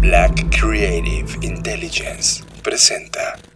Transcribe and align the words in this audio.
Black 0.00 0.50
Creative 0.50 1.36
Intelligence 1.40 2.44
presenta. 2.62 3.53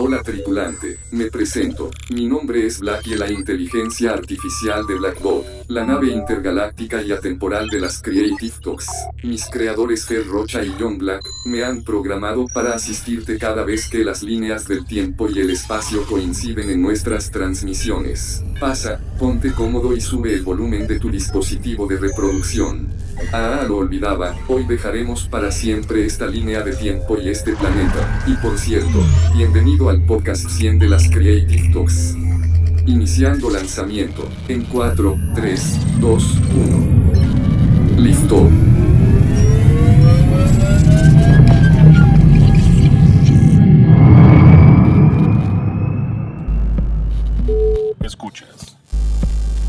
Hola 0.00 0.22
tripulante, 0.22 0.96
me 1.10 1.26
presento. 1.26 1.90
Mi 2.10 2.28
nombre 2.28 2.64
es 2.64 2.78
Black 2.78 3.08
y 3.08 3.16
la 3.16 3.28
inteligencia 3.32 4.12
artificial 4.12 4.86
de 4.86 4.94
Blackbot, 4.94 5.44
la 5.66 5.84
nave 5.84 6.12
intergaláctica 6.12 7.02
y 7.02 7.10
atemporal 7.10 7.68
de 7.68 7.80
las 7.80 8.00
Creative 8.00 8.54
Talks. 8.62 8.86
Mis 9.24 9.46
creadores 9.46 10.06
Fer 10.06 10.24
Rocha 10.24 10.64
y 10.64 10.72
John 10.78 10.98
Black 10.98 11.24
me 11.46 11.64
han 11.64 11.82
programado 11.82 12.46
para 12.46 12.74
asistirte 12.74 13.38
cada 13.38 13.64
vez 13.64 13.88
que 13.90 14.04
las 14.04 14.22
líneas 14.22 14.68
del 14.68 14.86
tiempo 14.86 15.28
y 15.28 15.40
el 15.40 15.50
espacio 15.50 16.06
coinciden 16.06 16.70
en 16.70 16.80
nuestras 16.80 17.32
transmisiones. 17.32 18.44
Pasa, 18.60 19.00
ponte 19.18 19.50
cómodo 19.50 19.96
y 19.96 20.00
sube 20.00 20.32
el 20.32 20.42
volumen 20.42 20.86
de 20.86 21.00
tu 21.00 21.10
dispositivo 21.10 21.88
de 21.88 21.96
reproducción. 21.96 22.86
Ah, 23.32 23.64
lo 23.66 23.78
olvidaba, 23.78 24.34
hoy 24.46 24.64
dejaremos 24.64 25.28
para 25.28 25.50
siempre 25.50 26.06
esta 26.06 26.26
línea 26.26 26.62
de 26.62 26.74
tiempo 26.74 27.18
y 27.20 27.28
este 27.28 27.54
planeta. 27.54 28.24
Y 28.26 28.34
por 28.34 28.56
cierto, 28.58 29.02
bienvenido 29.36 29.90
al 29.90 30.02
podcast 30.02 30.48
100 30.48 30.78
de 30.78 30.88
las 30.88 31.10
Creative 31.10 31.70
Talks. 31.72 32.14
Iniciando 32.86 33.50
lanzamiento, 33.50 34.26
en 34.48 34.64
4, 34.64 35.18
3, 35.34 36.00
2, 36.00 36.38
1. 37.96 38.00
Listo. 38.00 38.48
Escuchas. 48.00 48.76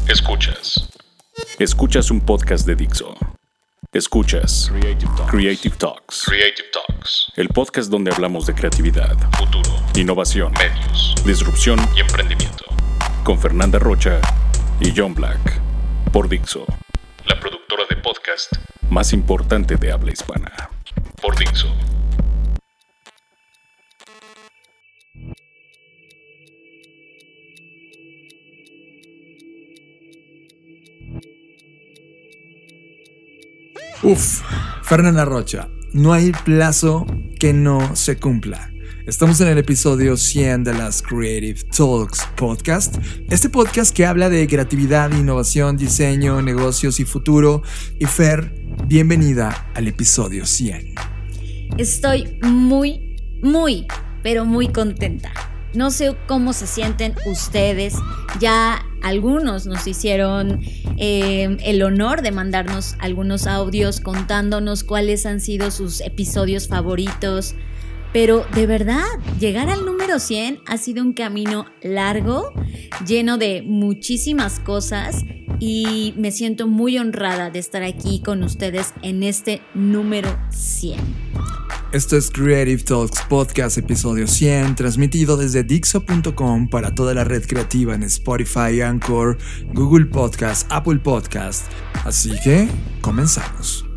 Escuchas. 0.07 0.89
Escuchas 1.59 2.09
un 2.09 2.21
podcast 2.21 2.65
de 2.65 2.75
Dixo. 2.75 3.28
Escuchas 3.91 4.69
Creative 4.69 5.75
Talks. 5.79 6.23
Creative 6.27 6.67
Talks. 6.71 7.31
El 7.35 7.49
podcast 7.49 7.89
donde 7.89 8.11
hablamos 8.11 8.45
de 8.45 8.53
creatividad, 8.53 9.17
futuro, 9.35 9.71
innovación, 9.95 10.53
medios, 10.53 11.15
disrupción 11.25 11.79
y 11.97 12.01
emprendimiento. 12.01 12.65
Con 13.23 13.39
Fernanda 13.39 13.79
Rocha 13.79 14.21
y 14.79 14.93
John 14.95 15.15
Black. 15.15 15.39
Por 16.13 16.29
Dixo. 16.29 16.67
La 17.25 17.39
productora 17.39 17.85
de 17.89 17.95
podcast 17.95 18.53
más 18.91 19.11
importante 19.11 19.75
de 19.75 19.91
habla 19.91 20.11
hispana. 20.11 20.69
Por 21.19 21.35
Dixo. 21.35 21.67
Uf, 34.01 34.41
Fernanda 34.83 35.25
Rocha, 35.25 35.67
no 35.91 36.13
hay 36.13 36.31
plazo 36.45 37.05
que 37.37 37.51
no 37.51 37.97
se 37.97 38.17
cumpla. 38.17 38.71
Estamos 39.05 39.41
en 39.41 39.49
el 39.49 39.57
episodio 39.57 40.15
100 40.15 40.63
de 40.63 40.73
las 40.73 41.01
Creative 41.01 41.59
Talks 41.75 42.25
Podcast. 42.37 42.95
Este 43.29 43.49
podcast 43.49 43.93
que 43.93 44.05
habla 44.05 44.29
de 44.29 44.47
creatividad, 44.47 45.11
innovación, 45.11 45.75
diseño, 45.75 46.41
negocios 46.41 47.01
y 47.01 47.05
futuro. 47.05 47.61
Y 47.99 48.05
Fer, 48.05 48.53
bienvenida 48.87 49.69
al 49.75 49.89
episodio 49.89 50.45
100. 50.45 50.95
Estoy 51.77 52.39
muy, 52.41 53.17
muy, 53.43 53.85
pero 54.23 54.45
muy 54.45 54.69
contenta. 54.69 55.33
No 55.73 55.91
sé 55.91 56.15
cómo 56.27 56.53
se 56.53 56.67
sienten 56.67 57.15
ustedes. 57.25 57.95
Ya 58.39 58.85
algunos 59.01 59.65
nos 59.65 59.85
hicieron 59.87 60.61
eh, 60.97 61.57
el 61.63 61.81
honor 61.83 62.21
de 62.21 62.31
mandarnos 62.31 62.95
algunos 62.99 63.47
audios 63.47 63.99
contándonos 64.01 64.83
cuáles 64.83 65.25
han 65.25 65.39
sido 65.39 65.71
sus 65.71 66.01
episodios 66.01 66.67
favoritos. 66.67 67.55
Pero 68.11 68.45
de 68.55 68.65
verdad, 68.65 69.05
llegar 69.39 69.69
al 69.69 69.85
número 69.85 70.19
100 70.19 70.61
ha 70.65 70.77
sido 70.77 71.03
un 71.03 71.13
camino 71.13 71.65
largo, 71.83 72.51
lleno 73.05 73.37
de 73.37 73.61
muchísimas 73.61 74.59
cosas 74.59 75.23
y 75.59 76.15
me 76.17 76.31
siento 76.31 76.67
muy 76.67 76.97
honrada 76.97 77.51
de 77.51 77.59
estar 77.59 77.83
aquí 77.83 78.21
con 78.23 78.43
ustedes 78.43 78.93
en 79.03 79.21
este 79.21 79.61
número 79.75 80.35
100. 80.49 80.99
Esto 81.91 82.17
es 82.17 82.29
Creative 82.29 82.83
Talks 82.83 83.19
Podcast 83.27 83.79
episodio 83.79 84.27
100, 84.27 84.75
transmitido 84.75 85.37
desde 85.37 85.63
Dixo.com 85.63 86.69
para 86.69 86.93
toda 86.93 87.15
la 87.15 87.23
red 87.23 87.43
creativa 87.47 87.95
en 87.95 88.03
Spotify, 88.03 88.81
Anchor, 88.81 89.39
Google 89.73 90.05
Podcast, 90.05 90.67
Apple 90.69 90.99
Podcast. 90.99 91.65
Así 92.05 92.31
que, 92.43 92.67
comenzamos. 93.01 93.87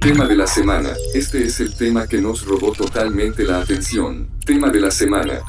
Tema 0.00 0.28
de 0.28 0.36
la 0.36 0.46
semana. 0.46 0.90
Este 1.12 1.44
es 1.44 1.58
el 1.58 1.74
tema 1.74 2.06
que 2.06 2.20
nos 2.20 2.46
robó 2.46 2.70
totalmente 2.70 3.42
la 3.42 3.62
atención. 3.62 4.30
Tema 4.46 4.70
de 4.70 4.82
la 4.82 4.92
semana. 4.92 5.40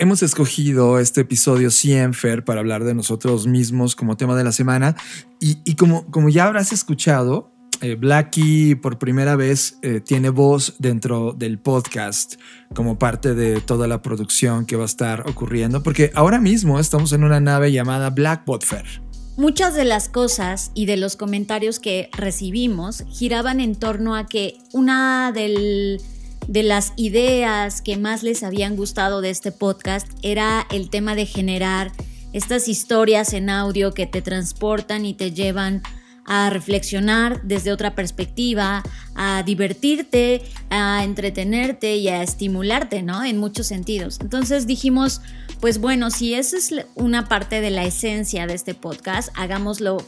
Hemos 0.00 0.24
escogido 0.24 0.98
este 0.98 1.20
episodio 1.20 1.70
100, 1.70 2.14
Fer, 2.14 2.44
para 2.44 2.58
hablar 2.58 2.82
de 2.82 2.94
nosotros 2.94 3.46
mismos 3.46 3.94
como 3.94 4.16
tema 4.16 4.34
de 4.34 4.42
la 4.42 4.50
semana. 4.50 4.96
Y, 5.38 5.58
y 5.64 5.76
como, 5.76 6.10
como 6.10 6.30
ya 6.30 6.46
habrás 6.46 6.72
escuchado, 6.72 7.55
eh, 7.80 7.94
Blackie 7.94 8.74
por 8.76 8.98
primera 8.98 9.36
vez 9.36 9.78
eh, 9.82 10.00
tiene 10.00 10.30
voz 10.30 10.74
dentro 10.78 11.32
del 11.32 11.58
podcast 11.58 12.36
como 12.74 12.98
parte 12.98 13.34
de 13.34 13.60
toda 13.60 13.86
la 13.86 14.02
producción 14.02 14.66
que 14.66 14.76
va 14.76 14.82
a 14.82 14.86
estar 14.86 15.28
ocurriendo, 15.28 15.82
porque 15.82 16.10
ahora 16.14 16.40
mismo 16.40 16.78
estamos 16.78 17.12
en 17.12 17.24
una 17.24 17.40
nave 17.40 17.72
llamada 17.72 18.10
Blackbot 18.10 18.64
Fair. 18.64 19.02
Muchas 19.36 19.74
de 19.74 19.84
las 19.84 20.08
cosas 20.08 20.70
y 20.74 20.86
de 20.86 20.96
los 20.96 21.16
comentarios 21.16 21.78
que 21.78 22.08
recibimos 22.16 23.04
giraban 23.10 23.60
en 23.60 23.74
torno 23.74 24.16
a 24.16 24.26
que 24.26 24.56
una 24.72 25.30
de 25.32 26.00
las 26.48 26.94
ideas 26.96 27.82
que 27.82 27.98
más 27.98 28.22
les 28.22 28.42
habían 28.42 28.76
gustado 28.76 29.20
de 29.20 29.30
este 29.30 29.52
podcast 29.52 30.06
era 30.22 30.66
el 30.70 30.88
tema 30.88 31.14
de 31.14 31.26
generar 31.26 31.92
estas 32.32 32.68
historias 32.68 33.34
en 33.34 33.50
audio 33.50 33.92
que 33.92 34.06
te 34.06 34.22
transportan 34.22 35.04
y 35.04 35.12
te 35.12 35.32
llevan 35.32 35.82
a 36.26 36.50
reflexionar 36.50 37.40
desde 37.42 37.72
otra 37.72 37.94
perspectiva, 37.94 38.82
a 39.14 39.42
divertirte, 39.44 40.42
a 40.70 41.04
entretenerte 41.04 41.96
y 41.96 42.08
a 42.08 42.22
estimularte, 42.22 43.02
¿no? 43.02 43.24
En 43.24 43.38
muchos 43.38 43.68
sentidos. 43.68 44.18
Entonces 44.20 44.66
dijimos, 44.66 45.20
pues 45.60 45.78
bueno, 45.78 46.10
si 46.10 46.34
esa 46.34 46.56
es 46.56 46.74
una 46.94 47.28
parte 47.28 47.60
de 47.60 47.70
la 47.70 47.84
esencia 47.84 48.46
de 48.46 48.54
este 48.54 48.74
podcast, 48.74 49.30
hagámoslo 49.34 49.98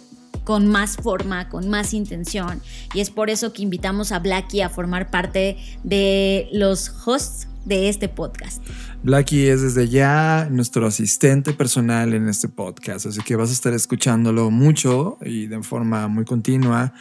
con 0.49 0.67
más 0.67 0.97
forma, 0.97 1.51
con 1.51 1.69
más 1.69 1.93
intención. 1.93 2.63
Y 2.95 3.01
es 3.01 3.11
por 3.11 3.29
eso 3.29 3.53
que 3.53 3.61
invitamos 3.61 4.13
a 4.13 4.19
Blackie 4.19 4.63
a 4.63 4.71
formar 4.71 5.11
parte 5.11 5.59
de 5.85 6.49
los 6.53 6.91
hosts 7.05 7.49
de 7.67 7.91
este 7.91 8.09
podcast. 8.09 8.65
Blackie 9.03 9.51
es 9.51 9.61
desde 9.61 9.91
ya 9.91 10.49
nuestro 10.51 10.87
asistente 10.87 11.53
personal 11.53 12.15
en 12.15 12.31
este 12.31 12.49
podcast, 12.49 13.05
así 13.05 13.21
que 13.21 13.37
vas 13.37 13.51
a 13.51 13.53
estar 13.53 13.75
escuchándolo 13.75 14.51
mucho 14.51 15.19
y 15.21 15.49
de 15.49 15.63
forma 15.63 16.09
muy 16.09 16.25
continua 16.25 16.95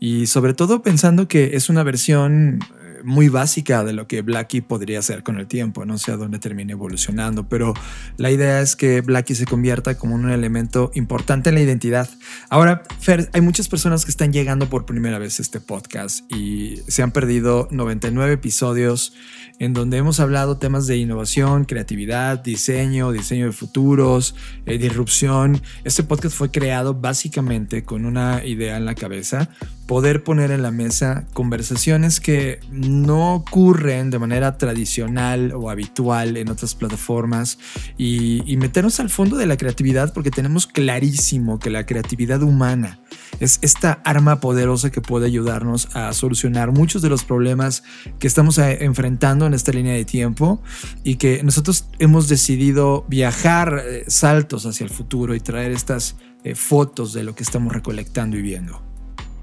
y 0.00 0.26
sobre 0.26 0.54
todo 0.54 0.80
pensando 0.80 1.28
que 1.28 1.56
es 1.56 1.68
una 1.68 1.82
versión 1.82 2.60
muy 3.04 3.28
básica 3.28 3.84
de 3.84 3.92
lo 3.92 4.06
que 4.06 4.22
Blackie 4.22 4.62
podría 4.62 4.98
hacer 4.98 5.22
con 5.22 5.38
el 5.38 5.46
tiempo. 5.46 5.84
No 5.84 5.98
sé 5.98 6.12
a 6.12 6.16
dónde 6.16 6.38
termine 6.38 6.72
evolucionando, 6.72 7.48
pero 7.48 7.74
la 8.16 8.30
idea 8.30 8.60
es 8.60 8.76
que 8.76 9.00
Blackie 9.00 9.34
se 9.34 9.46
convierta 9.46 9.96
como 9.96 10.14
un 10.14 10.30
elemento 10.30 10.90
importante 10.94 11.50
en 11.50 11.54
la 11.54 11.60
identidad. 11.60 12.08
Ahora, 12.48 12.82
Fer, 13.00 13.30
hay 13.32 13.40
muchas 13.40 13.68
personas 13.68 14.04
que 14.04 14.10
están 14.10 14.32
llegando 14.32 14.68
por 14.68 14.86
primera 14.86 15.18
vez 15.18 15.38
a 15.38 15.42
este 15.42 15.60
podcast 15.60 16.30
y 16.32 16.78
se 16.88 17.02
han 17.02 17.12
perdido 17.12 17.68
99 17.70 18.32
episodios 18.32 19.12
en 19.58 19.72
donde 19.72 19.98
hemos 19.98 20.20
hablado 20.20 20.56
temas 20.56 20.86
de 20.86 20.96
innovación, 20.96 21.64
creatividad, 21.64 22.42
diseño, 22.42 23.12
diseño 23.12 23.46
de 23.46 23.52
futuros, 23.52 24.34
eh, 24.66 24.78
disrupción. 24.78 25.62
Este 25.84 26.02
podcast 26.02 26.36
fue 26.36 26.50
creado 26.50 26.94
básicamente 26.94 27.84
con 27.84 28.04
una 28.04 28.44
idea 28.44 28.76
en 28.76 28.84
la 28.84 28.94
cabeza, 28.94 29.50
poder 29.86 30.24
poner 30.24 30.50
en 30.50 30.62
la 30.62 30.70
mesa 30.70 31.26
conversaciones 31.34 32.20
que 32.20 32.60
no 32.70 33.34
ocurren 33.34 34.10
de 34.10 34.18
manera 34.18 34.56
tradicional 34.56 35.52
o 35.54 35.68
habitual 35.68 36.36
en 36.36 36.48
otras 36.48 36.74
plataformas 36.74 37.58
y, 37.98 38.42
meternos 38.56 38.98
al 39.00 39.10
fondo 39.10 39.36
de 39.36 39.46
la 39.46 39.56
creatividad 39.56 40.14
porque 40.14 40.30
tenemos 40.30 40.66
clarísimo 40.66 41.58
que 41.58 41.68
la 41.68 41.84
creatividad 41.84 42.42
humana 42.42 43.00
es 43.40 43.58
esta 43.60 44.00
arma 44.04 44.40
poderosa 44.40 44.90
que 44.90 45.02
puede 45.02 45.26
ayudarnos 45.26 45.94
a 45.94 46.12
solucionar 46.14 46.72
muchos 46.72 47.02
de 47.02 47.10
los 47.10 47.24
problemas 47.24 47.82
que 48.18 48.26
estamos 48.26 48.56
eh, 48.58 48.84
enfrentando 48.84 49.44
en 49.46 49.52
esta 49.52 49.72
línea 49.72 49.92
de 49.92 50.04
tiempo 50.04 50.62
y 51.02 51.16
que 51.16 51.42
nosotros 51.42 51.86
hemos 51.98 52.28
decidido 52.28 53.04
viajar 53.08 53.82
eh, 53.84 54.04
saltos 54.06 54.64
hacia 54.66 54.84
el 54.84 54.90
futuro 54.90 55.34
y 55.34 55.40
traer 55.40 55.72
estas 55.72 56.16
eh, 56.44 56.54
fotos 56.54 57.12
de 57.12 57.24
lo 57.24 57.34
que 57.34 57.42
estamos 57.42 57.72
recolectando 57.72 58.36
y 58.36 58.42
viendo. 58.42 58.93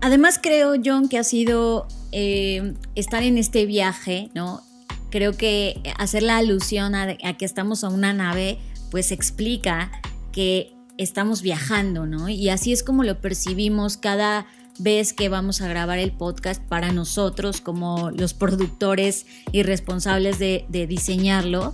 Además 0.01 0.39
creo, 0.41 0.73
John, 0.83 1.07
que 1.07 1.17
ha 1.17 1.23
sido 1.23 1.87
estar 2.11 3.23
en 3.23 3.37
este 3.37 3.65
viaje, 3.65 4.29
¿no? 4.33 4.61
Creo 5.09 5.33
que 5.37 5.81
hacer 5.97 6.23
la 6.23 6.37
alusión 6.37 6.95
a, 6.95 7.03
a 7.23 7.37
que 7.37 7.45
estamos 7.45 7.83
a 7.83 7.89
una 7.89 8.13
nave, 8.13 8.57
pues 8.89 9.11
explica 9.11 9.91
que 10.31 10.73
estamos 10.97 11.41
viajando, 11.41 12.05
¿no? 12.05 12.29
Y 12.29 12.49
así 12.49 12.73
es 12.73 12.83
como 12.83 13.03
lo 13.03 13.19
percibimos 13.19 13.97
cada 13.97 14.45
vez 14.79 15.13
que 15.13 15.29
vamos 15.29 15.61
a 15.61 15.67
grabar 15.67 15.99
el 15.99 16.11
podcast 16.11 16.61
para 16.61 16.91
nosotros 16.91 17.61
como 17.61 18.11
los 18.11 18.33
productores 18.33 19.25
y 19.51 19.63
responsables 19.63 20.39
de, 20.39 20.65
diseñarlo, 20.87 21.73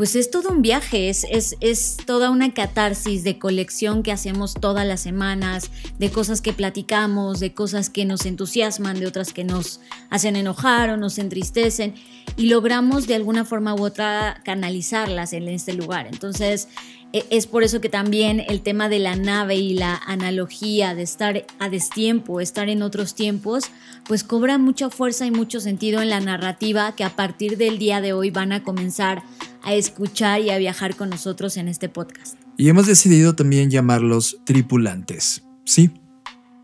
pues 0.00 0.16
es 0.16 0.30
todo 0.30 0.48
un 0.48 0.62
viaje, 0.62 1.10
es, 1.10 1.26
es, 1.30 1.56
es, 1.60 1.98
toda 2.06 2.30
una 2.30 2.54
catarsis 2.54 3.22
de 3.22 3.38
colección 3.38 4.02
que 4.02 4.12
hacemos 4.12 4.54
todas 4.54 4.86
las 4.86 5.02
semanas, 5.02 5.70
de 5.98 6.10
cosas 6.10 6.40
que 6.40 6.54
platicamos, 6.54 7.38
de 7.38 7.52
cosas 7.52 7.90
que 7.90 8.06
nos 8.06 8.24
entusiasman, 8.24 8.98
de 8.98 9.06
otras 9.06 9.34
que 9.34 9.44
nos 9.44 9.78
hacen 10.08 10.36
enojar 10.36 10.88
o 10.88 10.96
nos 10.96 11.18
entristecen, 11.18 11.96
y 12.38 12.46
logramos 12.46 13.06
de 13.08 13.14
alguna 13.14 13.44
forma 13.44 13.74
u 13.74 13.82
otra 13.82 14.40
canalizarlas 14.42 15.34
en 15.34 15.48
este 15.48 15.74
lugar. 15.74 16.06
Entonces, 16.06 16.68
es 17.12 17.46
por 17.46 17.62
eso 17.62 17.80
que 17.80 17.88
también 17.88 18.40
el 18.48 18.62
tema 18.62 18.88
de 18.88 18.98
la 18.98 19.16
nave 19.16 19.56
y 19.56 19.74
la 19.74 19.96
analogía 20.06 20.94
de 20.94 21.02
estar 21.02 21.44
a 21.58 21.68
destiempo, 21.68 22.40
estar 22.40 22.68
en 22.68 22.82
otros 22.82 23.14
tiempos, 23.14 23.64
pues 24.06 24.22
cobra 24.22 24.58
mucha 24.58 24.90
fuerza 24.90 25.26
y 25.26 25.30
mucho 25.30 25.60
sentido 25.60 26.02
en 26.02 26.10
la 26.10 26.20
narrativa 26.20 26.94
que 26.94 27.04
a 27.04 27.16
partir 27.16 27.56
del 27.56 27.78
día 27.78 28.00
de 28.00 28.12
hoy 28.12 28.30
van 28.30 28.52
a 28.52 28.62
comenzar 28.62 29.22
a 29.62 29.74
escuchar 29.74 30.40
y 30.40 30.50
a 30.50 30.58
viajar 30.58 30.96
con 30.96 31.10
nosotros 31.10 31.56
en 31.56 31.68
este 31.68 31.88
podcast. 31.88 32.38
Y 32.56 32.68
hemos 32.68 32.86
decidido 32.86 33.34
también 33.34 33.70
llamarlos 33.70 34.38
tripulantes. 34.44 35.42
Sí, 35.64 35.90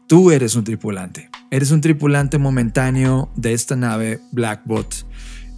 tú 0.06 0.30
eres 0.30 0.54
un 0.54 0.64
tripulante. 0.64 1.30
Eres 1.50 1.70
un 1.70 1.80
tripulante 1.80 2.38
momentáneo 2.38 3.30
de 3.36 3.52
esta 3.52 3.76
nave 3.76 4.20
Blackbot 4.32 5.06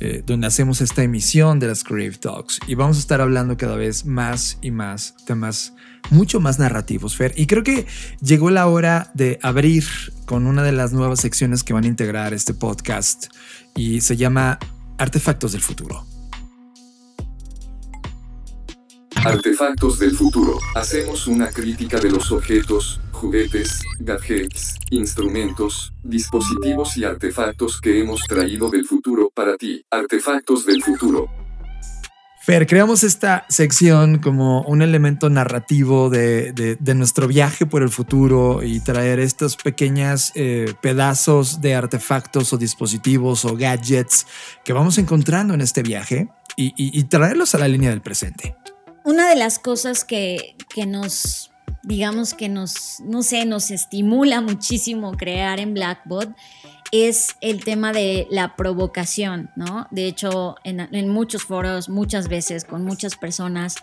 eh, 0.01 0.23
donde 0.25 0.47
hacemos 0.47 0.81
esta 0.81 1.03
emisión 1.03 1.59
de 1.59 1.67
las 1.67 1.85
Creative 1.85 2.19
Talks 2.19 2.61
y 2.67 2.75
vamos 2.75 2.97
a 2.97 3.01
estar 3.01 3.21
hablando 3.21 3.57
cada 3.57 3.77
vez 3.77 4.05
más 4.05 4.59
y 4.63 4.71
más 4.71 5.17
temas 5.27 5.75
mucho 6.11 6.41
más 6.41 6.59
narrativos, 6.59 7.17
Fer. 7.17 7.35
Y 7.37 7.47
creo 7.47 7.63
que 7.63 7.87
llegó 8.21 8.51
la 8.51 8.67
hora 8.67 9.11
de 9.15 9.39
abrir 9.43 9.85
con 10.25 10.47
una 10.47 10.63
de 10.63 10.73
las 10.73 10.93
nuevas 10.93 11.21
secciones 11.21 11.65
que 11.65 11.73
van 11.73 11.85
a 11.85 11.89
integrar 11.89 12.33
este 12.33 12.55
podcast 12.55 13.27
y 13.75 14.01
se 14.01 14.17
llama 14.17 14.59
Artefactos 14.99 15.53
del 15.53 15.61
Futuro. 15.61 16.08
Artefactos 19.25 19.99
del 19.99 20.13
futuro. 20.13 20.59
Hacemos 20.75 21.27
una 21.27 21.49
crítica 21.49 21.99
de 21.99 22.11
los 22.11 22.31
objetos, 22.31 23.01
juguetes, 23.11 23.83
gadgets, 23.99 24.75
instrumentos, 24.91 25.93
dispositivos 26.03 26.97
y 26.97 27.05
artefactos 27.05 27.81
que 27.81 28.01
hemos 28.01 28.23
traído 28.23 28.71
del 28.71 28.85
futuro 28.87 29.31
para 29.35 29.57
ti. 29.57 29.85
Artefactos 29.91 30.65
del 30.67 30.83
futuro. 30.83 31.29
Fer, 32.43 32.67
creamos 32.67 33.05
esta 33.05 33.45
sección 33.49 34.19
como 34.19 34.63
un 34.63 34.81
elemento 34.81 35.29
narrativo 35.29 36.09
de, 36.09 36.79
nuestro 36.95 37.27
viaje 37.29 37.67
por 37.67 37.83
el 37.83 37.91
futuro 37.91 38.63
y 38.63 38.81
traer 38.81 39.21
estos 39.21 39.57
pequeños 39.57 40.33
eh, 40.35 40.73
pedazos 40.81 41.61
de 41.61 41.75
artefactos 41.75 42.53
o 42.53 42.57
dispositivos 42.57 43.45
o 43.45 43.57
gadgets 43.57 44.27
que 44.65 44.73
vamos 44.73 44.97
encontrando 44.97 45.53
en 45.53 45.61
este 45.61 45.83
viaje 45.83 46.29
y 46.57 47.05
traerlos 47.05 47.55
a 47.55 47.59
la 47.59 47.69
línea 47.69 47.91
del 47.91 48.01
presente 48.01 48.57
una 49.09 49.31
de 49.31 49.37
las 49.37 49.59
cosas 49.59 50.05
que, 50.05 50.55
nos, 50.87 51.51
digamos 51.83 52.35
que 52.35 52.51
nos, 52.51 53.01
no 53.01 53.23
sé, 53.23 53.47
nos 53.47 53.71
estimula 53.71 54.43
muchísimo 54.43 55.13
crear 55.17 55.61
en 55.61 55.73
Blackbot 55.73 56.37
es 56.93 57.37
el 57.41 57.65
tema 57.65 57.95
de 57.95 58.27
la 58.31 58.55
provocación, 58.55 59.51
¿no? 59.57 59.87
De 59.91 60.07
hecho, 60.07 60.57
en, 60.63 61.09
muchos 61.09 61.43
foros, 61.45 61.89
muchas 61.89 62.29
veces, 62.29 62.67
con 62.67 62.85
muchas 62.85 63.17
personas, 63.17 63.77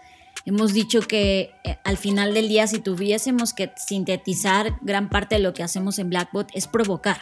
hemos 0.45 0.73
dicho 0.73 1.01
que 1.01 1.55
eh, 1.63 1.79
al 1.83 1.97
final 1.97 2.35
del 2.35 2.47
día, 2.47 2.67
si 2.67 2.77
tuviésemos 2.77 3.53
que 3.53 3.71
sintetizar 3.77 4.77
gran 4.81 5.09
parte 5.09 5.35
de 5.35 5.41
lo 5.41 5.55
que 5.55 5.63
hacemos 5.63 5.97
en 5.97 6.11
Blackbot, 6.11 6.51
es 6.53 6.67
provocar. 6.67 7.17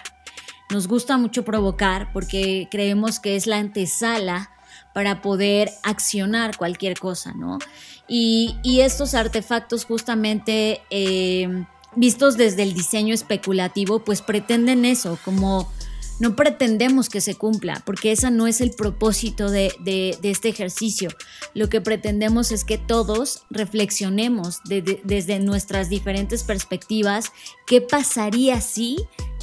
Nos 0.71 0.89
gusta 0.89 1.17
mucho 1.17 1.45
provocar 1.45 2.11
porque 2.11 2.67
creemos 2.69 3.21
que 3.21 3.37
es 3.37 3.47
la 3.47 3.59
antesala 3.59 4.49
para 4.93 5.21
poder 5.21 5.71
accionar 5.83 6.55
cualquier 6.57 6.97
cosa, 6.97 7.33
¿no? 7.33 7.59
Y, 8.07 8.55
estos 8.81 9.13
artefactos 9.13 9.85
justamente 9.85 10.81
eh, 10.89 11.65
vistos 11.95 12.37
desde 12.37 12.63
el 12.63 12.73
diseño 12.73 13.13
especulativo, 13.13 13.99
pues 13.99 14.21
pretenden 14.21 14.85
eso, 14.85 15.17
como 15.23 15.71
no 16.19 16.35
pretendemos 16.35 17.09
que 17.09 17.21
se 17.21 17.35
cumpla, 17.35 17.81
porque 17.85 18.11
ese 18.11 18.29
no 18.29 18.47
es 18.47 18.61
el 18.61 18.71
propósito 18.71 19.49
de, 19.49 20.17
este 20.21 20.49
ejercicio. 20.49 21.09
Lo 21.53 21.69
que 21.69 21.81
pretendemos 21.81 22.51
es 22.51 22.63
que 22.63 22.77
todos 22.77 23.43
reflexionemos 23.49 24.59
desde 24.63 25.39
nuestras 25.39 25.89
diferentes 25.89 26.43
perspectivas 26.43 27.31
qué 27.65 27.81
pasaría 27.81 28.61
si 28.61 28.97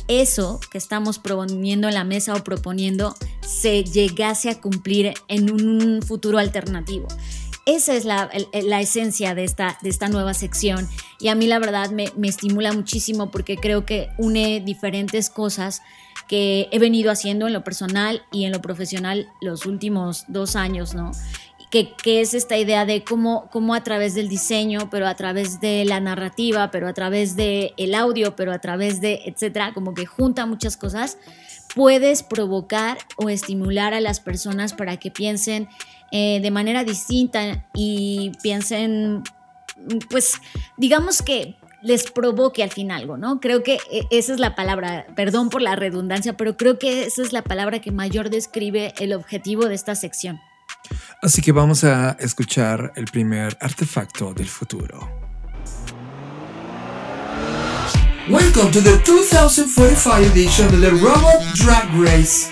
eso 0.09 0.61
que 0.71 0.79
estamos 0.79 1.19
proponiendo 1.19 1.89
en 1.89 1.95
la 1.95 2.05
mesa 2.05 2.35
o 2.35 2.43
proponiendo 2.43 3.15
se 3.41 3.85
llegase 3.85 4.51
a 4.51 4.61
cumplir 4.61 5.15
en 5.29 5.51
un 5.51 6.03
futuro 6.03 6.39
alternativo. 6.39 7.09
Esa 7.67 7.95
es 7.95 8.05
la, 8.05 8.31
esencia 8.81 9.35
de 9.35 9.45
esta, 9.45 9.79
de 9.83 9.91
esta 9.91 10.09
nueva 10.09 10.35
sección 10.35 10.89
y 11.19 11.29
a 11.29 11.35
mí 11.35 11.47
la 11.47 11.59
verdad 11.59 11.91
me, 11.91 12.07
me 12.17 12.29
estimula 12.29 12.73
muchísimo 12.73 13.31
porque 13.31 13.57
creo 13.57 13.85
que 13.85 14.09
une 14.19 14.61
diferentes 14.61 15.31
cosas 15.31 15.83
que 16.27 16.69
he 16.71 16.79
venido 16.79 17.11
haciendo 17.11 17.47
en 17.47 17.53
lo 17.53 17.65
personal 17.65 18.23
y 18.33 18.45
en 18.45 18.53
lo 18.53 18.61
profesional 18.63 19.29
los 19.41 19.67
últimos 19.67 20.25
dos 20.29 20.57
años, 20.57 20.95
¿no? 20.95 21.13
que, 21.71 22.21
es 22.21 22.35
esta 22.35 22.59
idea 22.59 22.85
de 22.85 23.05
cómo, 23.05 23.49
cómo 23.51 23.75
a 23.75 23.85
través 23.85 24.15
del 24.15 24.29
diseño, 24.29 24.91
pero 24.91 25.07
a 25.07 25.15
través 25.15 25.61
de 25.61 25.85
la 25.85 26.01
narrativa, 26.01 26.71
pero 26.71 26.89
a 26.89 26.95
través 26.95 27.37
del 27.37 27.73
el 27.77 27.95
audio, 27.95 28.35
pero 28.35 28.53
a 28.53 28.59
través 28.59 29.01
de, 29.01 29.21
etcétera, 29.25 29.73
como 29.73 29.95
que 29.95 30.05
junta 30.05 30.47
muchas 30.47 30.77
cosas, 30.77 31.17
puedes 31.75 32.23
provocar 32.23 32.99
o 33.17 33.29
estimular 33.29 33.95
a 33.95 34.01
las 34.01 34.21
personas 34.21 34.73
para 34.73 34.97
que 34.99 35.11
piensen 35.11 35.69
eh, 36.13 36.41
de 36.43 36.51
manera 36.51 36.85
distinta 36.85 37.67
y 37.75 38.33
piensen, 38.43 39.23
pues, 40.09 40.41
digamos 40.77 41.23
que 41.23 41.57
les 41.83 42.11
provoque 42.11 42.63
al 42.63 42.71
fin 42.71 42.91
algo, 42.91 43.17
¿no? 43.17 43.41
Creo 43.41 43.63
que 43.63 43.79
e, 43.91 44.07
esa 44.11 44.35
es 44.35 44.41
la 44.41 44.55
palabra, 44.55 45.07
perdón 45.17 45.51
por 45.51 45.63
la 45.63 45.77
redundancia, 45.77 46.37
pero 46.37 46.57
creo 46.57 46.79
que 46.79 47.05
esa 47.05 47.23
es 47.23 47.33
la 47.33 47.43
palabra 47.43 47.81
que 47.81 47.91
mayor 47.91 48.31
describe 48.31 48.93
el 48.99 49.13
objetivo 49.13 49.67
de 49.67 49.75
esta 49.75 49.95
sección. 49.95 50.41
Así 51.23 51.43
que 51.43 51.53
vamos 51.53 51.85
a 51.85 52.17
escuchar 52.21 52.93
el 52.97 53.05
primer 53.07 53.57
artefacto 53.61 54.33
del 54.35 54.49
futuro. 54.49 55.30
Welcome 58.31 58.71
to 58.71 58.81
the 58.81 59.03
2045 59.03 60.31
edition 60.31 60.67
of 60.67 60.81
the 60.81 60.93
Robot 61.03 61.43
Drag 61.55 61.93
Race. 61.95 62.49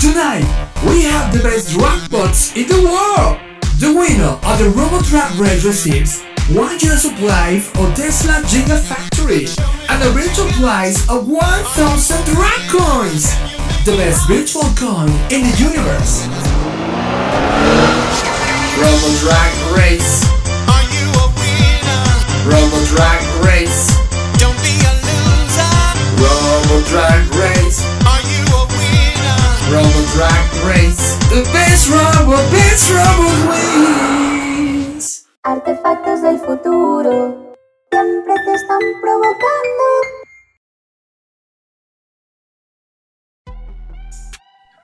Tonight, 0.00 0.48
we 0.88 1.04
have 1.04 1.34
the 1.36 1.40
best 1.42 1.68
drag 1.68 2.10
bots 2.10 2.56
in 2.56 2.66
the 2.66 2.80
world. 2.80 3.36
The 3.76 3.92
winner 3.92 4.40
of 4.40 4.56
the 4.56 4.72
Robot 4.72 5.04
Drag 5.04 5.38
Race 5.38 5.66
receives 5.66 6.22
one 6.48 6.80
year 6.80 6.96
supply 6.96 7.60
of 7.60 7.94
Tesla 7.94 8.40
Gigafactory 8.48 9.52
and 9.90 10.02
a 10.02 10.08
virtual 10.16 10.48
prize 10.56 11.06
of 11.10 11.28
1000 11.28 12.24
drag 12.32 12.60
coins. 12.72 13.28
The 13.84 14.00
best 14.00 14.26
virtual 14.28 14.64
coin 14.80 15.12
in 15.28 15.44
the 15.44 15.54
universe. 15.60 16.24
Robot 18.80 19.12
Drag 19.20 19.76
Race. 19.76 20.37
Race. 30.68 31.16
The 31.30 31.42
best 31.52 31.88
Robo, 31.88 32.36
best 32.52 32.90
Robo 32.92 33.28
wins. 33.48 35.24
Artefactos 35.42 36.20
del 36.20 36.38
futuro 36.38 36.67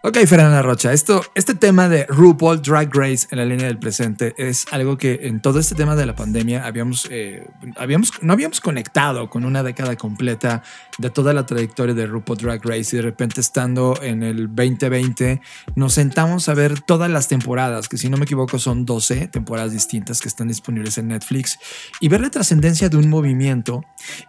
Ok, 0.06 0.18
Fernanda 0.26 0.60
Rocha, 0.60 0.92
esto, 0.92 1.22
este 1.34 1.54
tema 1.54 1.88
de 1.88 2.04
RuPaul 2.04 2.60
Drag 2.60 2.94
Race 2.94 3.26
en 3.30 3.38
la 3.38 3.46
línea 3.46 3.68
del 3.68 3.78
presente 3.78 4.34
es 4.36 4.66
algo 4.70 4.98
que 4.98 5.20
en 5.22 5.40
todo 5.40 5.58
este 5.58 5.74
tema 5.74 5.96
de 5.96 6.04
la 6.04 6.14
pandemia 6.14 6.66
habíamos, 6.66 7.08
eh, 7.10 7.48
habíamos, 7.78 8.12
no 8.20 8.34
habíamos 8.34 8.60
conectado 8.60 9.30
con 9.30 9.46
una 9.46 9.62
década 9.62 9.96
completa 9.96 10.62
de 10.98 11.08
toda 11.08 11.32
la 11.32 11.46
trayectoria 11.46 11.94
de 11.94 12.06
RuPaul 12.06 12.36
Drag 12.36 12.60
Race 12.62 12.94
y 12.94 12.98
de 12.98 13.02
repente 13.02 13.40
estando 13.40 13.98
en 14.02 14.22
el 14.22 14.54
2020 14.54 15.40
nos 15.74 15.94
sentamos 15.94 16.50
a 16.50 16.54
ver 16.54 16.82
todas 16.82 17.10
las 17.10 17.28
temporadas, 17.28 17.88
que 17.88 17.96
si 17.96 18.10
no 18.10 18.18
me 18.18 18.24
equivoco 18.24 18.58
son 18.58 18.84
12 18.84 19.28
temporadas 19.28 19.72
distintas 19.72 20.20
que 20.20 20.28
están 20.28 20.48
disponibles 20.48 20.98
en 20.98 21.08
Netflix 21.08 21.58
y 21.98 22.08
ver 22.08 22.20
la 22.20 22.28
trascendencia 22.28 22.90
de 22.90 22.98
un 22.98 23.08
movimiento 23.08 23.82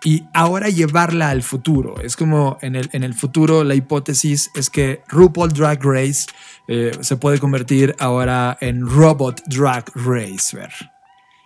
y 0.06 0.24
ahora 0.34 0.70
llevarla 0.70 1.32
al 1.32 1.44
futuro. 1.44 2.00
Es 2.00 2.16
como 2.16 2.58
en 2.62 2.78
el, 2.78 2.90
en 2.94 3.04
el 3.04 3.14
futuro 3.14 3.66
la 3.66 3.76
hipótesis 3.76 4.52
es 4.56 4.70
que 4.70 5.02
RuPaul 5.10 5.52
Drag 5.52 5.65
Drag 5.66 5.84
Race 5.84 6.28
eh, 6.68 6.92
se 7.02 7.18
puede 7.18 7.40
convertir 7.40 7.96
ahora 7.98 8.56
en 8.62 8.86
Robot 8.88 9.42
Drag 9.48 9.84
Racer. 9.96 10.70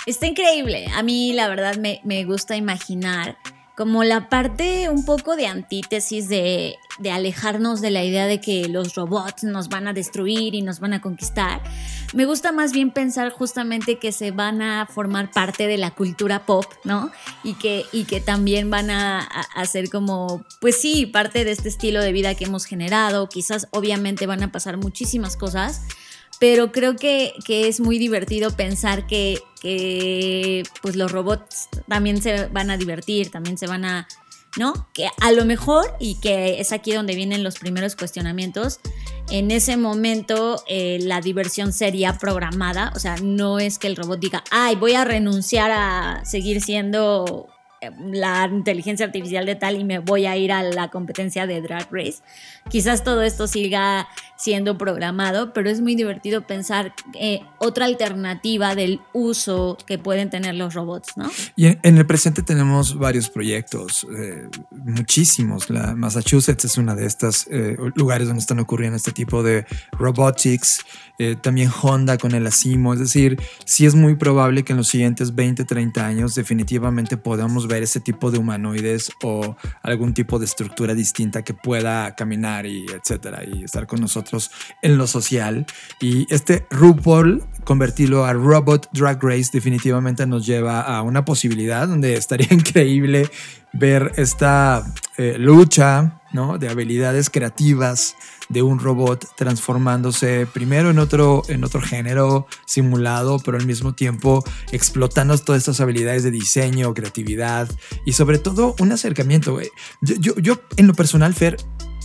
está 0.06 0.28
increíble. 0.28 0.88
A 0.94 1.04
mí 1.04 1.32
la 1.32 1.48
verdad 1.48 1.78
me, 1.78 2.02
me 2.04 2.26
gusta 2.26 2.58
imaginar 2.58 3.38
como 3.80 4.04
la 4.04 4.28
parte 4.28 4.90
un 4.90 5.06
poco 5.06 5.38
de 5.38 5.48
antítesis 5.48 6.28
de, 6.28 6.76
alejarnos 7.10 7.80
de 7.80 7.92
la 7.92 8.04
idea 8.04 8.28
de 8.28 8.42
que 8.42 8.68
los 8.68 8.94
robots 8.94 9.46
nos 9.46 9.70
van 9.70 9.88
a 9.88 9.94
destruir 9.94 10.54
y 10.54 10.62
nos 10.62 10.82
van 10.82 10.92
a 10.92 11.00
conquistar. 11.00 11.62
Me 12.14 12.26
gusta 12.26 12.52
más 12.52 12.74
bien 12.74 12.92
pensar 12.92 13.32
justamente 13.32 13.98
que 13.98 14.12
se 14.12 14.32
van 14.32 14.62
a 14.62 14.86
formar 14.86 15.32
parte 15.32 15.68
de 15.68 15.78
la 15.78 15.92
cultura 15.92 16.46
pop, 16.46 16.66
¿no? 16.84 17.10
Y 17.42 17.54
que, 17.54 17.86
y 17.94 18.04
que 18.04 18.20
también 18.20 18.70
van 18.70 18.90
a, 18.90 19.20
a 19.22 19.66
ser 19.66 19.90
como, 19.90 20.44
pues 20.60 20.82
sí, 20.82 21.06
parte 21.06 21.46
de 21.46 21.52
este 21.52 21.70
estilo 21.70 22.02
de 22.02 22.12
vida 22.12 22.36
que 22.36 22.44
hemos 22.44 22.66
generado. 22.66 23.30
Quizás 23.30 23.70
obviamente 23.72 24.28
van 24.28 24.44
a 24.44 24.52
pasar 24.52 24.76
muchísimas 24.76 25.38
cosas 25.38 25.84
pero 26.40 26.72
creo 26.72 26.96
que, 26.96 27.34
que, 27.46 27.68
es 27.68 27.80
muy 27.80 28.00
divertido 28.00 28.52
pensar 28.52 29.06
que, 29.08 29.40
que 29.62 30.64
pues 30.82 30.96
los 30.96 31.12
robots 31.12 31.68
también 31.88 32.22
se 32.22 32.48
van 32.48 32.72
a 32.72 32.78
divertir, 32.78 33.30
también 33.30 33.58
se 33.58 33.68
van 33.68 33.86
a, 33.86 34.08
¿no? 34.58 34.88
Que 34.94 35.08
a 35.22 35.32
lo 35.32 35.46
mejor, 35.46 35.96
y 36.00 36.20
que 36.22 36.60
es 36.60 36.72
aquí 36.72 36.94
donde 36.94 37.16
vienen 37.16 37.44
los 37.44 37.60
primeros 37.60 37.96
cuestionamientos, 37.96 38.80
en 39.30 39.52
ese 39.52 39.78
momento 39.78 40.64
eh, 40.68 41.00
la 41.02 41.22
diversión 41.22 41.74
sería 41.74 42.18
programada, 42.18 42.92
o 42.96 43.00
sea, 43.00 43.18
no 43.22 43.60
es 43.60 43.78
que 43.78 43.88
el 43.88 43.96
robot 43.96 44.20
diga, 44.20 44.44
ay, 44.50 44.76
voy 44.76 44.94
a 44.94 45.06
renunciar 45.06 45.72
a 45.72 46.24
seguir 46.26 46.62
siendo 46.62 47.50
la 48.12 48.50
inteligencia 48.52 49.06
artificial 49.06 49.46
de 49.46 49.56
tal 49.56 49.80
y 49.80 49.84
me 49.84 50.00
voy 50.00 50.26
a 50.26 50.36
ir 50.36 50.52
a 50.52 50.64
la 50.64 50.90
competencia 50.90 51.48
de 51.48 51.62
Drag 51.62 51.88
Race. 51.92 52.22
Quizás 52.70 53.04
todo 53.04 53.22
esto 53.22 53.48
siga 53.48 54.08
siendo 54.40 54.78
programado, 54.78 55.54
pero 55.54 55.70
es 55.70 55.82
muy 55.82 55.96
divertido 55.96 56.48
pensar 56.48 56.94
eh, 57.14 57.42
otra 57.58 57.86
alternativa 57.86 58.74
del 58.74 59.02
uso 59.12 59.78
que 59.86 59.98
pueden 59.98 60.30
tener 60.30 60.56
los 60.56 60.74
robots, 60.74 61.18
¿no? 61.18 61.30
Y 61.58 61.68
en, 61.68 61.98
el 61.98 62.06
presente 62.06 62.42
tenemos 62.42 62.98
varios 62.98 63.30
proyectos, 63.30 64.08
eh, 64.18 64.48
muchísimos. 64.72 65.70
La 65.70 65.94
Massachusetts 65.94 66.64
es 66.64 66.78
una 66.78 66.96
de 66.96 67.06
estas 67.06 67.48
eh, 67.52 67.76
lugares 67.96 68.28
donde 68.28 68.40
están 68.40 68.60
ocurriendo 68.60 68.96
este 68.96 69.12
tipo 69.12 69.44
de 69.44 69.66
robotics. 69.92 70.86
También 71.42 71.70
Honda 71.82 72.18
con 72.18 72.34
el 72.34 72.48
ASIMO, 72.48 72.94
es 72.94 73.00
decir, 73.00 73.42
sí 73.66 73.86
es 73.86 73.94
muy 73.94 74.16
probable 74.16 74.64
que 74.64 74.74
en 74.74 74.78
los 74.78 74.88
siguientes 74.88 75.36
20, 75.36 75.66
30 75.66 76.06
años 76.06 76.36
definitivamente 76.36 77.18
podamos 77.18 77.68
ver 77.68 77.84
ese 77.84 78.00
tipo 78.00 78.32
de 78.32 78.38
humanoides 78.38 79.12
o 79.22 79.58
algún 79.84 80.14
tipo 80.14 80.40
de 80.40 80.46
estructura 80.46 80.94
distinta 80.94 81.44
que 81.44 81.54
pueda 81.54 82.16
caminar 82.16 82.66
y 82.66 82.86
etcétera 82.86 83.44
y 83.46 83.64
estar 83.64 83.86
con 83.86 84.00
nosotros 84.00 84.52
en 84.82 84.98
lo 84.98 85.08
social. 85.08 85.66
Y 86.00 86.26
este 86.34 86.66
RuPaul, 86.70 87.44
convertirlo 87.64 88.26
a 88.26 88.34
Robot 88.34 88.90
Drag 88.94 89.22
Race, 89.22 89.50
definitivamente 89.52 90.26
nos 90.26 90.46
lleva 90.46 90.82
a 90.82 91.02
una 91.02 91.26
posibilidad 91.26 91.88
donde 91.88 92.16
estaría 92.16 92.48
increíble 92.52 93.30
ver 93.74 94.14
esta 94.16 94.84
eh, 95.18 95.36
lucha 95.38 96.19
¿no? 96.32 96.58
de 96.58 96.70
habilidades 96.70 97.30
creativas 97.30 98.16
de 98.50 98.62
un 98.62 98.80
robot 98.80 99.28
transformándose 99.36 100.48
primero 100.48 100.90
en 100.90 101.00
otro, 101.00 101.44
en 101.48 101.64
otro 101.64 101.82
género 101.82 102.48
simulado, 102.66 103.40
pero 103.40 103.58
al 103.58 103.66
mismo 103.66 103.94
tiempo 103.94 104.44
explotando 104.72 105.38
todas 105.38 105.60
estas 105.60 105.80
habilidades 105.82 106.24
de 106.24 106.32
diseño, 106.32 106.94
creatividad 106.94 107.70
y 108.06 108.14
sobre 108.14 108.40
todo 108.40 108.76
un 108.80 108.92
acercamiento. 108.92 109.60
Yo, 110.02 110.16
yo, 110.20 110.36
yo 110.38 110.60
en 110.78 110.88
lo 110.88 110.94
personal, 110.94 111.34
Fer, 111.34 111.58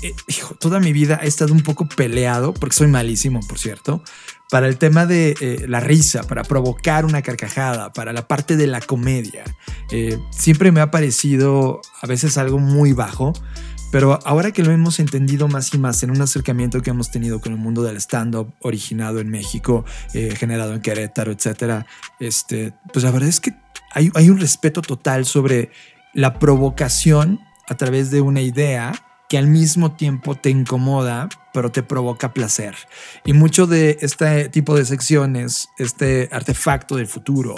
eh, 0.05 0.15
toda 0.59 0.81
mi 0.81 0.93
vida 0.93 1.19
he 1.23 1.27
estado 1.27 1.55
un 1.55 1.63
poco 1.63 1.89
peleado, 1.89 2.53
porque 2.53 2.77
soy 2.77 2.89
malísimo, 2.89 3.41
por 3.49 3.59
cierto, 3.59 4.03
para 4.51 4.69
el 4.69 4.77
tema 4.77 5.07
de 5.07 5.35
eh, 5.41 5.65
la 5.67 5.81
risa, 5.81 6.25
para 6.25 6.43
provocar 6.43 7.07
una 7.07 7.23
carcajada, 7.23 7.93
para 7.93 8.13
la 8.13 8.29
parte 8.29 8.57
de 8.57 8.67
la 8.67 8.81
comedia. 8.81 9.45
Eh, 9.91 10.19
siempre 10.31 10.73
me 10.73 10.81
ha 10.81 10.91
parecido 10.91 11.81
a 12.03 12.07
veces 12.07 12.37
algo 12.37 12.59
muy 12.59 12.93
bajo, 12.93 13.33
pero 13.95 14.19
ahora 14.25 14.51
que 14.51 14.65
lo 14.65 14.73
hemos 14.73 14.99
entendido 14.99 15.47
más 15.47 15.73
y 15.73 15.79
más 15.79 16.03
en 16.03 16.11
un 16.11 16.21
acercamiento 16.21 16.83
que 16.83 16.91
hemos 16.91 17.13
tenido 17.13 17.41
con 17.41 17.53
el 17.53 17.59
mundo 17.59 17.85
del 17.85 17.97
stand-up 17.99 18.53
originado 18.59 19.21
en 19.21 19.31
México, 19.31 19.85
generado 20.13 20.75
en 20.75 20.81
Querétaro, 20.81 21.31
etcétera, 21.31 21.87
este, 22.19 22.73
pues 22.93 23.05
la 23.05 23.13
verdad 23.13 23.29
es 23.29 23.39
que 23.39 23.55
hay, 23.93 24.11
hay 24.17 24.31
un 24.31 24.41
respeto 24.41 24.83
total 24.83 25.27
sobre 25.27 25.71
la 26.13 26.41
provocación 26.41 27.39
a 27.69 27.77
través 27.77 28.11
de 28.11 28.21
una 28.21 28.41
idea 28.41 28.95
que 29.35 29.39
al 29.39 29.49
mismo 29.49 29.91
tiempo 29.91 30.37
te 30.37 30.49
incomoda, 30.49 31.29
pero 31.53 31.73
te 31.73 31.83
provoca 31.83 32.33
placer. 32.33 32.77
Y 33.25 33.33
mucho 33.33 33.67
de 33.67 33.99
este 34.01 34.49
tipo 34.49 34.77
de 34.77 34.85
secciones, 34.85 35.71
este 35.77 36.29
artefacto 36.31 36.95
del 36.95 37.09
futuro, 37.09 37.57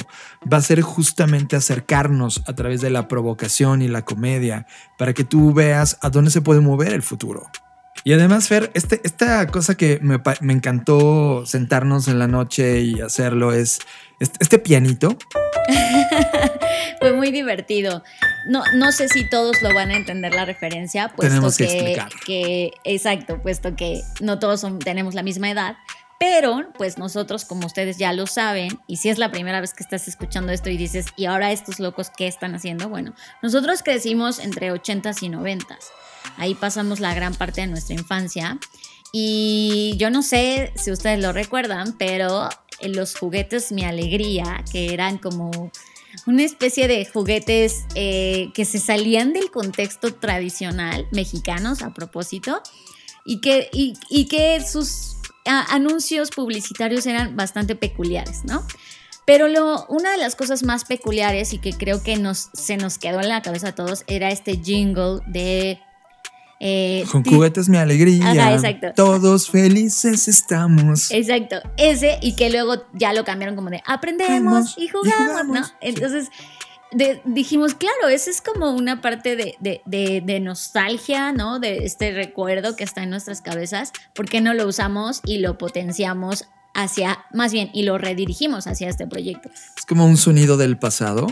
va 0.50 0.56
a 0.56 0.62
ser 0.62 0.80
justamente 0.80 1.54
acercarnos 1.54 2.42
a 2.46 2.54
través 2.54 2.80
de 2.80 2.88
la 2.88 3.08
provocación 3.08 3.82
y 3.82 3.88
la 3.88 4.06
comedia 4.06 4.66
para 4.96 5.12
que 5.12 5.24
tú 5.24 5.52
veas 5.52 5.98
a 6.00 6.08
dónde 6.08 6.30
se 6.30 6.40
puede 6.40 6.62
mover 6.62 6.94
el 6.94 7.02
futuro. 7.02 7.46
Y 8.04 8.14
además, 8.14 8.48
Fer, 8.48 8.70
este, 8.72 9.02
esta 9.04 9.46
cosa 9.48 9.74
que 9.74 9.98
me, 10.00 10.18
me 10.40 10.54
encantó 10.54 11.44
sentarnos 11.44 12.08
en 12.08 12.18
la 12.18 12.26
noche 12.26 12.80
y 12.80 13.02
hacerlo 13.02 13.52
es 13.52 13.80
este, 14.18 14.38
este 14.40 14.58
pianito. 14.58 15.18
Fue 17.00 17.12
muy 17.12 17.30
divertido. 17.32 18.02
No, 18.46 18.62
no 18.74 18.92
sé 18.92 19.08
si 19.08 19.28
todos 19.28 19.60
lo 19.62 19.74
van 19.74 19.90
a 19.90 19.96
entender 19.96 20.34
la 20.34 20.44
referencia, 20.44 21.08
puesto 21.08 21.34
tenemos 21.34 21.56
que, 21.56 21.98
que, 22.24 22.72
exacto, 22.84 23.42
puesto 23.42 23.76
que 23.76 24.02
no 24.20 24.38
todos 24.38 24.64
tenemos 24.84 25.14
la 25.14 25.22
misma 25.22 25.50
edad. 25.50 25.76
Pero, 26.18 26.72
pues 26.78 26.96
nosotros, 26.96 27.44
como 27.44 27.66
ustedes 27.66 27.98
ya 27.98 28.12
lo 28.14 28.26
saben, 28.26 28.80
y 28.86 28.96
si 28.96 29.10
es 29.10 29.18
la 29.18 29.30
primera 29.30 29.60
vez 29.60 29.74
que 29.74 29.82
estás 29.82 30.08
escuchando 30.08 30.50
esto 30.50 30.70
y 30.70 30.78
dices, 30.78 31.06
¿y 31.14 31.26
ahora 31.26 31.52
estos 31.52 31.78
locos 31.78 32.10
qué 32.16 32.26
están 32.26 32.54
haciendo? 32.54 32.88
Bueno, 32.88 33.14
nosotros 33.42 33.82
crecimos 33.82 34.38
entre 34.38 34.72
80s 34.72 35.22
y 35.22 35.28
90s. 35.28 35.90
Ahí 36.38 36.54
pasamos 36.54 37.00
la 37.00 37.14
gran 37.14 37.34
parte 37.34 37.60
de 37.60 37.66
nuestra 37.66 37.94
infancia. 37.94 38.58
Y 39.12 39.94
yo 39.98 40.10
no 40.10 40.22
sé 40.22 40.72
si 40.76 40.90
ustedes 40.90 41.20
lo 41.20 41.32
recuerdan, 41.32 41.94
pero 41.98 42.48
los 42.80 43.16
juguetes 43.16 43.70
Mi 43.70 43.84
Alegría, 43.84 44.64
que 44.72 44.94
eran 44.94 45.18
como 45.18 45.70
una 46.26 46.42
especie 46.42 46.88
de 46.88 47.04
juguetes 47.06 47.84
eh, 47.94 48.50
que 48.54 48.64
se 48.64 48.78
salían 48.78 49.32
del 49.32 49.50
contexto 49.50 50.14
tradicional 50.14 51.06
mexicanos 51.12 51.82
a 51.82 51.94
propósito 51.94 52.60
y 53.24 53.40
que, 53.40 53.68
y, 53.72 54.26
que 54.26 54.60
sus 54.64 55.16
anuncios 55.44 56.30
publicitarios 56.30 57.06
eran 57.06 57.36
bastante 57.36 57.74
peculiares, 57.74 58.44
¿no? 58.44 58.66
Pero 59.24 59.48
lo, 59.48 59.84
una 59.88 60.12
de 60.12 60.18
las 60.18 60.36
cosas 60.36 60.62
más 60.62 60.84
peculiares 60.84 61.52
y 61.52 61.58
que 61.58 61.72
creo 61.72 62.02
que 62.02 62.16
nos, 62.16 62.50
se 62.52 62.76
nos 62.76 62.98
quedó 62.98 63.20
en 63.20 63.28
la 63.28 63.42
cabeza 63.42 63.68
a 63.68 63.74
todos 63.74 64.04
era 64.06 64.30
este 64.30 64.56
jingle 64.62 65.18
de 65.26 65.80
eh, 66.58 67.04
Con 67.10 67.24
juguetes 67.24 67.68
mi 67.68 67.76
alegría. 67.76 68.52
exacto. 68.52 68.92
Todos 68.94 69.50
felices 69.50 70.28
estamos. 70.28 71.10
Exacto. 71.10 71.56
Ese 71.76 72.18
y 72.22 72.32
que 72.32 72.50
luego 72.50 72.84
ya 72.94 73.12
lo 73.12 73.24
cambiaron 73.24 73.56
como 73.56 73.70
de 73.70 73.82
aprendemos 73.86 74.76
y 74.78 74.88
jugamos, 74.88 75.46
¿no? 75.46 75.62
Entonces 75.80 76.30
dijimos, 77.24 77.74
claro, 77.74 78.08
esa 78.08 78.30
es 78.30 78.40
como 78.40 78.70
una 78.70 79.00
parte 79.00 79.36
de, 79.36 79.82
de, 79.84 80.40
nostalgia, 80.40 81.32
¿no? 81.32 81.58
De 81.58 81.84
este 81.84 82.12
recuerdo 82.12 82.76
que 82.76 82.84
está 82.84 83.02
en 83.02 83.10
nuestras 83.10 83.42
cabezas. 83.42 83.92
¿Por 84.14 84.28
qué 84.28 84.40
no 84.40 84.54
lo 84.54 84.66
usamos 84.66 85.20
y 85.24 85.38
lo 85.38 85.58
potenciamos 85.58 86.46
hacia, 86.74 87.24
más 87.32 87.52
bien, 87.52 87.70
y 87.72 87.82
lo 87.82 87.98
redirigimos 87.98 88.66
hacia 88.66 88.88
este 88.88 89.06
proyecto? 89.06 89.50
Es 89.76 89.84
como 89.84 90.06
un 90.06 90.16
sonido 90.16 90.56
del 90.56 90.78
pasado 90.78 91.26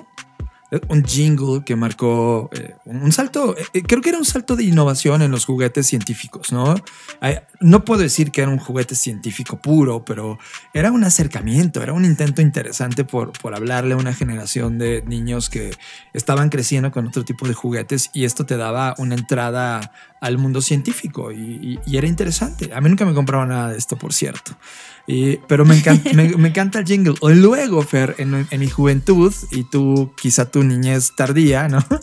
un 0.89 1.05
jingle 1.05 1.63
que 1.65 1.77
marcó 1.77 2.51
eh, 2.53 2.75
un 2.85 3.13
salto, 3.13 3.55
eh, 3.57 3.83
creo 3.83 4.01
que 4.01 4.09
era 4.09 4.19
un 4.19 4.25
salto 4.25 4.57
de 4.57 4.65
innovación 4.65 5.23
en 5.23 5.31
los 5.31 5.45
juguetes 5.45 5.87
científicos, 5.87 6.53
¿no? 6.53 6.75
No 7.61 7.85
puedo 7.85 8.03
decir 8.03 8.31
que 8.31 8.43
era 8.43 8.51
un 8.51 8.59
juguete 8.59 8.95
científico 8.95 9.61
puro, 9.61 10.05
pero 10.05 10.39
era 10.73 10.91
un 10.93 11.05
acercamiento, 11.05 11.83
era 11.83 11.93
un 11.93 12.05
intento 12.05 12.43
interesante 12.43 13.05
por, 13.05 13.33
por 13.33 13.55
hablarle 13.55 13.95
a 13.95 13.97
una 13.97 14.13
generación 14.13 14.79
de 14.79 15.03
niños 15.07 15.49
que 15.49 15.71
estaban 16.13 16.51
creciendo 16.51 16.91
con 16.91 17.07
otro 17.07 17.25
tipo 17.25 17.47
de 17.47 17.55
juguetes 17.55 18.11
y 18.13 18.25
esto 18.25 18.45
te 18.45 18.57
daba 18.57 18.95
una 18.99 19.15
entrada 19.15 19.93
al 20.25 20.39
mundo 20.39 20.63
científico 20.63 21.31
y, 21.33 21.79
era 21.93 22.07
interesante. 22.07 22.71
A 22.73 22.81
mí 22.81 22.89
nunca 22.89 23.05
me 23.05 23.13
compraba 23.13 23.45
nada 23.45 23.69
de 23.73 23.79
esto, 23.79 23.97
por 23.97 24.15
cierto. 24.15 24.57
pero 25.47 25.67
me 25.67 25.77
encanta, 25.77 26.11
me, 26.15 26.49
encanta 26.49 26.79
el 26.79 26.87
jingle. 26.87 27.15
Luego, 27.35 27.83
Fer, 27.83 28.15
en, 28.17 28.47
mi 28.59 28.69
juventud, 28.71 29.35
y 29.51 29.65
tú, 29.65 30.13
quizá 30.17 30.51
tu 30.51 30.65
niñez 30.65 31.13
tardía, 31.15 31.69
¿no? 31.69 31.85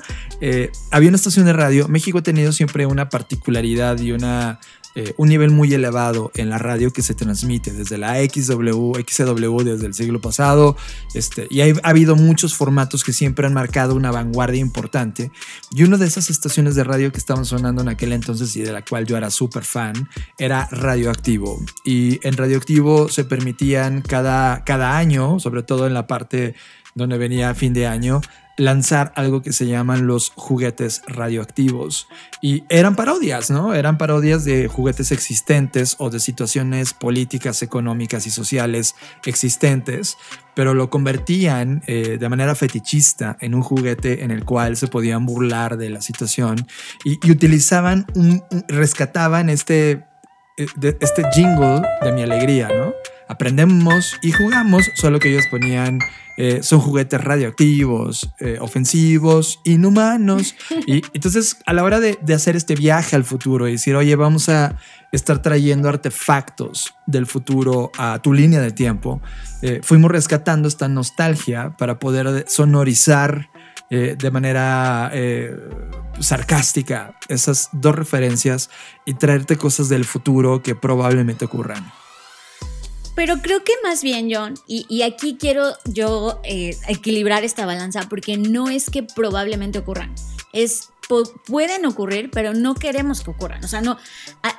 Eh, 0.43 0.71
había 0.89 1.09
una 1.09 1.17
estación 1.17 1.45
de 1.45 1.53
radio. 1.53 1.87
México 1.87 2.17
ha 2.17 2.23
tenido 2.23 2.51
siempre 2.51 2.87
una 2.87 3.09
particularidad 3.09 3.99
y 3.99 4.11
una 4.11 4.59
eh, 4.95 5.13
un 5.17 5.29
nivel 5.29 5.51
muy 5.51 5.73
elevado 5.73 6.31
en 6.35 6.49
la 6.49 6.57
radio 6.57 6.91
que 6.91 7.01
se 7.01 7.15
transmite 7.15 7.71
desde 7.71 7.97
la 7.97 8.15
XW, 8.15 8.93
XW 9.07 9.63
desde 9.63 9.85
el 9.85 9.93
siglo 9.93 10.19
pasado, 10.19 10.75
este, 11.13 11.47
y 11.49 11.61
ha 11.61 11.73
habido 11.83 12.15
muchos 12.15 12.53
formatos 12.55 13.03
que 13.03 13.13
siempre 13.13 13.47
han 13.47 13.53
marcado 13.53 13.95
una 13.95 14.11
vanguardia 14.11 14.59
importante. 14.59 15.31
Y 15.71 15.83
una 15.83 15.97
de 15.97 16.07
esas 16.07 16.29
estaciones 16.29 16.75
de 16.75 16.83
radio 16.83 17.11
que 17.11 17.19
estaban 17.19 17.45
sonando 17.45 17.81
en 17.81 17.89
aquel 17.89 18.11
entonces 18.11 18.55
y 18.55 18.61
de 18.61 18.73
la 18.73 18.83
cual 18.83 19.05
yo 19.05 19.17
era 19.17 19.29
súper 19.29 19.63
fan 19.63 20.09
era 20.37 20.67
Radioactivo. 20.71 21.59
Y 21.83 22.19
en 22.27 22.35
Radioactivo 22.35 23.09
se 23.09 23.23
permitían 23.23 24.01
cada, 24.01 24.63
cada 24.63 24.97
año, 24.97 25.39
sobre 25.39 25.63
todo 25.63 25.87
en 25.87 25.93
la 25.93 26.07
parte 26.07 26.55
donde 26.95 27.17
venía 27.17 27.55
fin 27.55 27.73
de 27.73 27.87
año 27.87 28.21
lanzar 28.57 29.11
algo 29.15 29.41
que 29.41 29.53
se 29.53 29.67
llaman 29.67 30.07
los 30.07 30.31
juguetes 30.35 31.01
radioactivos. 31.07 32.07
Y 32.41 32.63
eran 32.69 32.95
parodias, 32.95 33.49
¿no? 33.49 33.73
Eran 33.73 33.97
parodias 33.97 34.43
de 34.45 34.67
juguetes 34.67 35.11
existentes 35.11 35.95
o 35.99 36.09
de 36.09 36.19
situaciones 36.19 36.93
políticas, 36.93 37.61
económicas 37.61 38.27
y 38.27 38.31
sociales 38.31 38.95
existentes, 39.25 40.17
pero 40.53 40.73
lo 40.73 40.89
convertían 40.89 41.81
eh, 41.87 42.17
de 42.19 42.29
manera 42.29 42.55
fetichista 42.55 43.37
en 43.39 43.55
un 43.55 43.61
juguete 43.61 44.23
en 44.23 44.31
el 44.31 44.43
cual 44.43 44.77
se 44.77 44.87
podían 44.87 45.25
burlar 45.25 45.77
de 45.77 45.89
la 45.89 46.01
situación 46.01 46.67
y, 47.03 47.31
utilizaban, 47.31 48.05
un, 48.15 48.43
rescataban 48.67 49.49
este, 49.49 50.03
eh, 50.57 50.97
este 50.99 51.23
jingle 51.33 51.81
de 52.01 52.11
mi 52.11 52.23
alegría, 52.23 52.67
¿no? 52.67 52.93
Aprendemos 53.27 54.17
y 54.21 54.33
jugamos, 54.33 54.83
solo 54.95 55.17
que 55.19 55.29
ellos 55.29 55.45
ponían 55.49 55.99
eh, 56.43 56.63
son 56.63 56.79
juguetes 56.79 57.23
radioactivos, 57.23 58.27
eh, 58.39 58.57
ofensivos, 58.59 59.59
inhumanos. 59.63 60.55
Y 60.87 61.03
entonces, 61.13 61.57
a 61.67 61.73
la 61.73 61.83
hora 61.83 61.99
de, 61.99 62.17
hacer 62.33 62.55
este 62.55 62.73
viaje 62.73 63.15
al 63.15 63.23
futuro 63.25 63.67
y 63.67 63.73
decir, 63.73 63.95
oye, 63.95 64.15
vamos 64.15 64.49
a 64.49 64.75
estar 65.11 65.43
trayendo 65.43 65.87
artefactos 65.87 66.95
del 67.05 67.27
futuro 67.27 67.91
a 67.95 68.17
tu 68.23 68.33
línea 68.33 68.59
de 68.59 68.71
tiempo, 68.71 69.21
eh, 69.61 69.81
fuimos 69.83 70.09
rescatando 70.09 70.67
esta 70.67 70.87
nostalgia 70.87 71.75
para 71.77 71.99
poder 71.99 72.45
sonorizar 72.47 73.51
de 73.91 74.31
manera 74.31 75.11
sarcástica 76.21 77.13
esas 77.27 77.67
dos 77.73 77.93
referencias 77.93 78.69
y 79.05 79.15
traerte 79.15 79.57
cosas 79.57 79.89
del 79.89 80.05
futuro 80.05 80.63
que 80.63 80.75
probablemente 80.75 81.43
ocurran. 81.43 81.91
Pero 83.15 83.41
creo 83.41 83.63
que 83.63 83.73
más 83.83 84.03
bien, 84.03 84.29
John, 84.31 84.55
y, 84.67 85.01
aquí 85.01 85.37
quiero 85.39 85.73
yo 85.85 86.39
eh, 86.43 86.77
equilibrar 86.87 87.43
esta 87.43 87.65
balanza 87.65 88.07
porque 88.09 88.37
no 88.37 88.69
es 88.69 88.89
que 88.89 89.03
probablemente 89.03 89.79
ocurran, 89.79 90.15
es 90.53 90.91
pueden 91.47 91.85
ocurrir, 91.85 92.29
pero 92.31 92.53
no 92.53 92.75
queremos 92.75 93.21
que 93.21 93.31
ocurran. 93.31 93.63
O 93.63 93.67
sea, 93.67 93.81
no, 93.81 93.97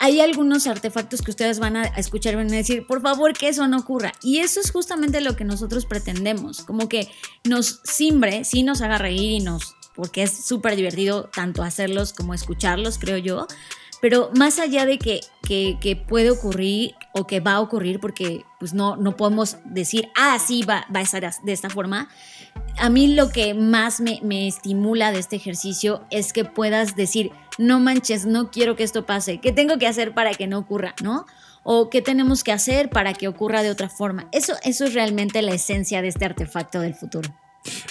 hay 0.00 0.20
algunos 0.20 0.66
artefactos 0.66 1.22
que 1.22 1.30
ustedes 1.30 1.58
van 1.58 1.76
a 1.76 1.84
escuchar 1.84 2.34
y 2.34 2.36
van 2.36 2.52
a 2.52 2.56
decir, 2.56 2.86
por 2.86 3.00
favor, 3.00 3.32
que 3.32 3.48
eso 3.48 3.66
no 3.68 3.78
ocurra. 3.78 4.12
Y 4.22 4.38
eso 4.38 4.60
es 4.60 4.70
justamente 4.70 5.20
lo 5.20 5.36
que 5.36 5.44
nosotros 5.44 5.86
pretendemos, 5.86 6.62
como 6.62 6.88
que 6.88 7.08
nos 7.44 7.80
simbre, 7.84 8.44
sí 8.44 8.62
nos 8.62 8.82
haga 8.82 8.98
reír 8.98 9.32
y 9.32 9.40
nos, 9.40 9.76
porque 9.94 10.24
es 10.24 10.44
súper 10.44 10.76
divertido 10.76 11.30
tanto 11.34 11.62
hacerlos 11.62 12.12
como 12.12 12.34
escucharlos, 12.34 12.98
creo 12.98 13.18
yo. 13.18 13.46
Pero 14.00 14.30
más 14.36 14.58
allá 14.58 14.84
de 14.84 14.98
que, 14.98 15.20
que, 15.46 16.04
puede 16.08 16.30
ocurrir 16.30 16.94
o 17.12 17.26
que 17.26 17.40
va 17.40 17.54
a 17.54 17.60
ocurrir, 17.60 18.00
porque 18.00 18.44
pues 18.58 18.74
no, 18.74 18.96
no 18.96 19.16
podemos 19.16 19.58
decir, 19.64 20.10
ah, 20.16 20.38
sí, 20.38 20.62
va, 20.62 20.86
va 20.94 21.00
a 21.00 21.02
estar 21.02 21.30
de 21.42 21.52
esta 21.52 21.68
forma, 21.68 22.08
a 22.78 22.88
mí 22.88 23.14
lo 23.14 23.30
que 23.30 23.54
más 23.54 24.00
me, 24.00 24.20
me, 24.22 24.48
estimula 24.48 25.12
de 25.12 25.18
este 25.18 25.36
ejercicio 25.36 26.04
es 26.10 26.32
que 26.32 26.44
puedas 26.44 26.96
decir, 26.96 27.30
no 27.58 27.80
manches, 27.80 28.24
no 28.24 28.50
quiero 28.50 28.76
que 28.76 28.84
esto 28.84 29.04
pase, 29.04 29.38
¿qué 29.38 29.52
tengo 29.52 29.78
que 29.78 29.86
hacer 29.86 30.14
para 30.14 30.32
que 30.32 30.46
no 30.46 30.58
ocurra? 30.58 30.94
¿No? 31.02 31.26
O 31.64 31.90
qué 31.90 32.02
tenemos 32.02 32.42
que 32.42 32.52
hacer 32.52 32.88
para 32.90 33.12
que 33.12 33.28
ocurra 33.28 33.62
de 33.62 33.70
otra 33.70 33.88
forma. 33.88 34.28
Eso, 34.32 34.54
eso 34.64 34.84
es 34.84 34.94
realmente 34.94 35.42
la 35.42 35.52
esencia 35.52 36.02
de 36.02 36.08
este 36.08 36.24
artefacto 36.24 36.80
del 36.80 36.94
futuro. 36.94 37.32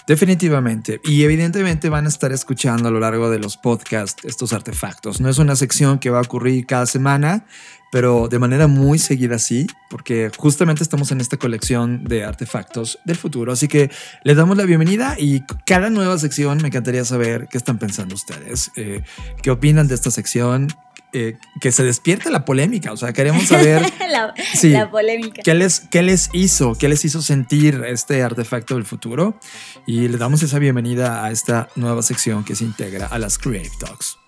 Definitivamente. 0.08 1.00
Y 1.04 1.24
evidentemente 1.24 1.90
van 1.90 2.06
a 2.06 2.10
estar 2.10 2.32
escuchando 2.32 2.90
a 2.90 2.92
lo 2.92 3.00
largo 3.00 3.30
de 3.30 3.40
los 3.40 3.58
podcasts 3.58 4.26
estos 4.26 4.52
artefactos. 4.54 5.22
No 5.22 5.30
es 5.30 5.38
una 5.38 5.56
sección 5.56 6.00
que 6.00 6.10
va 6.10 6.20
a 6.20 6.24
ocurrir 6.24 6.66
cada 6.66 6.86
semana, 6.86 7.46
pero 7.92 8.28
de 8.28 8.40
manera 8.40 8.68
muy 8.68 8.98
seguida 8.98 9.38
sí, 9.38 9.68
porque 9.90 10.32
justamente 10.38 10.82
estamos 10.82 11.12
en 11.12 11.22
esta 11.22 11.38
colección 11.38 12.04
de 12.06 12.24
artefactos 12.24 13.00
del 13.06 13.18
futuro. 13.18 13.52
Así 13.52 13.68
que 13.68 13.92
les 14.24 14.38
damos 14.38 14.58
la 14.58 14.64
bienvenida 14.64 15.16
y 15.20 15.42
cada 15.66 15.90
nueva 15.90 16.18
sección 16.18 16.60
me 16.62 16.70
encantaría 16.70 17.04
saber 17.06 17.48
qué 17.52 17.58
están 17.58 17.78
pensando 17.78 18.16
ustedes, 18.16 18.72
eh, 18.76 19.04
qué 19.42 19.52
opinan 19.52 19.88
de 19.88 19.96
esta 19.96 20.10
sección, 20.10 20.70
eh, 21.14 21.38
que 21.60 21.74
se 21.74 21.84
despierte 21.84 22.30
la 22.32 22.46
polémica. 22.46 22.94
O 22.94 22.98
sea, 22.98 23.12
queremos 23.12 23.44
saber 23.44 23.82
la, 24.10 24.90
polémica. 24.90 25.42
¿qué 25.44 25.54
les, 25.54 25.82
¿Qué 25.82 26.02
les 26.02 26.30
hizo? 26.32 26.76
¿Qué 26.76 26.88
les 26.88 27.04
hizo 27.04 27.22
sentir 27.22 27.84
este 27.86 28.24
artefacto 28.24 28.76
del 28.76 28.86
futuro? 28.86 29.38
Y 29.86 30.08
le 30.08 30.18
damos 30.18 30.42
esa 30.42 30.58
bienvenida 30.58 31.26
a 31.26 31.32
esta 31.32 31.68
nueva 31.76 32.02
sección 32.02 32.46
que 32.46 32.56
se 32.56 32.64
integra 32.64 33.08
a 33.08 33.20
las 33.20 33.38
Creative 33.38 33.76
Talks. 33.78 34.21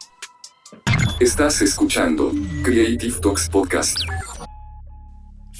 Estás 1.19 1.61
escuchando 1.61 2.31
Creative 2.63 3.19
Talks 3.21 3.49
Podcast. 3.49 3.97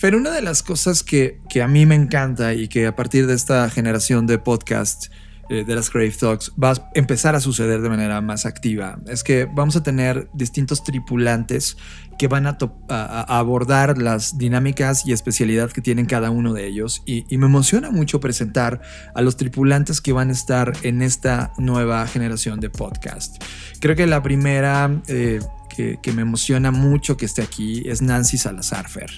Pero 0.01 0.17
una 0.17 0.31
de 0.31 0.41
las 0.41 0.63
cosas 0.63 1.03
que, 1.03 1.41
que 1.49 1.61
a 1.61 1.67
mí 1.67 1.85
me 1.85 1.95
encanta 1.95 2.53
y 2.53 2.67
que 2.67 2.87
a 2.87 2.95
partir 2.95 3.25
de 3.25 3.33
esta 3.33 3.69
generación 3.69 4.27
de 4.27 4.37
podcast 4.37 5.05
eh, 5.53 5.63
de 5.63 5.75
las 5.75 5.89
Crave 5.89 6.11
Talks 6.11 6.51
va 6.61 6.71
a 6.71 6.89
empezar 6.93 7.35
a 7.35 7.39
suceder 7.39 7.81
de 7.81 7.89
manera 7.89 8.21
más 8.21 8.45
activa. 8.45 8.99
Es 9.07 9.23
que 9.23 9.45
vamos 9.45 9.75
a 9.75 9.83
tener 9.83 10.29
distintos 10.33 10.83
tripulantes 10.83 11.77
que 12.17 12.27
van 12.27 12.47
a, 12.47 12.57
abordar 12.89 13.97
las 13.97 14.37
dinámicas 14.37 15.05
y 15.05 15.13
especialidad 15.13 15.71
que 15.71 15.81
tienen 15.81 16.05
cada 16.05 16.31
uno 16.31 16.53
de 16.53 16.67
ellos. 16.67 17.03
Y, 17.05 17.25
me 17.37 17.47
emociona 17.47 17.91
mucho 17.91 18.19
presentar 18.19 18.81
a 19.15 19.21
los 19.21 19.35
tripulantes 19.37 19.99
que 19.99 20.13
van 20.13 20.29
a 20.29 20.33
estar 20.33 20.73
en 20.83 21.01
esta 21.01 21.51
nueva 21.57 22.05
generación 22.07 22.59
de 22.59 22.69
podcast. 22.69 23.43
Creo 23.79 23.95
que 23.95 24.07
la 24.07 24.23
primera 24.23 25.01
eh, 25.07 25.39
que, 25.75 25.99
que 26.01 26.13
me 26.13 26.21
emociona 26.21 26.71
mucho 26.71 27.17
que 27.17 27.25
esté 27.25 27.41
aquí 27.41 27.83
es 27.85 28.01
Nancy 28.01 28.37
Salazar 28.37 28.87
Fer. 28.87 29.11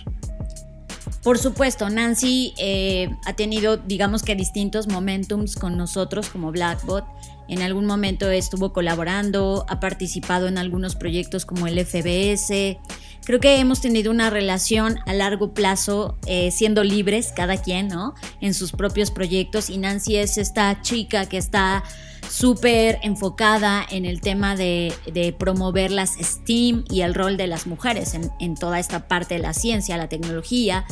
Por 1.23 1.37
supuesto, 1.37 1.89
Nancy 1.89 2.53
eh, 2.57 3.09
ha 3.25 3.33
tenido, 3.33 3.77
digamos 3.77 4.23
que 4.23 4.35
distintos 4.35 4.87
momentums 4.87 5.55
con 5.55 5.77
nosotros 5.77 6.29
como 6.29 6.51
Blackbot. 6.51 7.05
En 7.47 7.61
algún 7.61 7.85
momento 7.85 8.29
estuvo 8.29 8.73
colaborando, 8.73 9.65
ha 9.69 9.79
participado 9.79 10.47
en 10.47 10.57
algunos 10.57 10.95
proyectos 10.95 11.45
como 11.45 11.67
el 11.67 11.83
FBS. 11.83 12.77
Creo 13.23 13.39
que 13.39 13.59
hemos 13.59 13.81
tenido 13.81 14.11
una 14.11 14.29
relación 14.29 14.99
a 15.05 15.13
largo 15.13 15.53
plazo, 15.53 16.17
eh, 16.27 16.51
siendo 16.51 16.83
libres 16.83 17.33
cada 17.35 17.57
quien, 17.57 17.87
¿no? 17.87 18.13
En 18.41 18.53
sus 18.53 18.71
propios 18.71 19.11
proyectos. 19.11 19.69
Y 19.69 19.77
Nancy 19.77 20.17
es 20.17 20.37
esta 20.37 20.81
chica 20.81 21.27
que 21.27 21.37
está 21.37 21.83
súper 22.29 22.99
enfocada 23.01 23.85
en 23.89 24.05
el 24.05 24.21
tema 24.21 24.55
de, 24.55 24.93
promover 25.37 25.91
las 25.91 26.15
STEAM 26.15 26.85
y 26.89 27.01
el 27.01 27.13
rol 27.13 27.37
de 27.37 27.47
las 27.47 27.67
mujeres 27.67 28.13
en, 28.39 28.55
toda 28.55 28.79
esta 28.79 29.07
parte 29.07 29.35
de 29.35 29.39
la 29.41 29.53
ciencia, 29.53 29.97
la 29.97 30.09
tecnología. 30.09 30.85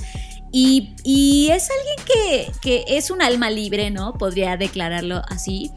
Y, 0.52 1.50
es 1.52 1.70
alguien 1.70 2.06
que, 2.06 2.52
que, 2.62 2.98
es 2.98 3.10
un 3.10 3.22
alma 3.22 3.50
libre, 3.50 3.90
¿no? 3.90 4.14
Podría 4.14 4.56
declararlo 4.58 5.22
así 5.28 5.72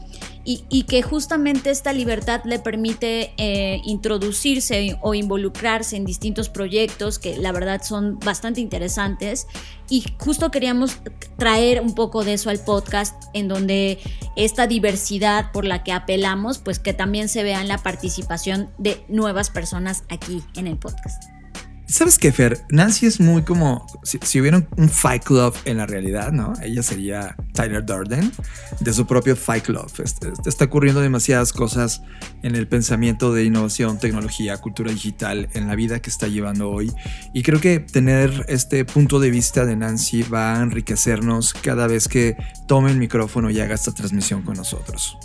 y, 0.49 0.83
que 0.83 1.01
justamente 1.01 1.71
esta 1.71 1.91
libertad 1.91 2.41
le 2.45 2.57
permite 2.57 3.33
eh, 3.35 3.81
introducirse 3.83 4.97
o 5.01 5.13
involucrarse 5.13 5.97
en 5.97 6.05
distintos 6.05 6.47
proyectos 6.47 7.19
que 7.19 7.37
la 7.37 7.51
verdad 7.51 7.81
son 7.83 8.17
bastante 8.19 8.61
interesantes 8.61 9.45
y 9.89 10.05
justo 10.17 10.49
queríamos 10.49 10.99
traer 11.37 11.81
un 11.81 11.93
poco 11.93 12.23
de 12.23 12.33
eso 12.33 12.49
al 12.49 12.59
podcast 12.59 13.21
en 13.33 13.49
donde 13.49 13.99
esta 14.37 14.67
diversidad 14.67 15.51
por 15.51 15.65
la 15.65 15.83
que 15.83 15.91
apelamos 15.91 16.59
pues 16.59 16.79
que 16.79 16.93
también 16.93 17.27
se 17.27 17.43
vea 17.43 17.59
en 17.59 17.67
la 17.67 17.79
participación 17.79 18.69
de 18.77 19.03
nuevas 19.09 19.49
personas 19.49 20.03
aquí 20.07 20.41
en 20.55 20.67
el 20.67 20.77
podcast. 20.77 21.36
¿Sabes 21.89 22.17
qué, 22.17 22.33
Fer? 22.33 22.65
Nancy 22.69 23.05
es 23.05 23.21
muy 23.21 23.43
como 23.43 23.87
si, 24.03 24.41
hubiera 24.41 24.67
un 24.75 24.89
Fight 24.89 25.23
Club 25.23 25.55
en 25.63 25.77
la 25.77 25.85
realidad, 25.85 26.33
¿no? 26.33 26.51
Ella 26.61 26.83
sería 26.83 27.37
Tyler 27.53 27.85
Durden 27.85 28.29
de 28.81 28.93
su 28.93 29.07
propio 29.07 29.37
Fight 29.37 29.63
Club. 29.63 29.89
Está 30.45 30.65
ocurriendo 30.65 30.99
demasiadas 30.99 31.53
cosas 31.53 32.01
en 32.43 32.55
el 32.55 32.67
pensamiento 32.67 33.33
de 33.33 33.45
innovación, 33.45 33.99
tecnología, 33.99 34.57
cultura 34.57 34.91
digital, 34.91 35.47
en 35.53 35.67
la 35.67 35.75
vida 35.75 36.01
que 36.01 36.09
está 36.09 36.27
llevando 36.27 36.69
hoy. 36.69 36.91
Y 37.33 37.43
creo 37.43 37.61
que 37.61 37.79
tener 37.79 38.45
este 38.49 38.83
punto 38.83 39.21
de 39.21 39.31
vista 39.31 39.65
de 39.65 39.77
Nancy 39.77 40.23
va 40.23 40.59
a 40.59 40.63
enriquecernos 40.63 41.53
cada 41.53 41.87
vez 41.87 42.09
que 42.09 42.35
tome 42.67 42.91
el 42.91 42.97
micrófono 42.97 43.49
y 43.49 43.61
haga 43.61 43.75
esta 43.75 43.93
transmisión 43.93 44.41
con 44.41 44.57
nosotros. 44.57 45.17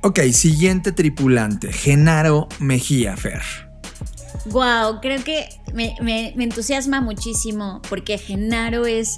Ok, 0.00 0.20
siguiente 0.32 0.92
tripulante, 0.92 1.72
Genaro 1.72 2.48
Mejía, 2.58 3.16
Fer. 3.18 3.65
Wow, 4.50 5.00
creo 5.00 5.22
que 5.24 5.48
me, 5.72 6.32
entusiasma 6.38 7.00
muchísimo 7.00 7.82
porque 7.88 8.16
Genaro 8.18 8.86
es, 8.86 9.16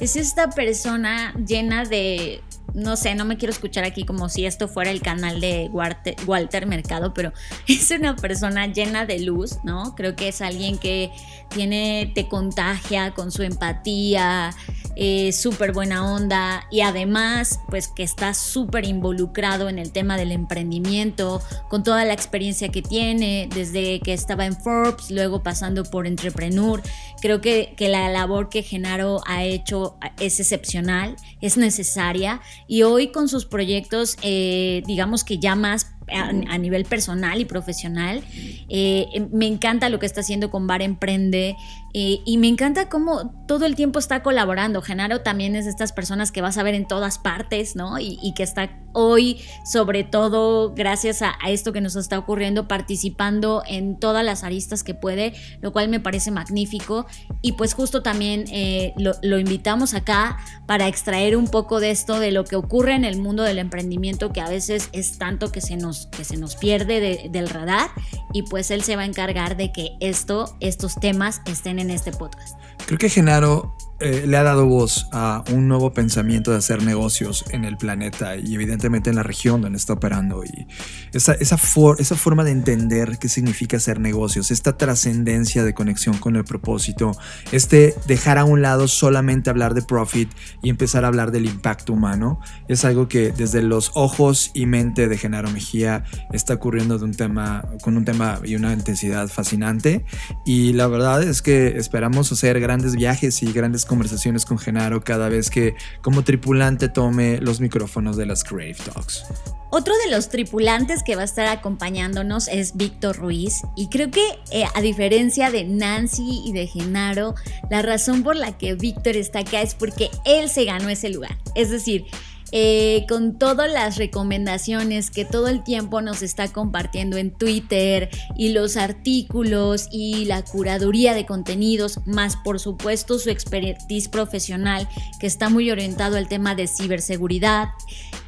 es 0.00 0.16
esta 0.16 0.50
persona 0.50 1.34
llena 1.46 1.84
de, 1.84 2.42
no 2.74 2.96
sé, 2.96 3.14
no 3.14 3.24
me 3.24 3.36
quiero 3.36 3.52
escuchar 3.52 3.84
aquí 3.84 4.04
como 4.04 4.28
si 4.28 4.46
esto 4.46 4.68
fuera 4.68 4.90
el 4.90 5.00
canal 5.00 5.40
de 5.40 5.70
Walter, 5.72 6.66
Mercado, 6.66 7.14
pero 7.14 7.32
es 7.68 7.90
una 7.90 8.16
persona 8.16 8.66
llena 8.66 9.06
de 9.06 9.20
luz, 9.20 9.58
¿no? 9.64 9.94
Creo 9.96 10.16
que 10.16 10.28
es 10.28 10.40
alguien 10.40 10.78
que 10.78 11.10
tiene, 11.48 12.12
te 12.14 12.28
contagia 12.28 13.12
con 13.12 13.32
su 13.32 13.42
empatía, 13.42 14.54
eh, 14.96 15.32
súper 15.32 15.72
buena 15.72 16.12
onda 16.12 16.66
y 16.70 16.80
además 16.80 17.60
pues 17.68 17.88
que 17.88 18.02
está 18.02 18.34
súper 18.34 18.84
involucrado 18.84 19.68
en 19.68 19.78
el 19.78 19.92
tema 19.92 20.16
del 20.16 20.32
emprendimiento, 20.32 21.40
con 21.68 21.82
toda 21.82 22.04
la 22.04 22.12
experiencia 22.12 22.68
que 22.68 22.82
tiene, 22.82 23.48
desde 23.54 24.00
que 24.00 24.12
estaba 24.12 24.46
en 24.46 24.54
Forbes, 24.54 25.10
luego 25.10 25.42
pasando 25.42 25.84
por 25.84 26.06
Entrepreneur. 26.06 26.82
Creo 27.20 27.40
que, 27.40 27.74
que 27.76 27.88
la 27.88 28.08
labor 28.08 28.48
que 28.48 28.62
Genaro 28.62 29.22
ha 29.26 29.44
hecho 29.44 29.96
es 30.18 30.40
excepcional, 30.40 31.16
es 31.40 31.56
necesaria 31.56 32.40
y 32.70 32.84
hoy 32.84 33.08
con 33.08 33.28
sus 33.28 33.46
proyectos, 33.46 34.16
eh, 34.22 34.84
digamos 34.86 35.24
que 35.24 35.40
ya 35.40 35.56
más 35.56 35.92
a, 36.06 36.56
nivel 36.56 36.84
personal 36.84 37.40
y 37.40 37.44
profesional. 37.44 38.22
Eh, 38.68 39.06
em, 39.12 39.28
me 39.32 39.48
encanta 39.48 39.88
lo 39.88 39.98
que 39.98 40.06
está 40.06 40.20
haciendo 40.20 40.52
con 40.52 40.68
Bar 40.68 40.80
Emprende 40.80 41.56
eh, 41.92 42.20
y 42.24 42.38
me 42.38 42.48
encanta 42.48 42.88
cómo 42.88 43.32
todo 43.46 43.66
el 43.66 43.74
tiempo 43.74 43.98
está 43.98 44.22
colaborando. 44.22 44.82
Genaro 44.82 45.22
también 45.22 45.56
es 45.56 45.64
de 45.64 45.70
estas 45.70 45.92
personas 45.92 46.30
que 46.30 46.40
vas 46.40 46.56
a 46.58 46.62
ver 46.62 46.74
en 46.74 46.86
todas 46.86 47.18
partes, 47.18 47.74
¿no? 47.74 47.98
Y, 47.98 48.32
que 48.36 48.44
está 48.44 48.70
hoy, 48.92 49.40
sobre 49.64 50.04
todo 50.04 50.72
gracias 50.72 51.22
a, 51.22 51.34
esto 51.48 51.72
que 51.72 51.80
nos 51.80 51.96
está 51.96 52.18
ocurriendo, 52.18 52.68
participando 52.68 53.62
en 53.66 53.98
todas 53.98 54.24
las 54.24 54.44
aristas 54.44 54.84
que 54.84 54.94
puede, 54.94 55.34
lo 55.60 55.72
cual 55.72 55.88
me 55.88 55.98
parece 55.98 56.30
magnífico. 56.30 57.06
Y 57.42 57.52
pues 57.52 57.74
justo 57.74 58.02
también 58.02 58.44
eh, 58.52 58.94
lo, 58.96 59.14
lo 59.22 59.38
invitamos 59.40 59.94
acá 59.94 60.38
para 60.66 60.86
extraer 60.86 61.36
un 61.36 61.48
poco 61.48 61.80
de 61.80 61.90
esto, 61.90 62.20
de 62.20 62.30
lo 62.30 62.44
que 62.44 62.54
ocurre 62.54 62.94
en 62.94 63.04
el 63.04 63.18
mundo 63.18 63.42
del 63.42 63.58
emprendimiento, 63.58 64.32
que 64.32 64.40
a 64.40 64.48
veces 64.48 64.90
es 64.92 65.18
tanto 65.18 65.50
que 65.50 65.60
se 65.60 65.76
nos 65.76 66.06
que 66.06 66.24
se 66.24 66.36
nos 66.36 66.56
pierde 66.56 67.28
del 67.30 67.48
radar 67.48 67.90
y 68.32 68.42
pues 68.42 68.70
él 68.70 68.82
se 68.82 68.96
va 68.96 69.02
a 69.02 69.06
encargar 69.06 69.56
de 69.56 69.72
que 69.72 69.96
esto, 70.00 70.56
estos 70.60 70.94
temas 70.96 71.40
estén 71.46 71.79
en 71.80 71.90
este 71.90 72.12
podcast. 72.12 72.58
Creo 72.86 72.98
que 72.98 73.08
Genaro 73.08 73.74
eh, 74.00 74.24
le 74.26 74.36
ha 74.36 74.42
dado 74.42 74.66
voz 74.66 75.08
a 75.12 75.44
un 75.52 75.68
nuevo 75.68 75.92
pensamiento 75.92 76.50
de 76.50 76.58
hacer 76.58 76.82
negocios 76.82 77.44
en 77.50 77.64
el 77.64 77.76
planeta 77.76 78.36
y 78.36 78.54
evidentemente 78.54 79.10
en 79.10 79.16
la 79.16 79.22
región 79.22 79.60
donde 79.60 79.76
está 79.76 79.92
operando. 79.92 80.42
Y 80.44 80.66
esa, 81.12 81.34
esa, 81.34 81.58
esa 81.98 82.16
forma 82.16 82.44
de 82.44 82.50
entender 82.50 83.18
qué 83.18 83.28
significa 83.28 83.76
hacer 83.76 84.00
negocios, 84.00 84.50
esta 84.50 84.76
trascendencia 84.76 85.64
de 85.64 85.74
conexión 85.74 86.18
con 86.18 86.36
el 86.36 86.44
propósito, 86.44 87.12
este 87.52 87.94
dejar 88.06 88.38
a 88.38 88.44
un 88.44 88.62
lado 88.62 88.88
solamente 88.88 89.50
hablar 89.50 89.74
de 89.74 89.82
profit 89.82 90.30
y 90.62 90.70
empezar 90.70 91.04
a 91.04 91.08
hablar 91.08 91.30
del 91.30 91.46
impacto 91.46 91.92
humano, 91.92 92.40
es 92.68 92.84
algo 92.84 93.08
que 93.08 93.32
desde 93.32 93.62
los 93.62 93.92
ojos 93.94 94.50
y 94.54 94.66
mente 94.66 95.08
de 95.08 95.18
Genaro 95.18 95.50
Mejía 95.50 96.04
está 96.32 96.54
ocurriendo 96.54 96.98
de 96.98 97.04
un 97.04 97.14
tema, 97.14 97.64
con 97.82 97.96
un 97.96 98.04
tema 98.04 98.40
y 98.44 98.56
una 98.56 98.72
intensidad 98.72 99.28
fascinante. 99.28 100.04
Y 100.44 100.72
la 100.72 100.86
verdad 100.86 101.22
es 101.22 101.42
que 101.42 101.76
esperamos 101.76 102.32
hacer 102.32 102.60
grandes 102.60 102.96
viajes 102.96 103.42
y 103.42 103.52
grandes 103.52 103.84
conversaciones 103.90 104.46
con 104.46 104.56
Genaro 104.56 105.02
cada 105.02 105.28
vez 105.28 105.50
que 105.50 105.74
como 106.00 106.22
tripulante 106.22 106.88
tome 106.88 107.38
los 107.38 107.60
micrófonos 107.60 108.16
de 108.16 108.24
las 108.24 108.44
Creative 108.44 108.78
Talks. 108.92 109.24
Otro 109.72 109.92
de 110.04 110.12
los 110.12 110.28
tripulantes 110.28 111.02
que 111.02 111.16
va 111.16 111.22
a 111.22 111.24
estar 111.24 111.46
acompañándonos 111.46 112.46
es 112.46 112.76
Víctor 112.76 113.16
Ruiz 113.16 113.62
y 113.76 113.88
creo 113.88 114.12
que 114.12 114.22
eh, 114.52 114.64
a 114.74 114.80
diferencia 114.80 115.50
de 115.50 115.64
Nancy 115.64 116.40
y 116.46 116.52
de 116.52 116.68
Genaro, 116.68 117.34
la 117.68 117.82
razón 117.82 118.22
por 118.22 118.36
la 118.36 118.56
que 118.56 118.74
Víctor 118.74 119.16
está 119.16 119.40
acá 119.40 119.60
es 119.60 119.74
porque 119.74 120.08
él 120.24 120.48
se 120.48 120.64
ganó 120.64 120.88
ese 120.88 121.08
lugar. 121.08 121.36
Es 121.56 121.70
decir, 121.70 122.06
eh, 122.52 123.06
con 123.08 123.38
todas 123.38 123.70
las 123.70 123.96
recomendaciones 123.96 125.10
que 125.10 125.24
todo 125.24 125.48
el 125.48 125.62
tiempo 125.62 126.00
nos 126.02 126.22
está 126.22 126.48
compartiendo 126.48 127.16
en 127.16 127.30
Twitter 127.30 128.10
y 128.36 128.50
los 128.50 128.76
artículos 128.76 129.88
y 129.90 130.24
la 130.24 130.42
curaduría 130.42 131.14
de 131.14 131.26
contenidos, 131.26 132.00
más 132.06 132.36
por 132.36 132.60
supuesto 132.60 133.18
su 133.18 133.30
expertise 133.30 134.08
profesional 134.08 134.88
que 135.20 135.26
está 135.26 135.48
muy 135.48 135.70
orientado 135.70 136.16
al 136.16 136.28
tema 136.28 136.54
de 136.54 136.66
ciberseguridad, 136.66 137.68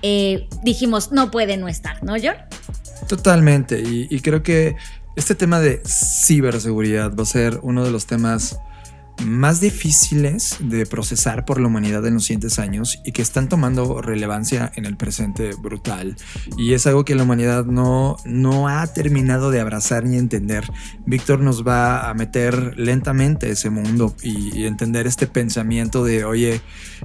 eh, 0.03 0.49
dijimos, 0.63 1.13
no 1.13 1.31
puede 1.31 1.57
no 1.57 1.69
estar, 1.69 2.03
¿no, 2.05 2.15
John? 2.15 2.37
Totalmente, 3.09 3.83
y 3.85 4.21
creo 4.21 4.43
que 4.43 4.77
este 5.17 5.35
tema 5.35 5.61
de 5.61 5.83
ciberseguridad 5.87 7.15
va 7.15 7.25
a 7.25 7.27
ser 7.27 7.61
uno 7.63 7.85
de 7.85 7.91
los 7.91 8.07
temas 8.07 8.59
más 9.25 9.61
difíciles 9.61 10.57
de 10.61 10.87
procesar 10.87 11.45
por 11.45 11.61
la 11.61 11.69
humanidad 11.69 12.07
en 12.07 12.15
los 12.15 12.25
siguientes 12.25 12.59
años 12.59 13.01
y 13.05 13.13
que 13.13 13.23
están 13.23 13.49
tomando 13.49 14.03
relevancia 14.03 14.73
en 14.75 14.87
el 14.87 14.97
presente 14.97 15.53
brutal. 15.55 16.17
Y 16.59 16.75
es 16.75 16.87
algo 16.87 17.05
que 17.05 17.15
la 17.15 17.23
humanidad 17.23 17.65
no, 17.65 18.17
no 18.25 18.69
ha 18.69 18.87
terminado 18.89 19.51
de 19.51 19.61
abrazar 19.61 20.05
ni 20.05 20.17
entender. 20.17 20.65
Víctor 21.07 21.41
nos 21.41 21.67
va 21.67 22.11
a 22.11 22.15
meter 22.15 22.79
lentamente 22.79 23.51
ese 23.51 23.71
mundo 23.71 24.15
y, 24.23 24.63
entender 24.63 25.07
este 25.07 25.27
pensamiento 25.27 26.05
de, 26.05 26.25
oye, 26.25 26.61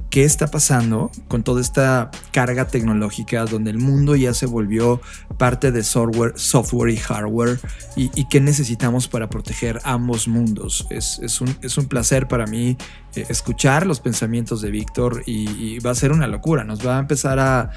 ¿qué 0.10 0.24
está 0.24 0.48
pasando 0.48 1.12
con 1.28 1.44
toda 1.44 1.62
esta 1.62 2.12
carga 2.32 2.68
tecnológica 2.68 3.46
donde 3.46 3.72
el 3.72 3.80
mundo 3.80 4.16
ya 4.16 4.34
se 4.34 4.46
volvió 4.46 5.02
parte 5.38 5.72
de 5.72 5.84
software, 5.84 6.34
software 6.36 6.92
y 6.92 6.98
hardware 6.98 7.60
y, 7.96 8.26
qué 8.28 8.42
necesitamos 8.42 9.08
para 9.08 9.30
proteger 9.30 9.80
ambos 9.84 10.28
mundos? 10.28 10.88
Es, 10.90 11.20
es, 11.24 11.42
un, 11.42 11.56
es 11.62 11.78
un 11.78 11.86
placer 11.86 12.07
para 12.28 12.48
mí 12.48 12.78
eh, 13.16 13.26
escuchar 13.30 13.86
los 13.86 14.00
pensamientos 14.00 14.62
de 14.62 14.72
Víctor 14.72 15.24
y, 15.26 15.80
va 15.80 15.92
a 15.92 15.96
ser 15.96 16.12
una 16.12 16.28
locura. 16.28 16.64
Nos 16.64 16.86
va 16.86 16.98
a 16.98 17.00
empezar 17.00 17.40
a, 17.40 17.72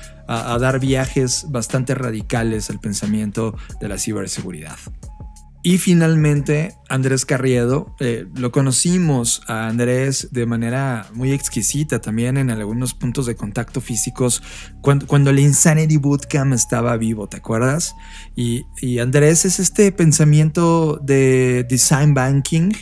dar 0.61 0.79
viajes 0.79 1.47
bastante 1.49 1.95
radicales 1.95 2.71
al 2.71 2.79
pensamiento 2.79 3.57
de 3.81 3.89
la 3.89 3.99
ciberseguridad. 3.99 4.77
Y 5.63 5.77
finalmente, 5.79 6.75
Andrés 6.89 7.27
Carriedo, 7.27 7.95
eh, 8.01 8.27
lo 8.35 8.51
conocimos 8.51 9.43
a 9.47 9.67
Andrés 9.67 10.29
de 10.31 10.47
manera 10.47 11.07
muy 11.13 11.33
exquisita 11.33 12.01
también 12.01 12.39
en 12.39 12.49
algunos 12.51 12.95
puntos 12.95 13.27
de 13.27 13.35
contacto 13.35 13.81
físicos 13.83 14.43
cuando, 14.81 15.07
cuando 15.07 15.31
el 15.31 15.39
Insanity 15.39 15.99
Bootcamp 15.99 16.55
estaba 16.55 16.97
vivo, 16.97 17.29
¿te 17.29 17.39
acuerdas? 17.39 17.95
Y, 18.37 18.65
y 18.81 19.01
Andrés 19.01 19.45
es 19.45 19.59
este 19.59 19.93
pensamiento 19.93 20.99
de 21.03 21.67
design 21.69 22.15
banking 22.15 22.73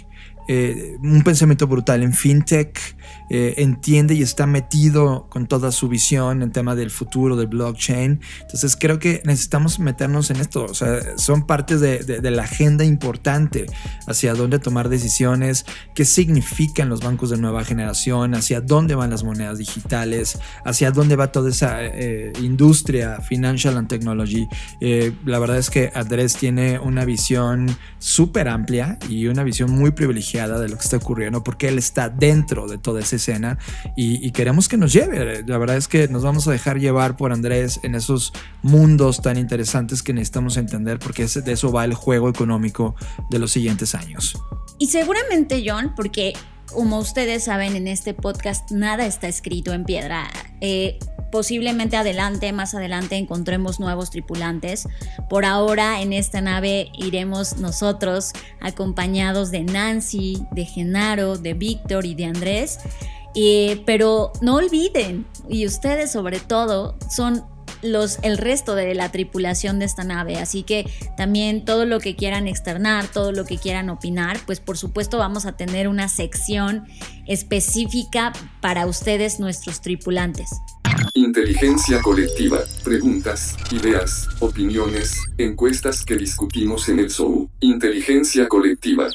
eh, 0.49 0.97
un 1.03 1.23
pensamiento 1.23 1.67
brutal 1.67 2.03
en 2.03 2.13
fintech, 2.13 2.97
eh, 3.31 3.55
entiende 3.59 4.15
y 4.15 4.23
está 4.23 4.47
metido 4.47 5.27
con 5.29 5.47
toda 5.47 5.71
su 5.71 5.89
visión 5.89 6.43
en 6.43 6.51
tema 6.51 6.75
del 6.75 6.91
futuro 6.91 7.37
del 7.37 7.49
blockchain. 7.49 8.21
Entonces 8.41 8.77
creo 8.77 8.99
que 8.99 9.23
necesitamos 9.25 9.79
meternos 9.79 10.31
en 10.31 10.37
esto. 10.37 10.65
O 10.65 10.75
sea, 10.75 11.19
son 11.19 11.47
partes 11.47 11.81
de, 11.81 12.19
la 12.29 12.43
agenda 12.43 12.85
importante 12.85 13.67
hacia 14.07 14.35
dónde 14.35 14.59
tomar 14.59 14.89
decisiones, 14.89 15.67
qué 15.95 16.05
significan 16.05 16.89
los 16.89 17.01
bancos 17.01 17.31
de 17.31 17.39
nueva 17.39 17.65
generación, 17.65 18.35
hacia 18.35 18.61
dónde 18.61 18.95
van 18.95 19.11
las 19.11 19.25
monedas 19.25 19.59
digitales, 19.59 20.39
hacia 20.65 20.91
dónde 20.91 21.17
va 21.17 21.33
toda 21.33 21.51
esa 21.51 21.85
eh, 21.85 22.33
industria 22.43 23.21
financial 23.21 23.77
and 23.77 23.89
technology. 23.89 24.47
la 25.25 25.39
verdad 25.39 25.59
es 25.59 25.71
que 25.71 25.91
Andrés 25.95 26.35
tiene 26.35 26.79
una 26.79 27.05
visión 27.05 27.77
súper 27.99 28.49
amplia 28.49 28.99
y 29.09 29.27
una 29.27 29.43
visión 29.43 29.71
muy 29.71 29.91
privilegiada 29.91 30.59
de 30.61 30.69
lo 30.69 30.77
que 30.77 30.83
está 30.83 30.97
ocurriendo, 30.97 31.43
porque 31.43 31.69
él 31.69 31.79
está 31.79 32.09
dentro 32.09 32.67
de 32.67 32.79
esa 33.01 33.17
escena 33.17 33.59
y, 33.97 34.31
queremos 34.33 34.69
que 34.69 34.77
nos 34.77 34.93
lleve. 34.93 35.43
La 35.47 35.59
verdad 35.59 35.77
es 35.77 35.89
que 35.89 36.09
nos 36.09 36.23
vamos 36.23 36.47
a 36.47 36.53
dejar 36.53 36.79
llevar 36.79 37.17
por 37.17 37.33
Andrés 37.33 37.81
en 37.83 37.95
esos 37.95 38.33
mundos 38.63 39.21
tan 39.23 39.37
interesantes 39.37 40.03
que 40.03 40.13
necesitamos 40.13 40.57
entender, 40.57 40.99
porque 40.99 41.27
de 41.27 41.53
eso 41.53 41.73
va 41.73 41.85
el 41.85 41.95
juego 41.95 42.29
económico 42.29 42.95
de 43.31 43.39
los 43.39 43.53
siguientes 43.53 43.95
años. 43.95 44.41
Y 44.79 44.89
seguramente, 44.89 45.65
John, 45.67 45.93
porque 45.97 46.35
como 46.73 46.99
ustedes 46.99 47.45
saben, 47.45 47.77
en 47.77 47.89
este 47.89 48.15
podcast 48.15 48.71
nada 48.71 49.07
está 49.07 49.29
escrito 49.29 49.73
en 49.73 49.85
piedra. 49.85 50.29
Eh, 50.61 50.99
posiblemente 51.31 51.97
adelante, 51.97 52.53
más 52.53 52.75
adelante 52.75 53.17
encontremos 53.17 53.81
nuevos 53.81 54.11
tripulantes. 54.11 54.87
Por 55.29 55.45
ahora 55.45 56.01
en 56.01 56.13
esta 56.13 56.41
nave 56.41 56.91
iremos 56.95 57.59
nosotros 57.59 58.33
acompañados 58.61 59.51
de 59.51 59.65
Nancy, 59.65 60.43
de 60.53 60.65
Genaro, 60.65 61.37
de 61.39 61.55
Víctor 61.55 62.07
y 62.07 62.15
de 62.15 62.27
Andrés. 62.27 62.79
Eh, 63.35 63.83
pero 63.87 64.33
no 64.41 64.57
olviden, 64.57 65.27
y 65.49 65.67
ustedes 65.67 66.11
sobre 66.11 66.41
todo, 66.41 66.97
son 67.11 67.45
los, 67.83 68.19
el 68.23 68.39
resto 68.39 68.75
de 68.75 68.95
la 68.95 69.11
tripulación 69.11 69.79
de 69.79 69.85
esta 69.85 70.05
nave. 70.05 70.37
Así 70.37 70.63
que 70.63 70.91
también 71.17 71.65
todo 71.65 71.85
lo 71.85 72.01
que 72.01 72.17
quieran 72.17 72.49
externar, 72.49 73.09
todo 73.09 73.33
lo 73.33 73.45
que 73.45 73.59
quieran 73.59 73.91
opinar, 73.91 74.39
pues 74.47 74.61
por 74.61 74.79
supuesto 74.79 75.19
vamos 75.19 75.47
a 75.47 75.57
tener 75.57 75.89
una 75.89 76.09
sección 76.09 76.87
específica 77.27 78.33
para 78.61 78.87
ustedes, 78.87 79.41
nuestros 79.41 79.81
tripulantes. 79.81 80.51
Inteligencia 81.15 82.01
colectiva, 82.01 82.61
preguntas, 82.85 83.57
ideas, 83.71 84.29
opiniones, 84.41 85.17
encuestas 85.37 86.05
que 86.05 86.17
discutimos 86.17 86.89
en 86.89 86.99
el 86.99 87.11
show. 87.11 87.49
Inteligencia 87.61 88.49
colectiva. 88.49 89.09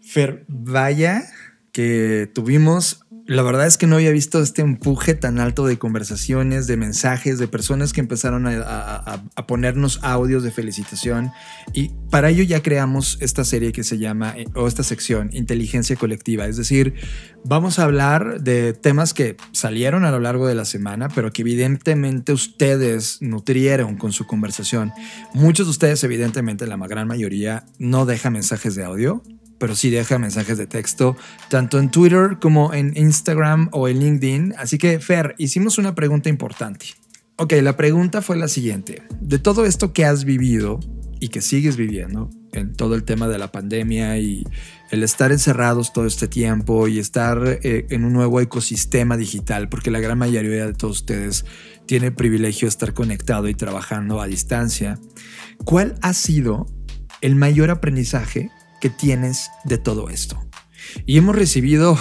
Fer, 0.00 0.44
vaya 0.48 1.24
que 1.72 2.30
tuvimos 2.32 3.03
La 3.26 3.42
verdad 3.42 3.66
es 3.66 3.78
que 3.78 3.86
no 3.86 3.96
había 3.96 4.10
visto 4.10 4.42
este 4.42 4.60
empuje 4.60 5.14
tan 5.14 5.38
alto 5.38 5.66
de 5.66 5.78
conversaciones, 5.78 6.66
de 6.66 6.76
mensajes, 6.76 7.38
de 7.38 7.48
personas 7.48 7.94
que 7.94 8.02
empezaron 8.02 8.46
a, 8.46 9.24
ponernos 9.48 9.98
audios 10.02 10.42
de 10.42 10.50
felicitación. 10.50 11.32
Y 11.72 11.88
para 12.10 12.28
ello 12.28 12.42
ya 12.42 12.62
creamos 12.62 13.16
esta 13.22 13.44
serie 13.44 13.72
que 13.72 13.82
se 13.82 13.96
llama, 13.96 14.34
eh, 14.36 14.44
o 14.54 14.68
esta 14.68 14.82
sección, 14.82 15.30
Inteligencia 15.32 15.96
Colectiva. 15.96 16.46
Es 16.48 16.58
decir, 16.58 16.96
vamos 17.44 17.78
a 17.78 17.84
hablar 17.84 18.42
de 18.42 18.74
temas 18.74 19.14
que 19.14 19.38
salieron 19.52 20.04
a 20.04 20.10
lo 20.10 20.20
largo 20.20 20.46
de 20.46 20.54
la 20.54 20.66
semana, 20.66 21.08
pero 21.08 21.32
que 21.32 21.42
evidentemente 21.42 22.34
ustedes 22.34 23.22
nutrieron 23.22 23.96
con 23.96 24.12
su 24.12 24.26
conversación. 24.26 24.92
Muchos 25.32 25.66
de 25.66 25.70
ustedes, 25.70 26.04
evidentemente, 26.04 26.66
la 26.66 26.76
gran 26.76 27.08
mayoría, 27.08 27.64
no 27.78 28.04
dejan 28.04 28.34
mensajes 28.34 28.74
de 28.74 28.84
audio 28.84 29.22
pero 29.58 29.74
sí 29.74 29.90
deja 29.90 30.18
mensajes 30.18 30.58
de 30.58 30.66
texto, 30.66 31.16
tanto 31.48 31.78
en 31.78 31.90
Twitter 31.90 32.38
como 32.40 32.74
en 32.74 32.96
Instagram 32.96 33.68
o 33.72 33.88
en 33.88 34.00
LinkedIn. 34.00 34.54
Así 34.58 34.78
que, 34.78 35.00
Fer, 35.00 35.34
hicimos 35.38 35.78
una 35.78 35.94
pregunta 35.94 36.28
importante. 36.28 36.86
Ok, 37.36 37.54
la 37.62 37.76
pregunta 37.76 38.22
fue 38.22 38.36
la 38.36 38.48
siguiente. 38.48 39.02
De 39.20 39.38
todo 39.38 39.66
esto 39.66 39.92
que 39.92 40.04
has 40.04 40.24
vivido 40.24 40.80
y 41.20 41.28
que 41.28 41.40
sigues 41.40 41.76
viviendo, 41.76 42.30
en 42.52 42.74
todo 42.74 42.94
el 42.94 43.04
tema 43.04 43.28
de 43.28 43.38
la 43.38 43.50
pandemia 43.50 44.18
y 44.18 44.44
el 44.90 45.02
estar 45.02 45.32
encerrados 45.32 45.92
todo 45.92 46.06
este 46.06 46.28
tiempo 46.28 46.86
y 46.88 46.98
estar 46.98 47.58
eh, 47.62 47.86
en 47.90 48.04
un 48.04 48.12
nuevo 48.12 48.40
ecosistema 48.40 49.16
digital, 49.16 49.68
porque 49.68 49.90
la 49.90 50.00
gran 50.00 50.18
mayoría 50.18 50.66
de 50.66 50.74
todos 50.74 50.98
ustedes 50.98 51.44
tiene 51.86 52.06
el 52.06 52.14
privilegio 52.14 52.66
de 52.66 52.70
estar 52.70 52.94
conectado 52.94 53.48
y 53.48 53.54
trabajando 53.54 54.20
a 54.20 54.26
distancia, 54.26 54.98
¿cuál 55.64 55.96
ha 56.02 56.14
sido 56.14 56.66
el 57.20 57.34
mayor 57.36 57.70
aprendizaje 57.70 58.50
que 58.84 58.90
tienes 58.90 59.50
de 59.64 59.78
todo 59.78 60.10
esto. 60.10 60.38
Y 61.06 61.16
hemos 61.16 61.34
recibido 61.34 61.98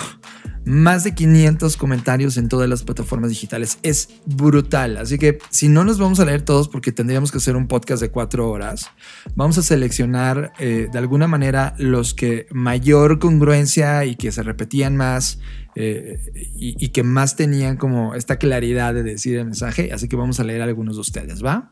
más 0.66 1.06
de 1.06 1.16
500 1.16 1.78
comentarios 1.78 2.36
en 2.36 2.50
todas 2.50 2.68
las 2.68 2.84
plataformas 2.84 3.30
digitales. 3.30 3.80
Es 3.84 4.10
brutal. 4.26 4.98
Así 4.98 5.18
que 5.18 5.38
si 5.50 5.70
no 5.70 5.86
nos 5.86 5.98
vamos 5.98 6.20
a 6.20 6.26
leer 6.26 6.42
todos 6.42 6.68
porque 6.68 6.92
tendríamos 6.92 7.32
que 7.32 7.38
hacer 7.38 7.56
un 7.56 7.70
podcast 7.70 8.02
de 8.02 8.12
cuatro 8.12 8.50
horas, 8.50 8.90
vamos 9.34 9.58
a 9.58 9.62
seleccionar 9.62 10.52
eh, 10.60 10.90
de 10.92 11.00
alguna 11.00 11.26
manera 11.26 11.74
los 11.78 12.14
que 12.14 12.48
mayor 12.52 13.18
congruencia 13.18 14.04
y 14.04 14.18
que 14.18 14.34
se 14.34 14.44
repetían 14.44 14.98
más 14.98 15.40
eh, 15.76 16.20
y, 16.54 16.76
y 16.86 16.90
que 16.90 17.04
más 17.04 17.38
tenían 17.38 17.78
como 17.78 18.14
esta 18.14 18.36
claridad 18.36 18.94
de 18.94 19.04
decir 19.04 19.38
el 19.38 19.46
mensaje. 19.46 19.94
Así 19.94 20.10
que 20.10 20.18
vamos 20.18 20.42
a 20.42 20.44
leer 20.44 20.62
algunos 20.62 20.98
de 20.98 21.02
ustedes, 21.02 21.46
¿va? 21.46 21.70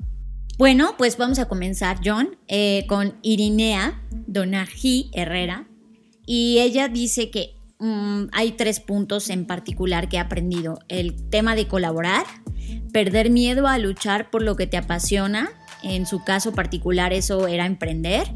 Bueno, 0.62 0.94
pues 0.96 1.18
vamos 1.18 1.40
a 1.40 1.48
comenzar, 1.48 2.02
John, 2.06 2.38
eh, 2.48 2.86
con 2.88 3.16
Irinea 3.24 4.00
Donají 4.12 5.10
Herrera. 5.12 5.68
Y 6.28 6.60
ella 6.60 6.88
dice 6.88 7.32
que 7.32 7.56
mm, 7.80 8.26
hay 8.32 8.52
tres 8.52 8.80
puntos 8.80 9.32
en 9.32 9.48
particular 9.48 10.08
que 10.08 10.20
ha 10.20 10.22
aprendido. 10.22 10.78
El 10.88 11.28
tema 11.32 11.56
de 11.56 11.68
colaborar, 11.68 12.26
perder 12.94 13.32
miedo 13.32 13.66
a 13.66 13.80
luchar 13.80 14.30
por 14.30 14.44
lo 14.44 14.56
que 14.56 14.68
te 14.68 14.78
apasiona. 14.78 15.50
En 15.82 16.06
su 16.06 16.24
caso 16.24 16.52
particular 16.52 17.12
eso 17.12 17.48
era 17.48 17.66
emprender. 17.66 18.32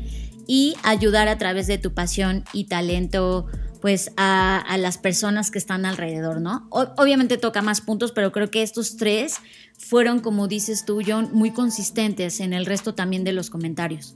Y 0.48 0.74
ayudar 0.82 1.28
a 1.28 1.38
través 1.38 1.68
de 1.68 1.78
tu 1.78 1.94
pasión 1.94 2.44
y 2.54 2.64
talento 2.64 3.46
pues 3.86 4.12
a, 4.18 4.78
las 4.80 4.98
personas 4.98 5.52
que 5.52 5.60
están 5.60 5.86
alrededor, 5.86 6.42
¿no? 6.42 6.68
Obviamente 6.72 7.38
toca 7.38 7.62
más 7.62 7.82
puntos, 7.82 8.12
pero 8.14 8.32
creo 8.32 8.50
que 8.50 8.64
estos 8.64 8.98
tres 8.98 9.36
fueron, 9.78 10.20
como 10.20 10.48
dices 10.48 10.86
tú, 10.86 11.02
John, 11.06 11.30
muy 11.34 11.52
consistentes 11.52 12.40
en 12.40 12.54
el 12.54 12.66
resto 12.66 12.96
también 12.96 13.24
de 13.24 13.34
los 13.34 13.50
comentarios. 13.50 14.16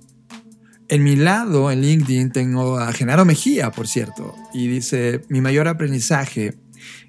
En 0.88 1.04
mi 1.04 1.16
lado, 1.16 1.70
en 1.70 1.82
LinkedIn, 1.82 2.32
tengo 2.32 2.80
a 2.80 2.92
Genaro 2.94 3.24
Mejía, 3.24 3.72
por 3.72 3.88
cierto, 3.88 4.36
y 4.54 4.68
dice, 4.68 5.22
mi 5.30 5.40
mayor 5.40 5.68
aprendizaje 5.68 6.58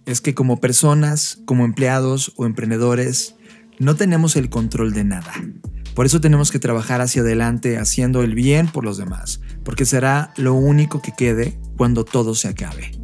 es 0.04 0.20
que 0.20 0.34
como 0.34 0.60
personas, 0.60 1.40
como 1.46 1.64
empleados 1.64 2.32
o 2.36 2.44
emprendedores, 2.44 3.36
no 3.78 3.96
tenemos 3.96 4.36
el 4.36 4.50
control 4.50 4.92
de 4.92 5.04
nada. 5.04 5.32
Por 5.94 6.04
eso 6.04 6.20
tenemos 6.20 6.50
que 6.50 6.58
trabajar 6.58 7.00
hacia 7.00 7.22
adelante 7.22 7.78
haciendo 7.78 8.22
el 8.22 8.34
bien 8.34 8.68
por 8.68 8.84
los 8.84 8.98
demás, 8.98 9.40
porque 9.64 9.86
será 9.86 10.32
lo 10.36 10.54
único 10.54 11.00
que 11.00 11.12
quede 11.16 11.58
cuando 11.76 12.04
todo 12.04 12.34
se 12.34 12.48
acabe. 12.48 12.99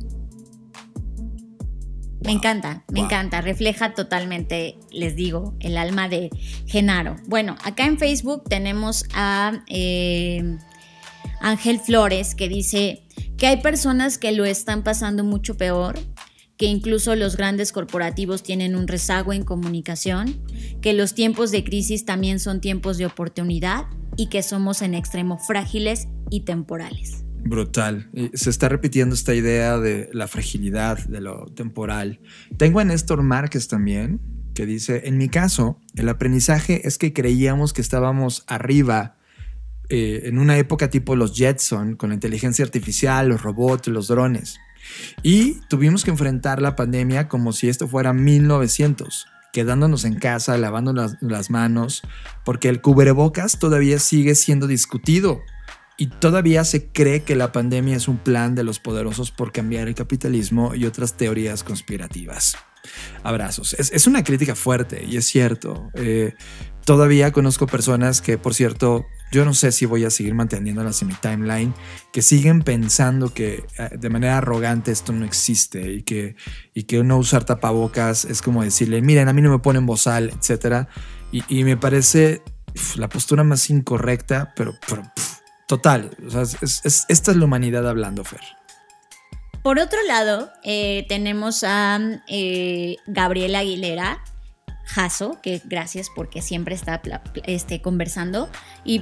Me 2.25 2.33
encanta, 2.33 2.85
me 2.89 3.01
wow. 3.01 3.07
encanta. 3.07 3.41
Refleja 3.41 3.95
totalmente, 3.95 4.79
les 4.91 5.17
digo, 5.17 5.55
el 5.61 5.77
alma 5.77 6.09
de 6.09 6.31
Genaro. 6.67 7.17
Bueno, 7.27 7.57
acá 7.63 7.87
en 7.87 7.99
Facebook 7.99 8.45
tenemos 8.49 9.05
a 9.15 9.63
eh, 9.69 10.59
Ángel 11.41 11.79
Flores 11.79 12.35
que 12.35 12.49
dice 12.49 13.03
que 13.37 13.47
hay 13.47 13.59
personas 13.59 14.19
que 14.19 14.33
lo 14.33 14.45
están 14.45 14.83
pasando 14.83 15.25
mucho 15.25 15.57
peor, 15.57 15.99
que 16.57 16.67
incluso 16.67 17.15
los 17.17 17.37
grandes 17.37 17.71
corporativos 17.71 18.43
tienen 18.43 18.77
un 18.77 18.89
rezago 18.89 19.33
en 19.33 19.45
comunicación, 19.45 20.41
que 20.81 20.95
los 20.95 21.15
tiempos 21.15 21.51
de 21.51 21.65
crisis 21.65 22.07
también 22.07 22.41
son 22.41 22.61
tiempos 22.61 22.97
de 22.97 23.07
oportunidad 23.07 23.87
y 24.17 24.29
que 24.29 24.43
somos 24.43 24.81
en 24.81 24.95
extremo 24.95 25.39
frágiles 25.39 26.09
y 26.31 26.41
temporales. 26.41 27.26
Brutal. 27.47 28.11
Se 28.35 28.51
está 28.51 28.69
repitiendo 28.69 29.15
esta 29.15 29.35
idea 29.35 29.79
de 29.79 30.11
la 30.13 30.27
fragilidad, 30.27 30.99
de 31.07 31.21
lo 31.21 31.47
temporal. 31.47 32.21
Tengo 32.57 32.81
a 32.81 32.85
Néstor 32.85 33.23
Márquez 33.23 33.69
también, 33.69 34.21
que 34.55 34.67
dice, 34.67 35.03
en 35.05 35.17
mi 35.17 35.29
caso, 35.29 35.81
el 35.95 36.09
aprendizaje 36.09 36.87
es 36.89 36.99
que 36.99 37.13
creíamos 37.13 37.73
que 37.73 37.83
estábamos 37.83 38.45
arriba 38.49 39.17
eh, 39.89 40.23
en 40.25 40.39
una 40.39 40.59
época 40.59 40.91
tipo 40.91 41.15
los 41.15 41.37
Jetson, 41.37 41.95
con 41.95 42.09
la 42.09 42.15
inteligencia 42.15 42.65
artificial, 42.65 43.29
los 43.29 43.43
robots, 43.43 43.87
los 43.89 44.09
drones. 44.09 44.59
Y 45.23 45.61
tuvimos 45.69 46.05
que 46.05 46.11
enfrentar 46.11 46.61
la 46.61 46.75
pandemia 46.75 47.29
como 47.29 47.53
si 47.53 47.69
esto 47.69 47.87
fuera 47.87 48.13
1900 48.13 49.27
quedándonos 49.53 50.05
en 50.05 50.17
casa, 50.17 50.59
lavando 50.59 50.93
las, 50.93 51.17
las 51.23 51.49
manos, 51.49 52.03
porque 52.45 52.69
el 52.69 52.83
cubrebocas 52.83 53.59
todavía 53.59 53.99
sigue 53.99 54.35
siendo 54.35 54.67
discutido 54.67 55.41
y 55.99 56.09
todavía 56.09 56.65
se 56.65 56.89
cree 56.89 57.23
que 57.23 57.37
la 57.37 57.53
pandemia 57.53 57.97
es 57.97 58.09
un 58.09 58.19
plan 58.19 58.55
de 58.55 58.65
los 58.65 58.79
poderosos 58.79 59.31
por 59.31 59.53
cambiar 59.53 59.89
el 59.89 59.95
capitalismo 59.95 60.75
y 60.75 60.85
otras 60.85 61.15
teorías 61.15 61.65
conspirativas. 61.65 62.57
Abrazos. 63.23 63.75
Es, 63.75 64.07
una 64.07 64.23
crítica 64.23 64.55
fuerte 64.55 65.05
y 65.05 65.17
es 65.17 65.27
cierto. 65.27 65.91
Eh, 65.95 66.35
todavía 66.85 67.33
conozco 67.33 67.67
personas 67.67 68.21
que, 68.21 68.39
por 68.39 68.55
cierto, 68.55 69.07
yo 69.33 69.45
no 69.45 69.55
sé 69.55 69.73
si 69.73 69.87
voy 69.87 70.05
a 70.05 70.11
seguir 70.11 70.35
manteniéndolas 70.35 71.03
en 71.03 71.09
mi 71.09 71.15
timeline, 71.15 71.75
que 72.13 72.23
siguen 72.23 72.63
pensando 72.63 73.35
que 73.35 73.65
eh, 73.79 73.91
de 73.99 74.09
manera 74.09 74.39
arrogante 74.39 74.93
esto 74.93 75.13
no 75.13 75.25
existe 75.25 75.93
y 75.93 76.03
que, 76.03 76.37
y 76.75 76.85
que 76.85 77.03
no 77.03 77.19
usar 77.19 77.45
tapabocas 77.45 78.25
es 78.25 78.41
como 78.41 78.63
decirle, 78.63 79.03
miren, 79.03 79.29
a 79.29 79.33
mí 79.33 79.43
no 79.43 79.51
me 79.51 79.59
ponen 79.59 79.87
bozal, 79.87 80.31
etc. 80.31 80.87
Y, 81.33 81.43
y 81.49 81.65
me 81.65 81.77
parece 81.77 82.43
la 82.97 83.09
postura 83.09 83.43
más 83.43 83.69
incorrecta, 83.71 84.53
pero, 84.55 84.79
Total, 85.67 86.17
esta 86.61 87.31
es 87.31 87.37
la 87.37 87.45
humanidad 87.45 87.89
hablando, 87.89 88.25
Fer. 88.25 88.41
Por 89.63 89.81
otro 89.81 90.01
lado, 90.05 90.53
eh, 90.63 91.05
tenemos 91.09 91.65
a 91.65 91.99
eh, 92.29 92.97
Gabriela 93.09 93.61
Aguilera 93.61 94.23
Jasso, 94.85 95.41
que 95.43 95.61
gracias 95.65 96.09
porque 96.15 96.41
siempre 96.41 96.77
está 96.77 97.03
este, 97.47 97.83
conversando, 97.83 98.49
y 98.85 99.01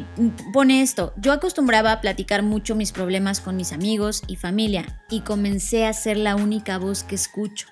pone 0.55 0.81
esto, 0.81 1.12
yo 1.18 1.33
acostumbraba 1.33 1.92
a 1.92 2.00
platicar 2.00 2.42
mucho 2.42 2.74
mis 2.74 2.92
problemas 2.92 3.40
con 3.40 3.57
mis 3.57 3.72
amigos 3.72 4.22
y 4.27 4.37
familia, 4.37 5.03
y 5.11 5.20
comencé 5.20 5.85
a 5.85 5.92
ser 5.92 6.16
la 6.16 6.35
única 6.35 6.79
voz 6.79 7.05
que 7.05 7.14
escucho. 7.14 7.66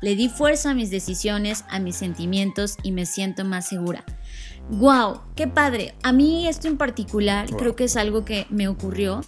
Le 0.00 0.16
di 0.16 0.28
fuerza 0.28 0.70
a 0.70 0.74
mis 0.74 0.90
decisiones, 0.90 1.64
a 1.68 1.78
mis 1.78 1.96
sentimientos 1.96 2.76
y 2.82 2.90
me 2.90 3.06
siento 3.06 3.44
más 3.44 3.68
segura. 3.68 4.04
¡Wow! 4.70 5.20
¡Qué 5.36 5.46
padre! 5.46 5.94
A 6.02 6.12
mí 6.12 6.48
esto 6.48 6.68
en 6.68 6.76
particular 6.76 7.48
wow. 7.50 7.58
creo 7.58 7.76
que 7.76 7.84
es 7.84 7.96
algo 7.96 8.24
que 8.24 8.46
me 8.50 8.68
ocurrió 8.68 9.22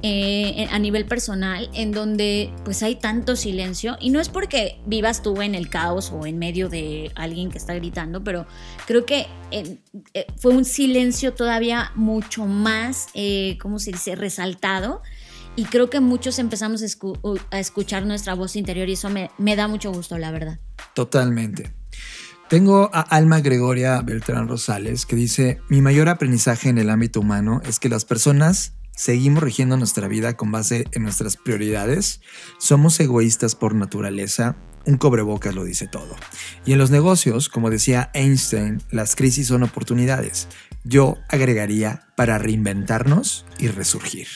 eh, 0.00 0.68
a 0.70 0.78
nivel 0.78 1.06
personal, 1.06 1.68
en 1.74 1.90
donde 1.90 2.52
pues 2.64 2.84
hay 2.84 2.94
tanto 2.94 3.34
silencio, 3.34 3.96
y 3.98 4.10
no 4.10 4.20
es 4.20 4.28
porque 4.28 4.80
vivas 4.86 5.22
tú 5.22 5.42
en 5.42 5.56
el 5.56 5.68
caos 5.68 6.12
o 6.12 6.24
en 6.24 6.38
medio 6.38 6.68
de 6.68 7.10
alguien 7.16 7.50
que 7.50 7.58
está 7.58 7.74
gritando, 7.74 8.22
pero 8.22 8.46
creo 8.86 9.04
que 9.04 9.26
eh, 9.50 9.78
eh, 10.14 10.26
fue 10.36 10.52
un 10.52 10.64
silencio 10.64 11.34
todavía 11.34 11.90
mucho 11.96 12.46
más, 12.46 13.08
¿cómo 13.60 13.80
se 13.80 13.90
dice?, 13.90 14.14
resaltado. 14.14 15.02
Y 15.56 15.64
creo 15.64 15.90
que 15.90 15.98
muchos 15.98 16.38
empezamos 16.38 16.82
a, 16.82 16.84
escu 16.84 17.18
a 17.50 17.58
escuchar 17.58 18.06
nuestra 18.06 18.34
voz 18.34 18.54
interior 18.54 18.88
y 18.88 18.92
eso 18.92 19.10
me, 19.10 19.32
me 19.38 19.56
da 19.56 19.66
mucho 19.66 19.92
gusto, 19.92 20.16
la 20.16 20.30
verdad. 20.30 20.60
Totalmente. 20.94 21.72
Tengo 22.48 22.88
a 22.94 23.02
Alma 23.02 23.40
Gregoria 23.40 24.00
Beltrán 24.00 24.48
Rosales 24.48 25.04
que 25.04 25.16
dice, 25.16 25.60
mi 25.68 25.82
mayor 25.82 26.08
aprendizaje 26.08 26.70
en 26.70 26.78
el 26.78 26.88
ámbito 26.88 27.20
humano 27.20 27.60
es 27.66 27.78
que 27.78 27.90
las 27.90 28.06
personas 28.06 28.72
seguimos 28.96 29.42
rigiendo 29.42 29.76
nuestra 29.76 30.08
vida 30.08 30.34
con 30.34 30.50
base 30.50 30.86
en 30.92 31.02
nuestras 31.02 31.36
prioridades, 31.36 32.22
somos 32.58 32.98
egoístas 33.00 33.54
por 33.54 33.74
naturaleza, 33.74 34.56
un 34.86 34.96
cobrebocas 34.96 35.54
lo 35.54 35.62
dice 35.62 35.88
todo. 35.88 36.16
Y 36.64 36.72
en 36.72 36.78
los 36.78 36.90
negocios, 36.90 37.50
como 37.50 37.68
decía 37.68 38.10
Einstein, 38.14 38.82
las 38.90 39.14
crisis 39.14 39.48
son 39.48 39.62
oportunidades. 39.62 40.48
Yo 40.84 41.18
agregaría 41.28 42.08
para 42.16 42.38
reinventarnos 42.38 43.44
y 43.58 43.68
resurgir. 43.68 44.26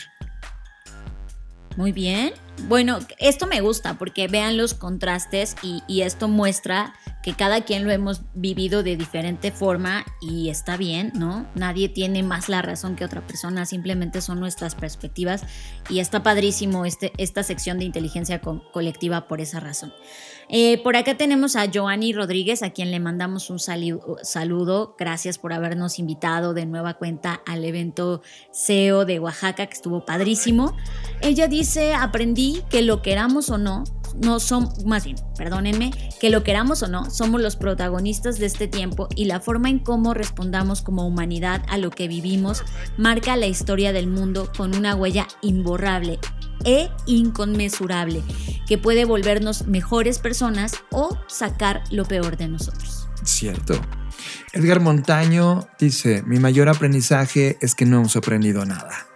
Muy 1.77 1.93
bien, 1.93 2.35
Bueno, 2.69 2.99
esto 3.19 3.47
me 3.47 3.63
gusta 3.63 3.95
porque 3.95 4.29
vean 4.29 4.59
los 4.59 4.75
contrastes 4.75 5.57
y, 5.63 5.83
y, 5.89 6.03
esto 6.03 6.29
muestra 6.29 6.93
que 7.23 7.35
cada 7.35 7.63
quien 7.63 7.85
lo 7.85 7.91
hemos 7.91 8.21
vivido 8.35 8.83
de 8.83 8.97
diferente 8.97 9.51
forma 9.51 10.05
y 10.21 10.51
está 10.51 10.77
bien, 10.77 11.13
¿no? 11.15 11.47
Nadie 11.55 11.89
tiene 11.89 12.23
más 12.23 12.51
la 12.51 12.61
razón 12.61 12.95
que 12.95 13.07
otra 13.07 13.27
persona, 13.27 13.65
simplemente 13.65 14.21
son 14.21 14.39
nuestras 14.39 14.75
perspectivas 14.75 15.45
y 15.89 16.01
está 16.01 16.23
padrísimo 16.23 16.85
este, 16.85 17.13
esta 17.17 17.43
sección 17.43 17.79
de 17.79 17.87
inteligencia 17.87 18.41
co 18.41 18.71
colectiva 18.71 19.27
por 19.27 19.41
esa 19.41 19.59
razón. 19.59 19.93
Eh, 20.49 20.79
por 20.83 20.97
acá 20.97 21.17
tenemos 21.17 21.57
a 21.57 21.67
Joanny 21.73 22.13
Rodríguez, 22.13 22.63
a 22.63 22.71
quien 22.71 22.91
le 22.91 23.01
mandamos 23.01 23.51
un 23.51 23.59
saludo. 23.59 24.95
Gracias 24.99 25.39
por 25.39 25.53
habernos 25.53 25.99
invitado 25.99 26.55
de 26.55 26.67
nueva 26.67 26.95
cuenta 26.95 27.43
al 27.47 27.65
evento 27.65 28.23
SEO 28.51 29.05
de 29.05 29.19
Oaxaca, 29.19 29.67
que 29.67 29.75
estuvo 29.75 30.05
padrísimo. 30.05 30.77
Ella 31.21 31.49
dice, 31.49 31.95
aprendí 31.95 32.63
que 32.71 32.83
lo 32.83 33.03
queramos 33.03 33.51
o 33.51 33.59
no, 33.59 33.85
no 34.21 34.41
son, 34.41 34.69
más 34.85 35.05
bien, 35.05 35.17
perdónenme, 35.37 35.91
que 36.21 36.31
lo 36.31 36.43
queramos 36.43 36.83
o 36.83 36.89
no, 36.89 37.11
somos 37.11 37.41
los 37.41 37.57
protagonistas 37.57 38.39
de 38.39 38.47
este 38.47 38.69
tiempo 38.69 39.09
y 39.17 39.27
la 39.27 39.41
forma 39.41 39.69
en 39.69 39.79
cómo 39.79 40.15
respondamos 40.15 40.83
como 40.83 41.07
humanidad 41.07 41.63
a 41.69 41.79
lo 41.79 41.91
que 41.91 42.09
vivimos 42.09 42.63
marca 42.97 43.37
la 43.37 43.47
historia 43.47 43.93
del 43.93 44.07
mundo 44.07 44.51
con 44.57 44.75
una 44.75 44.95
huella 44.95 45.27
imborrable 45.41 46.19
e 46.65 46.91
inconmensurable 47.07 48.23
que 48.67 48.79
puede 48.79 49.05
volvernos 49.05 49.67
mejores 49.67 50.19
personas 50.19 50.75
o 50.91 51.19
sacar 51.27 51.83
lo 51.91 52.05
peor 52.05 52.37
de 52.37 52.49
nosotros. 52.49 53.09
Cierto. 53.25 53.81
Edgar 54.53 54.81
Montaño 54.81 55.69
dice, 55.79 56.23
mi 56.27 56.39
mayor 56.39 56.69
aprendizaje 56.69 57.59
es 57.61 57.75
que 57.75 57.87
no 57.87 57.99
hemos 57.99 58.17
aprendido 58.17 58.65
nada. 58.65 59.07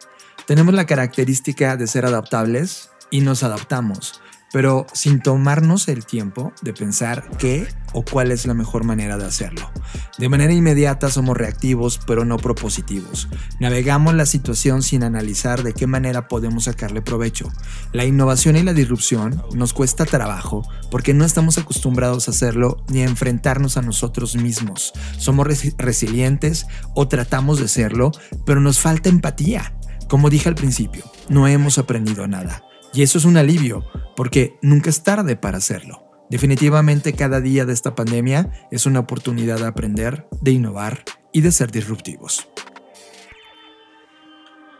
Tenemos 0.46 0.74
la 0.74 0.86
característica 0.86 1.76
de 1.76 1.86
ser 1.86 2.06
adaptables 2.06 2.90
y 3.10 3.20
nos 3.20 3.42
adaptamos 3.42 4.20
pero 4.52 4.86
sin 4.92 5.20
tomarnos 5.20 5.88
el 5.88 6.06
tiempo 6.06 6.52
de 6.62 6.72
pensar 6.72 7.28
qué 7.38 7.66
o 7.92 8.04
cuál 8.04 8.30
es 8.30 8.46
la 8.46 8.54
mejor 8.54 8.84
manera 8.84 9.16
de 9.16 9.26
hacerlo. 9.26 9.70
De 10.18 10.28
manera 10.28 10.52
inmediata 10.52 11.10
somos 11.10 11.36
reactivos, 11.36 12.00
pero 12.06 12.24
no 12.24 12.36
propositivos. 12.36 13.28
Navegamos 13.60 14.14
la 14.14 14.26
situación 14.26 14.82
sin 14.82 15.02
analizar 15.02 15.62
de 15.62 15.72
qué 15.72 15.86
manera 15.86 16.28
podemos 16.28 16.64
sacarle 16.64 17.02
provecho. 17.02 17.50
La 17.92 18.04
innovación 18.04 18.56
y 18.56 18.62
la 18.62 18.72
disrupción 18.72 19.42
nos 19.54 19.72
cuesta 19.72 20.04
trabajo 20.04 20.62
porque 20.90 21.14
no 21.14 21.24
estamos 21.24 21.58
acostumbrados 21.58 22.28
a 22.28 22.30
hacerlo 22.30 22.84
ni 22.88 23.02
a 23.02 23.06
enfrentarnos 23.06 23.76
a 23.76 23.82
nosotros 23.82 24.36
mismos. 24.36 24.92
Somos 25.18 25.46
resilientes 25.76 26.66
o 26.94 27.08
tratamos 27.08 27.60
de 27.60 27.68
serlo, 27.68 28.12
pero 28.44 28.60
nos 28.60 28.78
falta 28.78 29.08
empatía. 29.08 29.74
Como 30.08 30.30
dije 30.30 30.48
al 30.48 30.54
principio, 30.54 31.04
no 31.28 31.48
hemos 31.48 31.78
aprendido 31.78 32.28
nada. 32.28 32.62
Y 32.96 33.02
eso 33.02 33.18
es 33.18 33.26
un 33.26 33.36
alivio, 33.36 33.84
porque 34.16 34.58
nunca 34.62 34.88
es 34.88 35.02
tarde 35.02 35.36
para 35.36 35.58
hacerlo. 35.58 36.02
Definitivamente 36.30 37.12
cada 37.12 37.42
día 37.42 37.66
de 37.66 37.74
esta 37.74 37.94
pandemia 37.94 38.50
es 38.70 38.86
una 38.86 39.00
oportunidad 39.00 39.58
de 39.58 39.66
aprender, 39.66 40.26
de 40.40 40.52
innovar 40.52 41.04
y 41.30 41.42
de 41.42 41.52
ser 41.52 41.70
disruptivos. 41.70 42.48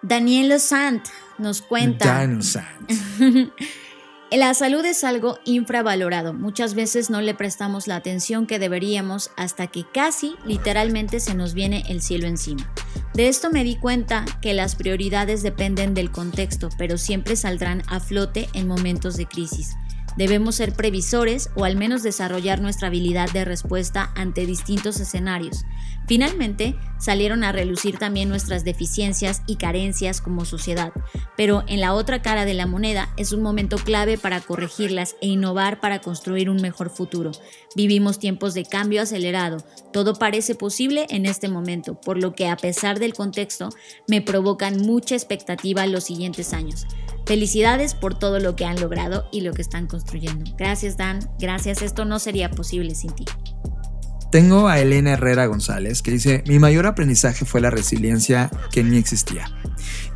Daniel 0.00 0.58
Sant 0.58 1.04
nos 1.36 1.60
cuenta. 1.60 2.26
La 4.32 4.52
salud 4.54 4.84
es 4.84 5.04
algo 5.04 5.38
infravalorado. 5.44 6.34
Muchas 6.34 6.74
veces 6.74 7.10
no 7.10 7.20
le 7.20 7.32
prestamos 7.32 7.86
la 7.86 7.94
atención 7.94 8.48
que 8.48 8.58
deberíamos 8.58 9.30
hasta 9.36 9.68
que 9.68 9.84
casi 9.84 10.34
literalmente 10.44 11.20
se 11.20 11.34
nos 11.34 11.54
viene 11.54 11.84
el 11.88 12.02
cielo 12.02 12.26
encima. 12.26 12.68
De 13.14 13.28
esto 13.28 13.50
me 13.50 13.62
di 13.62 13.76
cuenta 13.76 14.24
que 14.42 14.52
las 14.52 14.74
prioridades 14.74 15.44
dependen 15.44 15.94
del 15.94 16.10
contexto, 16.10 16.70
pero 16.76 16.98
siempre 16.98 17.36
saldrán 17.36 17.82
a 17.86 18.00
flote 18.00 18.48
en 18.52 18.66
momentos 18.66 19.16
de 19.16 19.26
crisis. 19.26 19.76
Debemos 20.16 20.54
ser 20.54 20.72
previsores 20.72 21.50
o 21.54 21.64
al 21.64 21.76
menos 21.76 22.02
desarrollar 22.02 22.60
nuestra 22.60 22.88
habilidad 22.88 23.30
de 23.32 23.44
respuesta 23.44 24.12
ante 24.14 24.46
distintos 24.46 24.98
escenarios. 24.98 25.64
Finalmente, 26.06 26.76
salieron 26.98 27.42
a 27.42 27.52
relucir 27.52 27.98
también 27.98 28.28
nuestras 28.28 28.64
deficiencias 28.64 29.42
y 29.46 29.56
carencias 29.56 30.20
como 30.20 30.44
sociedad, 30.44 30.92
pero 31.36 31.64
en 31.66 31.80
la 31.80 31.94
otra 31.94 32.22
cara 32.22 32.44
de 32.44 32.54
la 32.54 32.66
moneda 32.66 33.12
es 33.16 33.32
un 33.32 33.42
momento 33.42 33.76
clave 33.76 34.16
para 34.16 34.40
corregirlas 34.40 35.16
e 35.20 35.26
innovar 35.26 35.80
para 35.80 36.00
construir 36.00 36.48
un 36.48 36.62
mejor 36.62 36.90
futuro. 36.90 37.32
Vivimos 37.74 38.18
tiempos 38.18 38.54
de 38.54 38.64
cambio 38.64 39.02
acelerado, 39.02 39.64
todo 39.92 40.14
parece 40.14 40.54
posible 40.54 41.06
en 41.10 41.26
este 41.26 41.48
momento, 41.48 42.00
por 42.00 42.22
lo 42.22 42.34
que 42.34 42.48
a 42.48 42.56
pesar 42.56 43.00
del 43.00 43.12
contexto, 43.12 43.68
me 44.06 44.22
provocan 44.22 44.80
mucha 44.80 45.16
expectativa 45.16 45.86
los 45.86 46.04
siguientes 46.04 46.52
años. 46.52 46.86
Felicidades 47.26 47.94
por 47.94 48.16
todo 48.16 48.38
lo 48.38 48.54
que 48.54 48.64
han 48.64 48.80
logrado 48.80 49.28
y 49.32 49.40
lo 49.40 49.52
que 49.52 49.60
están 49.60 49.88
construyendo. 49.88 50.44
Gracias 50.56 50.96
Dan, 50.96 51.18
gracias, 51.40 51.82
esto 51.82 52.04
no 52.04 52.20
sería 52.20 52.50
posible 52.52 52.94
sin 52.94 53.10
ti. 53.14 53.24
Tengo 54.30 54.68
a 54.68 54.78
Elena 54.78 55.12
Herrera 55.12 55.46
González 55.46 56.02
que 56.02 56.12
dice, 56.12 56.44
mi 56.46 56.58
mayor 56.58 56.86
aprendizaje 56.86 57.44
fue 57.44 57.60
la 57.60 57.70
resiliencia 57.70 58.50
que 58.70 58.84
ni 58.84 58.96
existía 58.96 59.50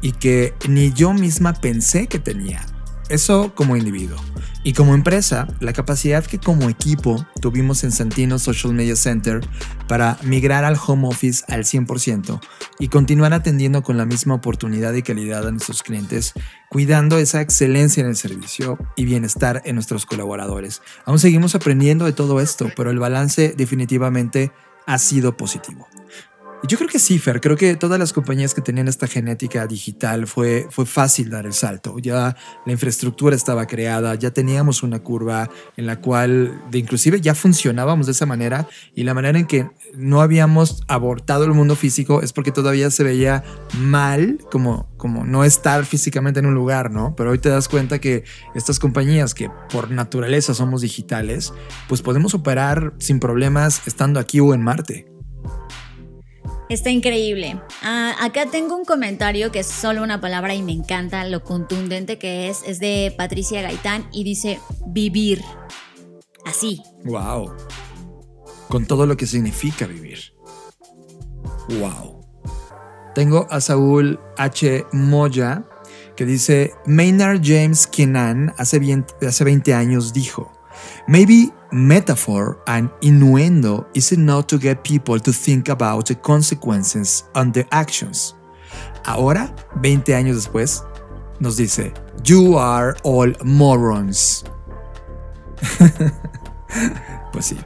y 0.01 0.13
que 0.13 0.55
ni 0.69 0.93
yo 0.93 1.13
misma 1.13 1.55
pensé 1.55 2.07
que 2.07 2.19
tenía. 2.19 2.65
Eso 3.09 3.55
como 3.57 3.77
individuo. 3.77 4.19
Y 4.63 4.75
como 4.75 4.95
empresa, 4.95 5.49
la 5.61 5.73
capacidad 5.73 6.25
que 6.25 6.39
como 6.39 6.69
equipo 6.69 7.25
tuvimos 7.41 7.83
en 7.83 7.93
Santino 7.93 8.39
Social 8.39 8.75
Media 8.75 8.95
Center 8.95 9.41
para 9.89 10.19
migrar 10.23 10.65
al 10.65 10.77
home 10.87 11.09
office 11.09 11.43
al 11.49 11.65
100% 11.65 12.41
y 12.79 12.89
continuar 12.89 13.33
atendiendo 13.33 13.83
con 13.83 13.97
la 13.97 14.05
misma 14.05 14.35
oportunidad 14.35 14.93
y 14.93 15.03
calidad 15.03 15.47
a 15.47 15.51
nuestros 15.51 15.83
clientes, 15.83 16.35
cuidando 16.69 17.17
esa 17.17 17.41
excelencia 17.41 18.03
en 18.03 18.09
el 18.09 18.17
servicio 18.17 18.79
y 18.97 19.07
bienestar 19.07 19.63
en 19.65 19.77
nuestros 19.77 20.05
colaboradores. 20.05 20.83
Aún 21.07 21.19
seguimos 21.19 21.55
aprendiendo 21.55 22.05
de 22.05 22.13
todo 22.13 22.39
esto, 22.39 22.71
pero 22.77 22.91
el 22.91 22.99
balance 22.99 23.55
definitivamente 23.57 24.53
ha 24.87 24.99
sido 24.99 25.39
positivo. 25.39 25.89
Yo 26.69 26.77
creo 26.77 26.91
que 26.91 26.99
sí, 26.99 27.19
Fer. 27.19 27.41
Creo 27.41 27.57
que 27.57 27.75
todas 27.75 27.99
las 27.99 28.13
compañías 28.13 28.53
que 28.53 28.61
tenían 28.61 28.87
esta 28.87 29.07
genética 29.07 29.67
digital 29.67 30.27
fue, 30.27 30.67
fue 30.71 30.85
fácil 30.85 31.31
dar 31.31 31.47
el 31.47 31.55
salto. 31.55 31.99
Ya 31.99 32.37
la 32.67 32.73
infraestructura 32.73 33.35
estaba 33.35 33.67
creada, 33.67 34.15
ya 34.15 34.31
teníamos 34.31 34.83
una 34.83 34.99
curva 34.99 35.49
en 35.79 35.87
la 35.87 36.01
cual 36.01 36.63
de 36.71 36.79
inclusive 36.79 37.21
ya 37.23 37.35
funcionábamos 37.35 38.07
de 38.07 38.13
esa 38.13 38.27
manera 38.27 38.69
y 38.95 39.05
la 39.05 39.15
manera 39.15 39.39
en 39.39 39.47
que 39.47 39.71
no 39.95 40.21
habíamos 40.21 40.83
abortado 40.87 41.45
el 41.45 41.53
mundo 41.53 41.77
físico 41.77 42.21
es 42.21 42.35
porque 42.35 42.53
todavía 42.53 42.91
se 42.91 43.05
veía 43.05 43.43
mal 43.79 44.39
como, 44.51 44.91
como 44.99 45.25
no 45.25 45.45
estar 45.45 45.87
físicamente 45.87 46.41
en 46.41 46.47
un 46.47 46.55
lugar, 46.55 46.91
¿no? 46.91 47.17
Pero 47.17 47.31
hoy 47.31 47.39
te 47.39 47.49
das 47.49 47.69
cuenta 47.69 48.01
que 48.01 48.25
estas 48.55 48.79
compañías 48.79 49.33
que 49.33 49.51
por 49.73 49.91
naturaleza 49.91 50.53
somos 50.53 50.83
digitales, 50.83 51.55
pues 51.89 52.03
podemos 52.03 52.35
operar 52.35 52.93
sin 52.99 53.19
problemas 53.19 53.81
estando 53.87 54.21
aquí 54.21 54.41
o 54.41 54.53
en 54.53 54.63
Marte. 54.63 55.11
Está 56.71 56.91
increíble. 56.91 57.61
Ah, 57.83 58.15
acá 58.21 58.47
tengo 58.47 58.77
un 58.77 58.85
comentario 58.85 59.51
que 59.51 59.59
es 59.59 59.67
solo 59.67 60.05
una 60.05 60.21
palabra 60.21 60.55
y 60.55 60.63
me 60.63 60.71
encanta 60.71 61.25
lo 61.25 61.43
contundente 61.43 62.17
que 62.17 62.49
es. 62.49 62.63
Es 62.65 62.79
de 62.79 63.13
Patricia 63.19 63.61
Gaitán 63.61 64.09
y 64.13 64.23
dice 64.23 64.61
vivir. 64.87 65.43
Así. 66.47 66.81
Wow. 67.05 67.57
Con 68.69 68.87
todo 68.87 69.05
lo 69.05 69.17
que 69.17 69.27
significa 69.27 69.87
vivir. 69.87 70.33
Wow. 71.81 72.25
Tengo 73.17 73.49
a 73.51 73.61
Saúl 73.61 74.21
H. 74.39 74.87
Moya 74.93 75.65
que 76.15 76.25
dice, 76.25 76.73
Maynard 76.87 77.41
James 77.43 77.89
Keenan 77.89 78.55
hace, 78.59 78.81
hace 79.27 79.43
20 79.43 79.75
años 79.75 80.13
dijo, 80.13 80.53
Maybe 81.09 81.51
metaphor 81.73 82.63
and 82.67 82.91
innuendo 83.03 83.87
is 83.95 84.13
enough 84.13 84.47
to 84.49 84.59
get 84.59 84.85
people 84.85 85.19
to 85.19 85.33
think 85.33 85.69
about 85.69 86.07
the 86.07 86.15
consequences 86.15 87.25
on 87.35 87.53
their 87.53 87.67
actions. 87.71 88.35
Ahora, 89.05 89.55
20 89.81 90.13
años 90.13 90.37
después, 90.37 90.85
nos 91.41 91.57
dice, 91.57 91.93
You 92.25 92.57
are 92.57 92.97
all 93.03 93.33
morons. 93.45 94.45
pues 97.33 97.47
sí, 97.47 97.59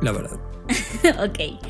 la 0.00 0.12
verdad. 0.12 0.47
ok. 1.24 1.60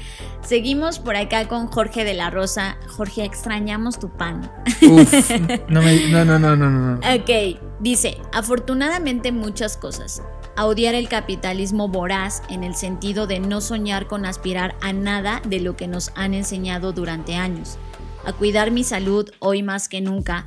Seguimos 0.43 0.99
por 0.99 1.17
acá 1.17 1.47
con 1.47 1.67
Jorge 1.67 2.05
de 2.05 2.15
la 2.15 2.31
Rosa. 2.31 2.79
Jorge, 2.89 3.25
extrañamos 3.25 3.99
tu 3.99 4.09
pan. 4.09 4.51
Uf, 4.83 5.31
no, 5.69 5.83
no, 5.83 6.25
no, 6.25 6.39
no, 6.39 6.57
no, 6.57 6.71
no. 6.71 6.95
Ok, 6.95 7.61
dice, 7.81 8.19
afortunadamente 8.33 9.31
muchas 9.31 9.77
cosas. 9.77 10.23
A 10.57 10.67
odiar 10.67 10.95
el 10.95 11.09
capitalismo 11.09 11.89
voraz 11.89 12.43
en 12.49 12.65
el 12.65 12.75
sentido 12.75 13.27
de 13.27 13.41
no 13.41 13.61
soñar 13.61 14.07
con 14.07 14.25
aspirar 14.25 14.75
a 14.81 14.93
nada 14.93 15.43
de 15.47 15.61
lo 15.61 15.77
que 15.77 15.87
nos 15.87 16.11
han 16.15 16.35
enseñado 16.35 16.93
durante 16.93 17.37
años. 17.37 17.79
A 18.25 18.33
cuidar 18.33 18.71
mi 18.71 18.85
salud 18.85 19.31
hoy 19.39 19.63
más 19.63 19.89
que 19.89 20.01
nunca 20.01 20.47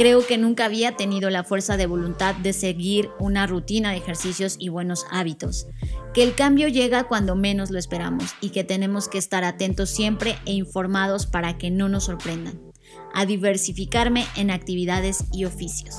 Creo 0.00 0.26
que 0.26 0.38
nunca 0.38 0.64
había 0.64 0.96
tenido 0.96 1.28
la 1.28 1.44
fuerza 1.44 1.76
de 1.76 1.84
voluntad 1.84 2.34
de 2.34 2.54
seguir 2.54 3.10
una 3.18 3.46
rutina 3.46 3.90
de 3.90 3.98
ejercicios 3.98 4.56
y 4.58 4.70
buenos 4.70 5.04
hábitos. 5.10 5.66
Que 6.14 6.22
el 6.22 6.34
cambio 6.34 6.68
llega 6.68 7.04
cuando 7.04 7.36
menos 7.36 7.70
lo 7.70 7.78
esperamos 7.78 8.34
y 8.40 8.48
que 8.48 8.64
tenemos 8.64 9.08
que 9.08 9.18
estar 9.18 9.44
atentos 9.44 9.90
siempre 9.90 10.38
e 10.46 10.54
informados 10.54 11.26
para 11.26 11.58
que 11.58 11.70
no 11.70 11.90
nos 11.90 12.04
sorprendan. 12.04 12.58
A 13.12 13.26
diversificarme 13.26 14.24
en 14.36 14.50
actividades 14.50 15.24
y 15.34 15.44
oficios. 15.44 15.96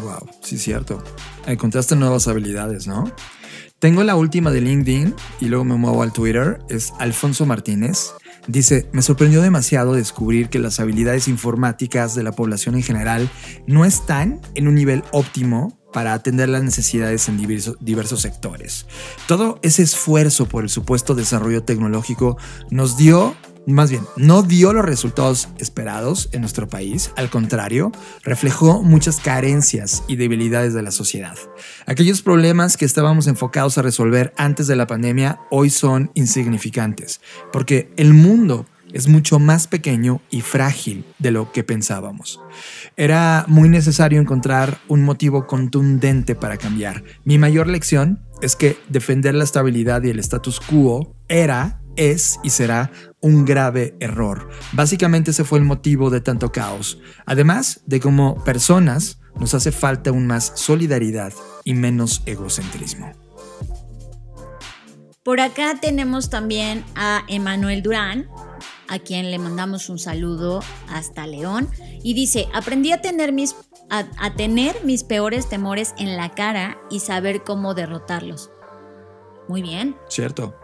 Wow, 0.00 0.28
sí, 0.42 0.58
cierto. 0.58 1.00
Encontraste 1.46 1.94
nuevas 1.94 2.26
habilidades, 2.26 2.88
¿no? 2.88 3.12
Tengo 3.78 4.02
la 4.02 4.16
última 4.16 4.50
de 4.50 4.60
LinkedIn 4.60 5.14
y 5.40 5.44
luego 5.44 5.62
me 5.62 5.76
muevo 5.76 6.02
al 6.02 6.12
Twitter. 6.12 6.58
Es 6.68 6.92
Alfonso 6.98 7.46
Martínez. 7.46 8.12
Dice, 8.48 8.88
me 8.92 9.02
sorprendió 9.02 9.42
demasiado 9.42 9.92
descubrir 9.92 10.48
que 10.48 10.58
las 10.58 10.80
habilidades 10.80 11.28
informáticas 11.28 12.14
de 12.14 12.22
la 12.22 12.32
población 12.32 12.74
en 12.76 12.82
general 12.82 13.30
no 13.66 13.84
están 13.84 14.40
en 14.54 14.68
un 14.68 14.74
nivel 14.74 15.04
óptimo 15.12 15.78
para 15.92 16.14
atender 16.14 16.48
las 16.48 16.62
necesidades 16.62 17.28
en 17.28 17.36
diversos, 17.36 18.20
sectores. 18.20 18.86
Todo 19.26 19.58
ese 19.62 19.82
esfuerzo 19.82 20.46
por 20.46 20.62
el 20.64 20.70
supuesto 20.70 21.14
desarrollo 21.14 21.62
tecnológico 21.62 22.38
nos 22.70 22.96
dio 22.96 23.36
más 23.72 23.90
bien, 23.90 24.02
no 24.16 24.42
dio 24.42 24.72
los 24.72 24.84
resultados 24.84 25.48
esperados 25.58 26.28
en 26.32 26.40
nuestro 26.40 26.68
país, 26.68 27.10
al 27.16 27.28
contrario, 27.28 27.92
reflejó 28.22 28.82
muchas 28.82 29.20
carencias 29.20 30.04
y 30.08 30.16
debilidades 30.16 30.74
de 30.74 30.82
la 30.82 30.90
sociedad. 30.90 31.36
Aquellos 31.86 32.22
problemas 32.22 32.76
que 32.76 32.84
estábamos 32.84 33.26
enfocados 33.26 33.76
a 33.76 33.82
resolver 33.82 34.32
antes 34.36 34.66
de 34.66 34.76
la 34.76 34.86
pandemia 34.86 35.40
hoy 35.50 35.70
son 35.70 36.10
insignificantes, 36.14 37.20
porque 37.52 37.92
el 37.96 38.14
mundo 38.14 38.66
es 38.92 39.08
mucho 39.08 39.38
más 39.38 39.66
pequeño 39.66 40.20
y 40.30 40.40
frágil 40.40 41.04
de 41.18 41.30
lo 41.30 41.52
que 41.52 41.64
pensábamos. 41.64 42.40
Era 42.96 43.44
muy 43.48 43.68
necesario 43.68 44.20
encontrar 44.20 44.78
un 44.88 45.02
motivo 45.02 45.46
contundente 45.46 46.34
para 46.34 46.56
cambiar. 46.56 47.04
Mi 47.24 47.38
mayor 47.38 47.66
lección 47.66 48.20
es 48.40 48.56
que 48.56 48.78
defender 48.88 49.34
la 49.34 49.44
estabilidad 49.44 50.02
y 50.04 50.10
el 50.10 50.20
status 50.20 50.60
quo 50.60 51.14
era 51.28 51.82
es 51.96 52.38
y 52.42 52.50
será 52.50 52.90
un 53.20 53.44
grave 53.44 53.96
error. 54.00 54.48
Básicamente 54.72 55.32
ese 55.32 55.44
fue 55.44 55.58
el 55.58 55.64
motivo 55.64 56.10
de 56.10 56.20
tanto 56.20 56.52
caos. 56.52 56.98
Además 57.26 57.80
de 57.86 58.00
como 58.00 58.42
personas 58.44 59.20
nos 59.38 59.54
hace 59.54 59.72
falta 59.72 60.10
aún 60.10 60.26
más 60.26 60.52
solidaridad 60.54 61.32
y 61.64 61.74
menos 61.74 62.22
egocentrismo. 62.26 63.12
Por 65.22 65.40
acá 65.40 65.78
tenemos 65.80 66.30
también 66.30 66.84
a 66.94 67.22
Emanuel 67.28 67.82
Durán, 67.82 68.28
a 68.88 68.98
quien 68.98 69.30
le 69.30 69.38
mandamos 69.38 69.90
un 69.90 69.98
saludo 69.98 70.60
hasta 70.88 71.26
León, 71.26 71.68
y 72.02 72.14
dice, 72.14 72.48
aprendí 72.54 72.92
a 72.92 73.02
tener 73.02 73.32
mis, 73.32 73.54
a, 73.90 74.04
a 74.18 74.34
tener 74.34 74.82
mis 74.84 75.04
peores 75.04 75.48
temores 75.48 75.94
en 75.98 76.16
la 76.16 76.30
cara 76.30 76.78
y 76.90 77.00
saber 77.00 77.44
cómo 77.44 77.74
derrotarlos. 77.74 78.50
Muy 79.48 79.60
bien. 79.60 79.96
Cierto. 80.08 80.54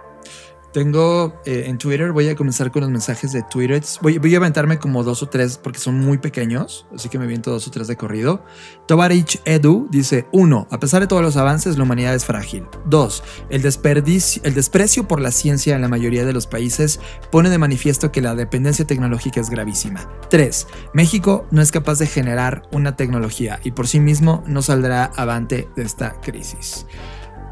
Tengo 0.74 1.40
eh, 1.46 1.66
en 1.68 1.78
Twitter, 1.78 2.10
voy 2.10 2.28
a 2.28 2.34
comenzar 2.34 2.72
con 2.72 2.80
los 2.82 2.90
mensajes 2.90 3.30
de 3.30 3.44
Twitter. 3.44 3.80
Voy, 4.02 4.34
a 4.34 4.36
aventarme 4.38 4.80
como 4.80 5.04
dos 5.04 5.22
o 5.22 5.28
tres 5.28 5.56
porque 5.56 5.78
son 5.78 6.00
muy 6.00 6.18
pequeños, 6.18 6.84
así 6.92 7.08
que 7.08 7.16
me 7.16 7.28
viento 7.28 7.52
dos 7.52 7.68
o 7.68 7.70
tres 7.70 7.86
de 7.86 7.96
corrido. 7.96 8.44
Tovarich 8.88 9.40
Edu 9.44 9.86
dice: 9.88 10.26
1. 10.32 10.66
A 10.68 10.80
pesar 10.80 11.00
de 11.00 11.06
todos 11.06 11.22
los 11.22 11.36
avances, 11.36 11.78
la 11.78 11.84
humanidad 11.84 12.12
es 12.12 12.24
frágil. 12.24 12.66
2. 12.86 13.22
El, 13.50 13.62
desperdicio, 13.62 14.42
el 14.44 14.54
desprecio 14.54 15.06
por 15.06 15.20
la 15.20 15.30
ciencia 15.30 15.76
en 15.76 15.80
la 15.80 15.86
mayoría 15.86 16.24
de 16.24 16.32
los 16.32 16.48
países 16.48 16.98
pone 17.30 17.50
de 17.50 17.58
manifiesto 17.58 18.10
que 18.10 18.20
la 18.20 18.34
dependencia 18.34 18.84
tecnológica 18.84 19.40
es 19.40 19.50
gravísima. 19.50 20.10
3. 20.28 20.66
México 20.92 21.46
no 21.52 21.62
es 21.62 21.70
capaz 21.70 22.00
de 22.00 22.08
generar 22.08 22.62
una 22.72 22.96
tecnología 22.96 23.60
y 23.62 23.70
por 23.70 23.86
sí 23.86 24.00
mismo 24.00 24.42
no 24.48 24.60
saldrá 24.60 25.04
avante 25.04 25.68
de 25.76 25.84
esta 25.84 26.20
crisis. 26.20 26.84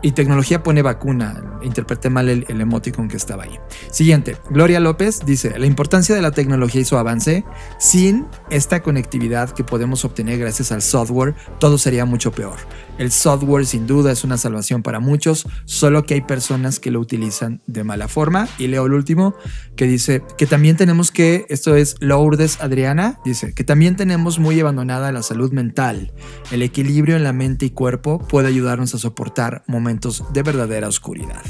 Y 0.03 0.13
tecnología 0.13 0.63
pone 0.63 0.83
vacuna. 0.83 1.43
Interpreté 1.63 2.11
mal 2.11 2.29
el, 2.29 2.45
el, 2.49 2.61
emoticon 2.61 3.09
que 3.09 3.17
estaba 3.17 3.45
ahí. 3.45 3.59
Siguiente. 3.91 4.37
Gloria 4.51 4.81
López 4.81 5.21
dice, 5.25 5.57
la 5.59 5.67
importancia 5.67 6.15
de 6.15 6.23
la 6.23 6.33
tecnología 6.33 6.81
y 6.81 6.85
su 6.85 6.97
avance, 6.97 7.45
sin 7.79 8.27
esta 8.51 8.83
conectividad 8.83 9.51
que 9.51 9.63
podemos 9.63 10.05
obtener 10.05 10.39
gracias 10.39 10.73
al 10.73 10.83
software, 10.83 11.35
todo 11.61 11.79
sería 11.79 12.05
mucho 12.05 12.33
peor. 12.33 12.57
El 12.99 13.11
software 13.11 13.67
sin 13.67 13.87
duda 13.87 14.13
es 14.13 14.25
una 14.25 14.37
salvación 14.37 14.83
para 14.83 15.01
muchos, 15.01 15.47
solo 15.65 16.05
que 16.05 16.15
hay 16.15 16.21
personas 16.21 16.79
que 16.79 16.91
lo 16.91 17.01
utilizan 17.01 17.63
de 17.67 17.85
mala 17.85 18.09
forma. 18.09 18.49
Y 18.59 18.67
leo 18.67 18.87
el 18.87 18.93
último 18.93 19.35
que 19.77 19.87
dice 19.87 20.23
que 20.37 20.47
también 20.47 20.77
tenemos 20.77 21.11
que, 21.11 21.47
esto 21.49 21.75
es 21.75 21.97
Lourdes 22.01 22.61
Adriana, 22.61 23.19
dice 23.25 23.55
que 23.55 23.65
también 23.65 23.97
tenemos 23.97 24.39
muy 24.39 24.61
abandonada 24.61 25.13
la 25.13 25.23
salud 25.23 25.53
mental. 25.53 26.13
El 26.51 26.63
equilibrio 26.63 27.17
en 27.17 27.25
la 27.25 27.33
mente 27.33 27.67
y 27.67 27.71
cuerpo 27.71 28.19
puede 28.19 28.49
ayudarnos 28.49 28.95
a 28.95 28.99
soportar 28.99 29.65
momentos 29.67 30.25
de 30.33 30.43
verdadera 30.43 30.89
oscuridad. 30.89 31.43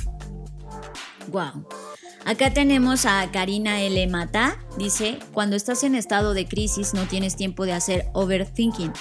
Wow. 1.30 1.66
Acá 2.24 2.53
tenemos 2.53 3.05
a 3.05 3.28
Karina 3.32 3.80
L. 3.80 4.07
Mata. 4.07 4.57
Dice, 4.78 5.18
cuando 5.32 5.57
estás 5.57 5.82
en 5.82 5.97
estado 5.97 6.34
de 6.34 6.47
crisis 6.47 6.95
no 6.95 7.03
tienes 7.07 7.34
tiempo 7.34 7.66
de 7.66 7.72
hacer 7.72 8.07
overthinking. 8.12 8.93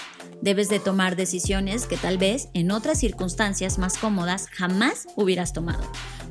Debes 0.42 0.70
de 0.70 0.80
tomar 0.80 1.16
decisiones 1.16 1.86
que 1.86 1.98
tal 1.98 2.18
vez 2.18 2.50
en 2.54 2.72
otras 2.72 3.00
circunstancias 3.00 3.78
más 3.78 3.98
cómodas 3.98 4.48
jamás 4.52 5.08
hubieras 5.16 5.54
tomado. 5.54 5.84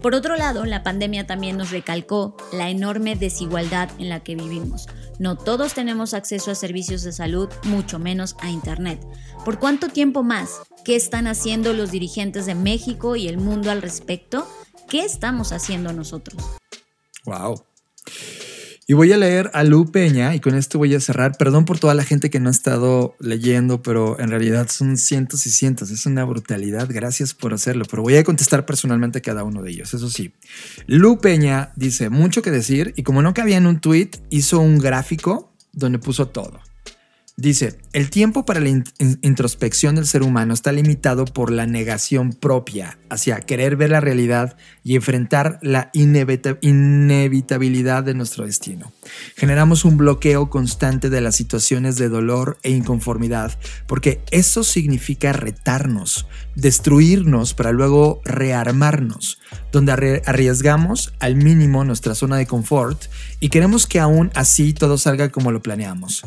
Por 0.03 0.15
otro 0.15 0.37
lado, 0.37 0.65
la 0.65 0.83
pandemia 0.83 1.27
también 1.27 1.57
nos 1.57 1.71
recalcó 1.71 2.37
la 2.53 2.71
enorme 2.71 3.15
desigualdad 3.15 3.89
en 3.99 4.09
la 4.09 4.21
que 4.21 4.35
vivimos. 4.35 4.89
No 5.21 5.37
todos 5.37 5.75
tenemos 5.75 6.15
acceso 6.15 6.51
a 6.51 6.55
servicios 6.55 7.03
de 7.03 7.13
salud, 7.13 7.49
mucho 7.65 7.99
menos 7.99 8.35
a 8.41 8.51
Internet. 8.51 9.01
¿Por 9.45 9.59
cuánto 9.59 9.89
tiempo 9.89 10.23
más? 10.23 10.61
¿Qué 10.85 10.97
están 10.97 11.27
haciendo 11.27 11.73
los 11.73 11.91
dirigentes 11.91 12.47
de 12.47 12.55
México 12.55 13.15
y 13.15 13.29
el 13.29 13.37
mundo 13.39 13.71
al 13.71 13.83
respecto? 13.83 14.49
¿Qué 14.89 15.05
estamos 15.05 15.53
haciendo 15.53 15.93
nosotros? 15.93 16.43
Wow. 17.27 17.63
Y 18.91 18.93
voy 18.93 19.12
a 19.12 19.16
leer 19.16 19.53
a 19.55 19.62
Lu 19.62 19.93
Peña 19.93 20.34
y 20.34 20.41
con 20.41 20.57
esto 20.57 20.76
voy 20.76 20.97
a 20.97 20.99
cerrar. 20.99 21.38
Perdón 21.38 21.64
por 21.64 21.78
toda 21.78 21.95
la 21.95 22.03
gente 22.03 22.28
que 22.28 22.41
no 22.41 22.49
ha 22.49 22.51
estado 22.51 23.14
leyendo, 23.20 23.82
pero 23.82 24.18
en 24.18 24.30
realidad 24.30 24.66
son 24.68 24.97
cientos 24.97 25.47
y 25.47 25.51
cientos. 25.51 25.93
Es 25.93 26.07
una 26.07 26.24
brutalidad. 26.24 26.88
Gracias 26.91 27.32
por 27.32 27.55
hacerlo, 27.55 27.84
pero 27.88 28.03
voy 28.03 28.16
a 28.16 28.24
contestar 28.24 28.66
personalmente 28.66 29.18
a 29.18 29.22
cada 29.22 29.45
uno 29.45 29.62
de 29.62 29.70
ellos. 29.70 29.95
Eso 29.95 30.11
sí. 30.11 30.32
Lu 30.88 31.20
Peña 31.20 31.70
dice 31.76 32.11
mucho 32.11 32.43
que 32.43 32.51
decir 32.51 32.93
y 32.97 33.05
como 33.05 33.22
no 33.22 33.32
cabía 33.32 33.59
en 33.59 33.68
un 33.68 33.80
tweet, 33.80 34.11
hizo 34.28 34.59
un 34.59 34.80
gráfico 34.80 35.53
donde 35.72 36.01
puso 36.01 36.26
todo. 36.26 36.59
Dice, 37.41 37.78
el 37.95 38.11
tiempo 38.11 38.45
para 38.45 38.61
la 38.61 38.68
in 38.68 38.84
introspección 39.22 39.95
del 39.95 40.07
ser 40.07 40.22
humano 40.22 40.53
está 40.53 40.72
limitado 40.72 41.24
por 41.24 41.51
la 41.51 41.64
negación 41.64 42.34
propia 42.34 42.99
hacia 43.09 43.41
querer 43.41 43.76
ver 43.76 43.88
la 43.88 44.01
realidad 44.01 44.59
y 44.84 44.95
enfrentar 44.95 45.59
la 45.62 45.88
inevita 45.95 46.59
inevitabilidad 46.61 48.05
de 48.05 48.12
nuestro 48.12 48.45
destino. 48.45 48.93
Generamos 49.36 49.86
un 49.86 49.97
bloqueo 49.97 50.51
constante 50.51 51.09
de 51.09 51.22
las 51.22 51.34
situaciones 51.34 51.97
de 51.97 52.11
dolor 52.11 52.59
e 52.62 52.72
inconformidad 52.72 53.59
porque 53.86 54.20
eso 54.30 54.62
significa 54.62 55.32
retarnos, 55.32 56.26
destruirnos 56.57 57.55
para 57.55 57.72
luego 57.72 58.20
rearmarnos, 58.26 59.38
donde 59.72 59.93
arriesgamos 60.26 61.14
al 61.20 61.36
mínimo 61.36 61.84
nuestra 61.84 62.14
zona 62.14 62.36
de 62.36 62.47
confort 62.47 63.05
y 63.41 63.49
queremos 63.49 63.86
que 63.86 63.99
aún 63.99 64.30
así 64.34 64.74
todo 64.74 64.99
salga 64.99 65.30
como 65.30 65.53
lo 65.53 65.62
planeamos 65.62 66.22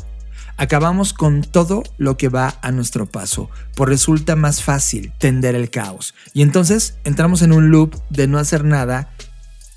acabamos 0.58 1.14
con 1.14 1.42
todo 1.42 1.84
lo 1.98 2.18
que 2.18 2.30
va 2.30 2.58
a 2.62 2.72
nuestro 2.72 3.06
paso, 3.06 3.50
pues 3.76 3.90
resulta 3.90 4.36
más 4.36 4.64
fácil 4.64 5.12
tender 5.18 5.56
el 5.56 5.70
caos. 5.70 6.14
Y 6.34 6.42
entonces 6.42 6.96
entramos 7.04 7.42
en 7.42 7.54
un 7.54 7.70
loop 7.70 7.96
de 8.10 8.28
no 8.28 8.38
hacer 8.40 8.64
nada 8.64 9.10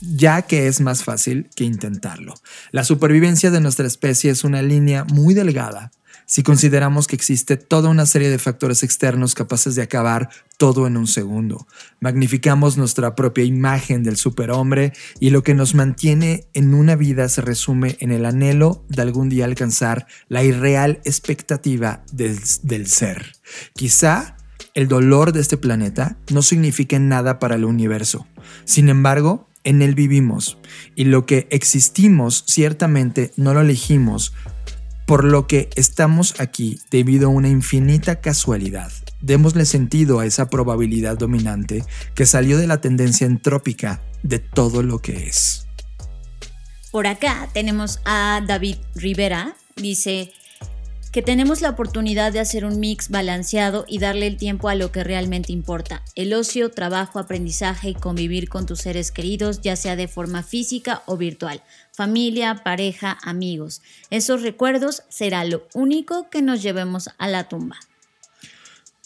ya 0.01 0.43
que 0.43 0.67
es 0.67 0.81
más 0.81 1.05
fácil 1.05 1.49
que 1.55 1.65
intentarlo. 1.65 2.35
La 2.71 2.85
supervivencia 2.85 3.51
de 3.51 3.61
nuestra 3.61 3.87
especie 3.87 4.31
es 4.31 4.45
una 4.45 4.63
línea 4.63 5.05
muy 5.05 5.35
delgada 5.35 5.91
si 6.25 6.43
consideramos 6.43 7.07
que 7.07 7.17
existe 7.17 7.57
toda 7.57 7.91
una 7.91 8.07
serie 8.07 8.31
de 8.31 8.39
factores 8.39 8.83
externos 8.83 9.35
capaces 9.35 9.75
de 9.75 9.83
acabar 9.83 10.31
todo 10.57 10.87
en 10.87 10.97
un 10.97 11.07
segundo. 11.07 11.67
Magnificamos 12.01 12.77
nuestra 12.77 13.15
propia 13.15 13.45
imagen 13.45 14.03
del 14.03 14.17
superhombre 14.17 14.93
y 15.21 15.31
lo 15.31 15.43
que 15.43 15.55
nos 15.55 15.75
mantiene 15.75 16.47
en 16.55 16.75
una 16.75 16.97
vida 16.97 17.29
se 17.29 17.43
resume 17.43 17.97
en 18.01 18.11
el 18.11 18.25
anhelo 18.25 18.85
de 18.89 19.03
algún 19.03 19.29
día 19.29 19.45
alcanzar 19.45 20.07
la 20.29 20.43
irreal 20.43 21.01
expectativa 21.05 22.03
del, 22.13 22.87
ser. 22.87 23.33
Quizá 23.75 24.37
el 24.75 24.89
dolor 24.89 25.33
de 25.33 25.41
este 25.41 25.57
planeta 25.57 26.17
no 26.33 26.43
signifique 26.43 26.99
nada 26.99 27.39
para 27.39 27.57
el 27.57 27.65
universo. 27.65 28.27
Sin 28.65 28.89
embargo, 28.89 29.49
en 29.65 29.83
él 29.83 29.95
vivimos 29.95 30.59
y 30.95 31.05
lo 31.05 31.27
que 31.27 31.49
existimos 31.51 32.45
ciertamente 32.47 33.33
no 33.37 33.53
lo 33.53 33.61
elegimos, 33.61 34.33
por 35.07 35.25
lo 35.25 35.47
que 35.47 35.71
estamos 35.77 36.41
aquí 36.41 36.81
debido 36.91 37.29
a 37.29 37.31
una 37.31 37.49
infinita 37.49 38.21
casualidad. 38.21 38.93
Démosle 39.21 39.65
sentido 39.65 40.19
a 40.19 40.27
esa 40.27 40.51
probabilidad 40.51 41.17
dominante 41.17 41.85
que 42.15 42.27
salió 42.27 42.59
de 42.59 42.67
la 42.67 42.81
tendencia 42.81 43.27
entrópica 43.27 44.03
de 44.23 44.41
todo 44.41 44.83
lo 44.83 44.99
que 45.01 45.29
es. 45.29 45.67
Por 46.91 47.07
acá 47.07 47.49
tenemos 47.53 48.01
a 48.05 48.43
David 48.47 48.77
Rivera, 48.95 49.55
dice 49.77 50.33
que 51.17 51.23
tenemos 51.23 51.63
la 51.63 51.71
oportunidad 51.71 52.31
de 52.31 52.41
hacer 52.41 52.67
un 52.67 52.79
mix 52.79 53.09
balanceado 53.09 53.87
y 53.89 54.01
darle 54.01 54.27
el 54.27 54.37
tiempo 54.37 54.69
a 54.69 54.75
lo 54.75 54.93
que 54.93 55.03
realmente 55.03 55.51
importa, 55.51 56.03
el 56.15 56.35
ocio, 56.35 56.71
trabajo, 56.71 57.19
aprendizaje 57.19 57.89
y 57.89 57.95
convivir 57.95 58.51
con 58.51 58.67
tus 58.67 58.81
seres 58.81 59.13
queridos, 59.13 59.63
ya 59.63 59.77
sea 59.77 59.97
de 59.97 60.09
forma 60.09 60.43
física 60.43 61.03
o 61.07 61.17
virtual 61.17 61.63
familia, 61.91 62.57
pareja, 62.63 63.17
amigos. 63.23 63.81
Esos 64.11 64.43
recuerdos 64.43 65.05
será 65.09 65.47
lo 65.47 65.67
único 65.73 66.29
que 66.29 66.43
nos 66.43 66.63
llevemos 66.63 67.09
a 67.17 67.29
la 67.29 67.49
tumba. 67.49 67.79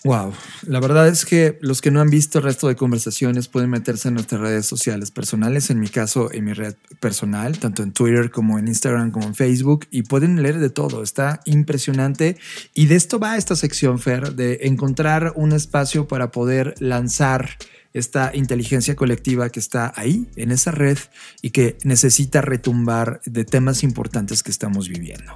Wow, 0.03 0.33
la 0.67 0.81
verdad 0.81 1.09
es 1.09 1.27
que 1.27 1.59
los 1.61 1.83
que 1.83 1.91
no 1.91 2.01
han 2.01 2.09
visto 2.09 2.39
el 2.39 2.45
resto 2.45 2.69
de 2.69 2.75
conversaciones 2.77 3.49
pueden 3.49 3.69
meterse 3.69 4.09
en 4.09 4.15
nuestras 4.15 4.41
redes 4.41 4.65
sociales 4.65 5.11
personales, 5.11 5.69
en 5.69 5.79
mi 5.79 5.89
caso 5.89 6.33
en 6.33 6.45
mi 6.45 6.55
red 6.55 6.75
personal, 7.01 7.59
tanto 7.59 7.83
en 7.83 7.93
Twitter 7.93 8.31
como 8.31 8.59
en 8.59 8.69
Instagram 8.69 9.11
como 9.11 9.27
en 9.27 9.35
Facebook, 9.35 9.87
y 9.91 10.05
pueden 10.05 10.43
leer 10.43 10.59
de 10.59 10.71
todo, 10.71 11.03
está 11.03 11.41
impresionante. 11.45 12.39
Y 12.73 12.87
de 12.87 12.97
esto 12.97 13.19
va 13.19 13.37
esta 13.37 13.57
sección, 13.57 13.99
Fer, 13.99 14.35
de 14.35 14.61
encontrar 14.63 15.35
un 15.37 15.53
espacio 15.53 16.09
para 16.09 16.31
poder 16.31 16.75
lanzar 16.79 17.51
esta 17.93 18.31
inteligencia 18.35 18.97
colectiva 18.97 19.51
que 19.51 19.61
está 19.61 19.93
ahí, 19.97 20.31
en 20.37 20.51
esa 20.51 20.71
red, 20.71 20.97
y 21.43 21.51
que 21.51 21.77
necesita 21.85 22.41
retumbar 22.41 23.21
de 23.27 23.45
temas 23.45 23.83
importantes 23.83 24.43
que 24.43 24.51
estamos 24.51 24.89
viviendo. 24.89 25.35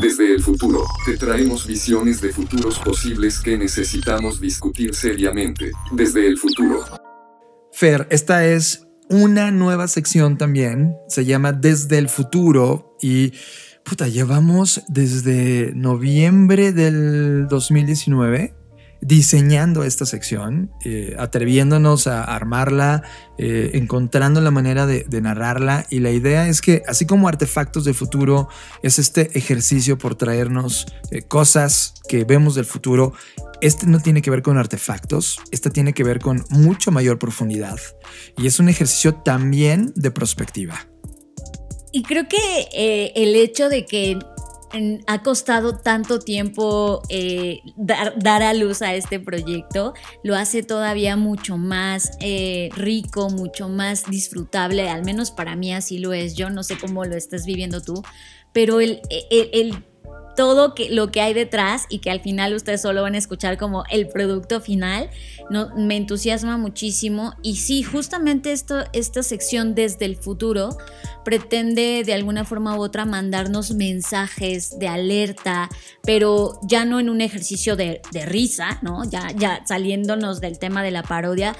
Desde 0.00 0.32
el 0.32 0.42
futuro, 0.42 0.84
te 1.06 1.16
traemos 1.16 1.66
visiones 1.66 2.20
de 2.20 2.32
futuros 2.32 2.78
posibles 2.78 3.40
que 3.40 3.56
necesitamos 3.56 4.40
discutir 4.40 4.94
seriamente. 4.94 5.70
Desde 5.92 6.26
el 6.26 6.38
futuro. 6.38 6.80
Fer, 7.72 8.06
esta 8.10 8.46
es 8.46 8.86
una 9.08 9.50
nueva 9.50 9.88
sección 9.88 10.38
también. 10.38 10.96
Se 11.08 11.24
llama 11.24 11.52
Desde 11.52 11.98
el 11.98 12.08
futuro 12.08 12.96
y 13.00 13.32
puta, 13.84 14.08
llevamos 14.08 14.82
desde 14.88 15.72
noviembre 15.74 16.72
del 16.72 17.46
2019 17.48 18.54
diseñando 19.04 19.84
esta 19.84 20.06
sección, 20.06 20.70
eh, 20.82 21.14
atreviéndonos 21.18 22.06
a 22.06 22.24
armarla, 22.24 23.02
eh, 23.36 23.72
encontrando 23.74 24.40
la 24.40 24.50
manera 24.50 24.86
de, 24.86 25.04
narrarla. 25.20 25.86
Y 25.90 26.00
la 26.00 26.10
idea 26.10 26.48
es 26.48 26.62
que, 26.62 26.82
así 26.88 27.04
como 27.04 27.28
Artefactos 27.28 27.84
de 27.84 27.92
Futuro 27.92 28.48
es 28.82 28.98
este 28.98 29.36
ejercicio 29.36 29.98
por 29.98 30.14
traernos 30.14 30.86
eh, 31.10 31.20
cosas 31.20 31.94
que 32.08 32.24
vemos 32.24 32.54
del 32.54 32.64
futuro, 32.64 33.12
este 33.60 33.86
no 33.86 34.00
tiene 34.00 34.22
que 34.22 34.30
ver 34.30 34.42
con 34.42 34.56
artefactos, 34.56 35.38
este 35.50 35.70
tiene 35.70 35.92
que 35.92 36.02
ver 36.02 36.18
con 36.18 36.44
mucho 36.48 36.90
mayor 36.90 37.18
profundidad. 37.18 37.78
Y 38.38 38.46
es 38.46 38.58
un 38.58 38.70
ejercicio 38.70 39.16
también 39.16 39.92
de 39.96 40.10
perspectiva. 40.10 40.88
Y 41.92 42.02
creo 42.02 42.26
que 42.26 43.12
el 43.14 43.36
hecho 43.36 43.68
de 43.68 43.84
que 43.86 44.18
ha 45.06 45.22
costado 45.22 45.78
tanto 45.78 46.18
tiempo 46.18 47.02
eh, 47.08 47.60
dar, 47.76 48.42
a 48.42 48.54
luz 48.54 48.82
a 48.82 48.94
este 48.94 49.20
proyecto, 49.20 49.94
lo 50.22 50.36
hace 50.36 50.62
todavía 50.62 51.16
mucho 51.16 51.56
más 51.56 52.12
eh, 52.20 52.70
rico, 52.76 53.30
mucho 53.30 53.68
más 53.68 54.04
disfrutable, 54.10 54.88
al 54.88 55.04
menos 55.04 55.30
para 55.30 55.56
mí 55.56 55.72
así 55.72 55.98
lo 55.98 56.12
es. 56.12 56.34
Yo 56.34 56.50
no 56.50 56.62
sé 56.62 56.76
cómo 56.78 57.04
lo 57.04 57.14
estás 57.16 57.46
viviendo 57.46 57.80
tú, 57.82 58.02
pero 58.52 58.80
el, 58.80 59.00
el 59.30 59.84
todo 60.36 60.74
lo 60.90 61.10
que 61.10 61.20
hay 61.20 61.34
detrás 61.34 61.86
y 61.88 61.98
que 61.98 62.10
al 62.10 62.20
final 62.20 62.54
ustedes 62.54 62.82
solo 62.82 63.02
van 63.02 63.14
a 63.14 63.18
escuchar 63.18 63.58
como 63.58 63.84
el 63.90 64.08
producto 64.08 64.60
final, 64.60 65.10
no, 65.50 65.70
me 65.76 65.96
entusiasma 65.96 66.56
muchísimo. 66.56 67.34
Y 67.42 67.56
sí, 67.56 67.82
justamente 67.82 68.52
esto, 68.52 68.84
esta 68.92 69.22
sección 69.22 69.74
desde 69.74 70.04
el 70.06 70.16
futuro 70.16 70.76
pretende 71.24 72.02
de 72.04 72.14
alguna 72.14 72.44
forma 72.44 72.76
u 72.76 72.82
otra 72.82 73.04
mandarnos 73.04 73.72
mensajes 73.72 74.78
de 74.78 74.88
alerta, 74.88 75.68
pero 76.02 76.58
ya 76.62 76.84
no 76.84 77.00
en 77.00 77.08
un 77.08 77.20
ejercicio 77.20 77.76
de, 77.76 78.00
risa. 78.26 78.80
Ya, 79.10 79.28
ya 79.36 79.62
saliéndonos 79.66 80.40
del 80.40 80.58
tema 80.58 80.82
de 80.82 80.90
la 80.90 81.02
parodia, 81.02 81.56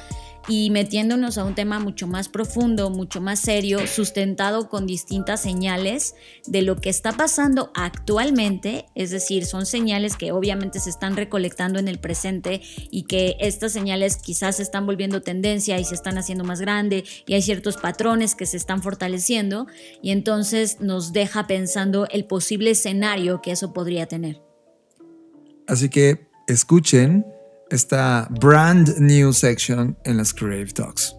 y 0.49 0.71
metiéndonos 0.71 1.39
a 1.39 1.45
un 1.45 1.55
tema 1.55 1.79
mucho 1.79 2.07
más 2.07 2.29
profundo, 2.29 2.91
mucho 2.91 3.21
más 3.21 3.41
serio, 3.41 3.87
sustentado 3.87 4.69
con 4.69 4.87
distintas 4.87 5.41
señales 5.43 6.15
de 6.47 6.63
lo 6.63 6.77
que 6.77 6.91
está 6.91 7.13
pasando 7.13 7.71
actualmente, 7.75 8.87
es 8.95 9.11
decir, 9.11 9.47
son 9.47 9.67
señales 9.67 10.17
que 10.17 10.33
obviamente 10.33 10.81
se 10.81 10.91
están 10.91 11.17
recolectando 11.17 11.79
en 11.79 11.89
el 11.89 11.99
presente 11.99 12.61
y 12.91 13.05
que 13.05 13.37
estas 13.41 13.73
señales 13.73 14.17
quizás 14.17 14.57
se 14.57 14.63
están 14.63 14.87
volviendo 14.87 15.23
tendencia 15.23 15.79
y 15.79 15.85
se 15.85 15.95
están 15.95 16.19
haciendo 16.19 16.45
más 16.45 16.61
grande 16.61 17.05
y 17.27 17.35
hay 17.35 17.43
ciertos 17.43 17.77
patrones 17.77 18.35
que 18.35 18.47
se 18.47 18.57
están 18.57 18.83
fortaleciendo 18.83 19.67
y 20.03 20.11
entonces 20.11 20.81
nos 20.81 21.13
deja 21.13 21.47
pensando 21.47 22.07
el 22.11 22.27
posible 22.27 22.71
escenario 22.71 23.41
que 23.43 23.53
eso 23.53 23.73
podría 23.73 24.07
tener. 24.07 24.43
Así 25.67 25.89
que 25.89 26.29
escuchen 26.47 27.25
esta 27.75 28.29
brand 28.41 28.99
new 28.99 29.33
section 29.33 29.99
en 30.05 30.17
las 30.17 30.33
Creative 30.33 30.73
Talks. 30.73 31.15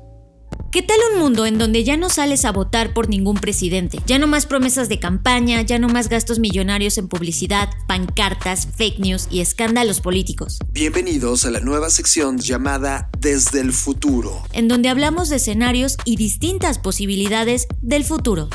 ¿Qué 0.72 0.82
tal 0.82 0.98
un 1.14 1.20
mundo 1.20 1.46
en 1.46 1.58
donde 1.58 1.84
ya 1.84 1.98
no 1.98 2.10
sales 2.10 2.44
a 2.46 2.52
votar 2.52 2.94
por 2.94 3.10
ningún 3.10 3.36
presidente? 3.36 4.00
Ya 4.08 4.20
no 4.20 4.28
más 4.28 4.46
promesas 4.46 4.90
de 4.90 5.00
campaña, 5.00 5.62
ya 5.62 5.80
no 5.80 5.88
más 5.90 6.10
gastos 6.10 6.40
millonarios 6.40 6.98
en 6.98 7.08
publicidad, 7.08 7.70
pancartas, 7.88 8.68
fake 8.76 9.00
news 9.00 9.28
y 9.30 9.42
escándalos 9.42 10.02
políticos. 10.02 10.60
Bienvenidos 10.72 11.46
a 11.46 11.52
la 11.52 11.60
nueva 11.60 11.90
sección 11.90 12.40
llamada 12.40 13.10
Desde 13.20 13.62
el 13.62 13.72
futuro, 13.72 14.44
en 14.54 14.68
donde 14.68 14.90
hablamos 14.90 15.30
de 15.30 15.38
escenarios 15.38 15.98
y 16.04 16.16
distintas 16.16 16.80
posibilidades 16.80 17.68
del 17.82 18.04
futuro. 18.04 18.50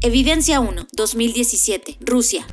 Evidencia 0.00 0.60
1, 0.60 0.88
2017, 0.92 1.98
Rusia. 2.00 2.46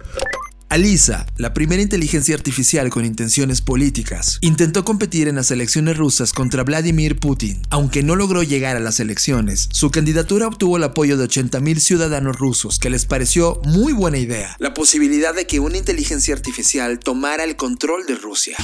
Alisa, 0.73 1.27
la 1.37 1.53
primera 1.53 1.83
inteligencia 1.83 2.33
artificial 2.33 2.89
con 2.89 3.05
intenciones 3.05 3.61
políticas, 3.61 4.39
intentó 4.41 4.83
competir 4.83 5.27
en 5.27 5.35
las 5.35 5.51
elecciones 5.51 5.97
rusas 5.97 6.33
contra 6.33 6.63
Vladimir 6.63 7.19
Putin. 7.19 7.61
Aunque 7.69 8.01
no 8.01 8.15
logró 8.15 8.41
llegar 8.41 8.75
a 8.75 8.79
las 8.79 8.99
elecciones, 8.99 9.69
su 9.71 9.91
candidatura 9.91 10.47
obtuvo 10.47 10.77
el 10.77 10.83
apoyo 10.83 11.15
de 11.15 11.25
80.000 11.25 11.77
ciudadanos 11.77 12.39
rusos 12.39 12.79
que 12.79 12.89
les 12.89 13.05
pareció 13.05 13.61
muy 13.65 13.93
buena 13.93 14.17
idea 14.17 14.55
la 14.57 14.73
posibilidad 14.73 15.35
de 15.35 15.45
que 15.45 15.59
una 15.59 15.77
inteligencia 15.77 16.33
artificial 16.33 16.97
tomara 16.97 17.43
el 17.43 17.55
control 17.55 18.07
de 18.07 18.15
Rusia. 18.15 18.57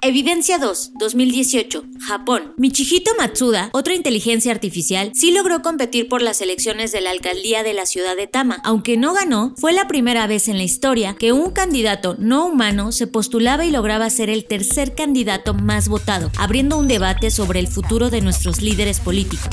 Evidencia 0.00 0.56
2, 0.56 0.92
2018, 0.98 1.84
Japón. 2.00 2.54
Michihito 2.56 3.12
Matsuda, 3.18 3.68
otra 3.72 3.94
inteligencia 3.94 4.52
artificial, 4.52 5.12
sí 5.14 5.32
logró 5.32 5.60
competir 5.60 6.08
por 6.08 6.22
las 6.22 6.40
elecciones 6.40 6.92
de 6.92 7.02
la 7.02 7.10
alcaldía 7.10 7.62
de 7.62 7.74
la 7.74 7.84
ciudad 7.84 8.16
de 8.16 8.26
Tama. 8.26 8.58
Aunque 8.64 8.96
no 8.96 9.12
ganó, 9.12 9.54
fue 9.58 9.74
la 9.74 9.86
primera 9.86 10.26
vez 10.26 10.48
en 10.48 10.56
la 10.56 10.64
historia 10.64 11.14
que 11.14 11.32
un 11.32 11.41
un 11.42 11.52
candidato 11.52 12.16
no 12.18 12.46
humano 12.46 12.92
se 12.92 13.06
postulaba 13.06 13.64
y 13.64 13.70
lograba 13.70 14.08
ser 14.10 14.30
el 14.30 14.44
tercer 14.44 14.94
candidato 14.94 15.54
más 15.54 15.88
votado, 15.88 16.30
abriendo 16.38 16.78
un 16.78 16.88
debate 16.88 17.30
sobre 17.30 17.60
el 17.60 17.68
futuro 17.68 18.10
de 18.10 18.20
nuestros 18.20 18.62
líderes 18.62 19.00
políticos. 19.00 19.48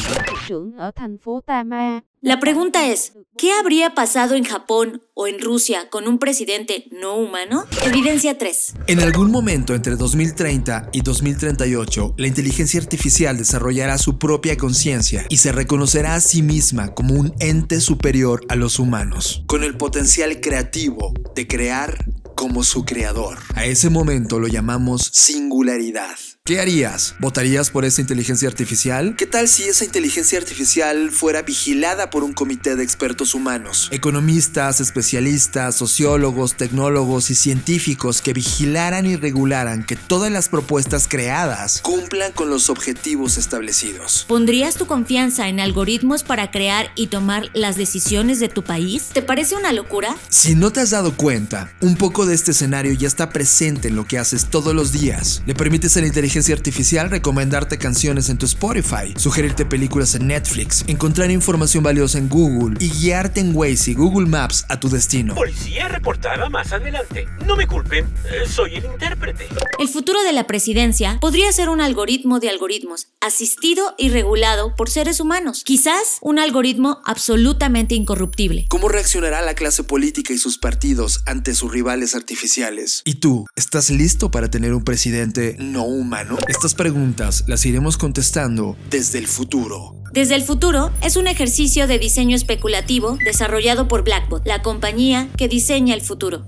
La 2.21 2.41
pregunta 2.41 2.85
es, 2.85 3.13
¿qué 3.37 3.53
habría 3.53 3.95
pasado 3.95 4.35
en 4.35 4.43
Japón 4.43 5.01
o 5.13 5.27
en 5.27 5.39
Rusia 5.39 5.89
con 5.89 6.05
un 6.05 6.19
presidente 6.19 6.89
no 6.91 7.15
humano? 7.15 7.63
Evidencia 7.85 8.37
3. 8.37 8.73
En 8.87 8.99
algún 8.99 9.31
momento 9.31 9.73
entre 9.73 9.95
2030 9.95 10.89
y 10.91 10.99
2038, 10.99 12.15
la 12.17 12.27
inteligencia 12.27 12.81
artificial 12.81 13.37
desarrollará 13.37 13.97
su 13.97 14.19
propia 14.19 14.57
conciencia 14.57 15.25
y 15.29 15.37
se 15.37 15.53
reconocerá 15.53 16.15
a 16.15 16.19
sí 16.19 16.41
misma 16.41 16.93
como 16.93 17.13
un 17.13 17.33
ente 17.39 17.79
superior 17.79 18.41
a 18.49 18.57
los 18.57 18.79
humanos, 18.79 19.43
con 19.45 19.63
el 19.63 19.77
potencial 19.77 20.41
creativo 20.41 21.13
de 21.35 21.47
crear 21.47 22.03
como 22.35 22.63
su 22.63 22.83
creador. 22.83 23.37
A 23.55 23.65
ese 23.65 23.89
momento 23.89 24.39
lo 24.39 24.47
llamamos 24.47 25.09
singularidad. 25.13 26.17
¿Qué 26.49 26.59
harías? 26.59 27.13
¿Votarías 27.19 27.69
por 27.69 27.85
esa 27.85 28.01
inteligencia 28.01 28.47
artificial? 28.47 29.13
¿Qué 29.15 29.27
tal 29.27 29.47
si 29.47 29.65
esa 29.65 29.85
inteligencia 29.85 30.39
artificial 30.39 31.11
fuera 31.11 31.43
vigilada 31.43 32.09
por 32.09 32.23
un 32.23 32.33
comité 32.33 32.75
de 32.75 32.83
expertos 32.83 33.35
humanos? 33.35 33.87
Economistas, 33.91 34.81
especialistas, 34.81 35.75
sociólogos, 35.75 36.55
tecnólogos 36.55 37.29
y 37.29 37.35
científicos 37.35 38.23
que 38.23 38.33
vigilaran 38.33 39.05
y 39.05 39.15
regularan 39.15 39.85
que 39.85 39.95
todas 39.95 40.31
las 40.31 40.49
propuestas 40.49 41.07
creadas 41.07 41.81
cumplan 41.83 42.31
con 42.31 42.49
los 42.49 42.71
objetivos 42.71 43.37
establecidos. 43.37 44.25
¿Pondrías 44.27 44.73
tu 44.73 44.87
confianza 44.87 45.49
en 45.49 45.59
algoritmos 45.59 46.23
para 46.23 46.49
crear 46.49 46.91
y 46.95 47.09
tomar 47.09 47.51
las 47.53 47.77
decisiones 47.77 48.39
de 48.39 48.49
tu 48.49 48.63
país? 48.63 49.09
¿Te 49.13 49.21
parece 49.21 49.53
una 49.55 49.71
locura? 49.71 50.17
Si 50.29 50.55
no 50.55 50.71
te 50.71 50.79
has 50.79 50.89
dado 50.89 51.15
cuenta, 51.15 51.71
un 51.79 51.95
poco 51.95 52.25
de 52.25 52.33
este 52.33 52.53
escenario 52.53 52.93
ya 52.93 53.07
está 53.07 53.29
presente 53.29 53.89
en 53.89 53.95
lo 53.95 54.07
que 54.07 54.17
haces 54.17 54.47
todos 54.47 54.73
los 54.73 54.91
días. 54.91 55.43
Le 55.45 55.53
permites 55.53 55.95
a 55.95 56.01
la 56.01 56.07
inteligencia 56.07 56.38
artificial 56.47 57.09
recomendarte 57.09 57.77
canciones 57.77 58.29
en 58.29 58.37
tu 58.37 58.45
Spotify, 58.45 59.13
sugerirte 59.15 59.65
películas 59.65 60.15
en 60.15 60.27
Netflix, 60.27 60.83
encontrar 60.87 61.29
información 61.31 61.83
valiosa 61.83 62.17
en 62.17 62.29
Google 62.29 62.77
y 62.79 62.89
guiarte 62.89 63.41
en 63.41 63.55
Waze 63.55 63.91
y 63.91 63.93
Google 63.93 64.27
Maps 64.27 64.65
a 64.69 64.79
tu 64.79 64.89
destino. 64.89 65.35
Policía 65.35 65.87
reportada 65.87 66.49
más 66.49 66.71
adelante. 66.71 67.27
No 67.45 67.55
me 67.55 67.67
culpen, 67.67 68.05
eh, 68.31 68.47
soy 68.47 68.75
el 68.75 68.85
intérprete. 68.85 69.47
El 69.77 69.89
futuro 69.89 70.21
de 70.23 70.33
la 70.33 70.47
presidencia 70.47 71.17
podría 71.19 71.51
ser 71.51 71.69
un 71.69 71.81
algoritmo 71.81 72.39
de 72.39 72.49
algoritmos, 72.49 73.07
asistido 73.21 73.95
y 73.97 74.09
regulado 74.09 74.75
por 74.75 74.89
seres 74.89 75.19
humanos. 75.19 75.63
Quizás 75.65 76.17
un 76.21 76.39
algoritmo 76.39 77.01
absolutamente 77.05 77.95
incorruptible. 77.95 78.65
¿Cómo 78.69 78.89
reaccionará 78.89 79.41
la 79.41 79.55
clase 79.55 79.83
política 79.83 80.33
y 80.33 80.37
sus 80.37 80.57
partidos 80.57 81.21
ante 81.25 81.55
sus 81.55 81.71
rivales 81.71 82.15
artificiales? 82.15 83.01
¿Y 83.05 83.15
tú, 83.15 83.45
estás 83.55 83.89
listo 83.89 84.31
para 84.31 84.49
tener 84.49 84.73
un 84.73 84.83
presidente 84.83 85.55
no 85.59 85.83
humano? 85.83 86.18
Estas 86.49 86.73
preguntas 86.73 87.45
las 87.47 87.65
iremos 87.65 87.97
contestando 87.97 88.75
desde 88.89 89.19
el 89.19 89.27
futuro. 89.27 89.95
Desde 90.11 90.35
el 90.35 90.43
futuro 90.43 90.91
es 91.01 91.15
un 91.15 91.27
ejercicio 91.27 91.87
de 91.87 91.97
diseño 91.97 92.35
especulativo 92.35 93.17
desarrollado 93.23 93.87
por 93.87 94.03
Blackbot, 94.03 94.45
la 94.45 94.61
compañía 94.61 95.29
que 95.37 95.47
diseña 95.47 95.93
el 95.93 96.01
futuro. 96.01 96.45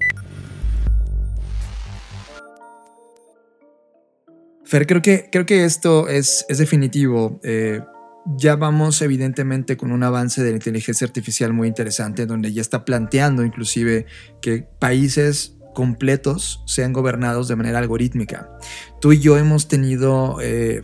Fer, 4.65 4.88
creo 4.88 5.01
que, 5.01 5.30
creo 5.32 5.45
que 5.45 5.63
esto 5.63 6.09
es, 6.09 6.45
es 6.49 6.57
definitivo. 6.57 7.39
Eh, 7.43 7.82
ya 8.38 8.57
vamos 8.57 9.01
evidentemente 9.01 9.78
con 9.78 9.93
un 9.93 10.03
avance 10.03 10.43
de 10.43 10.49
la 10.49 10.57
inteligencia 10.57 11.07
artificial 11.07 11.53
muy 11.53 11.69
interesante, 11.69 12.26
donde 12.26 12.51
ya 12.51 12.61
está 12.61 12.84
planteando 12.84 13.45
inclusive 13.45 14.05
que 14.41 14.67
países 14.80 15.57
completos 15.74 16.63
sean 16.65 16.93
gobernados 16.93 17.47
de 17.47 17.55
manera 17.55 17.80
algorítmica. 17.80 18.49
Tú 18.99 19.13
y 19.13 19.19
yo 19.19 19.38
hemos 19.38 19.67
tenido... 19.67 20.38
Eh, 20.41 20.82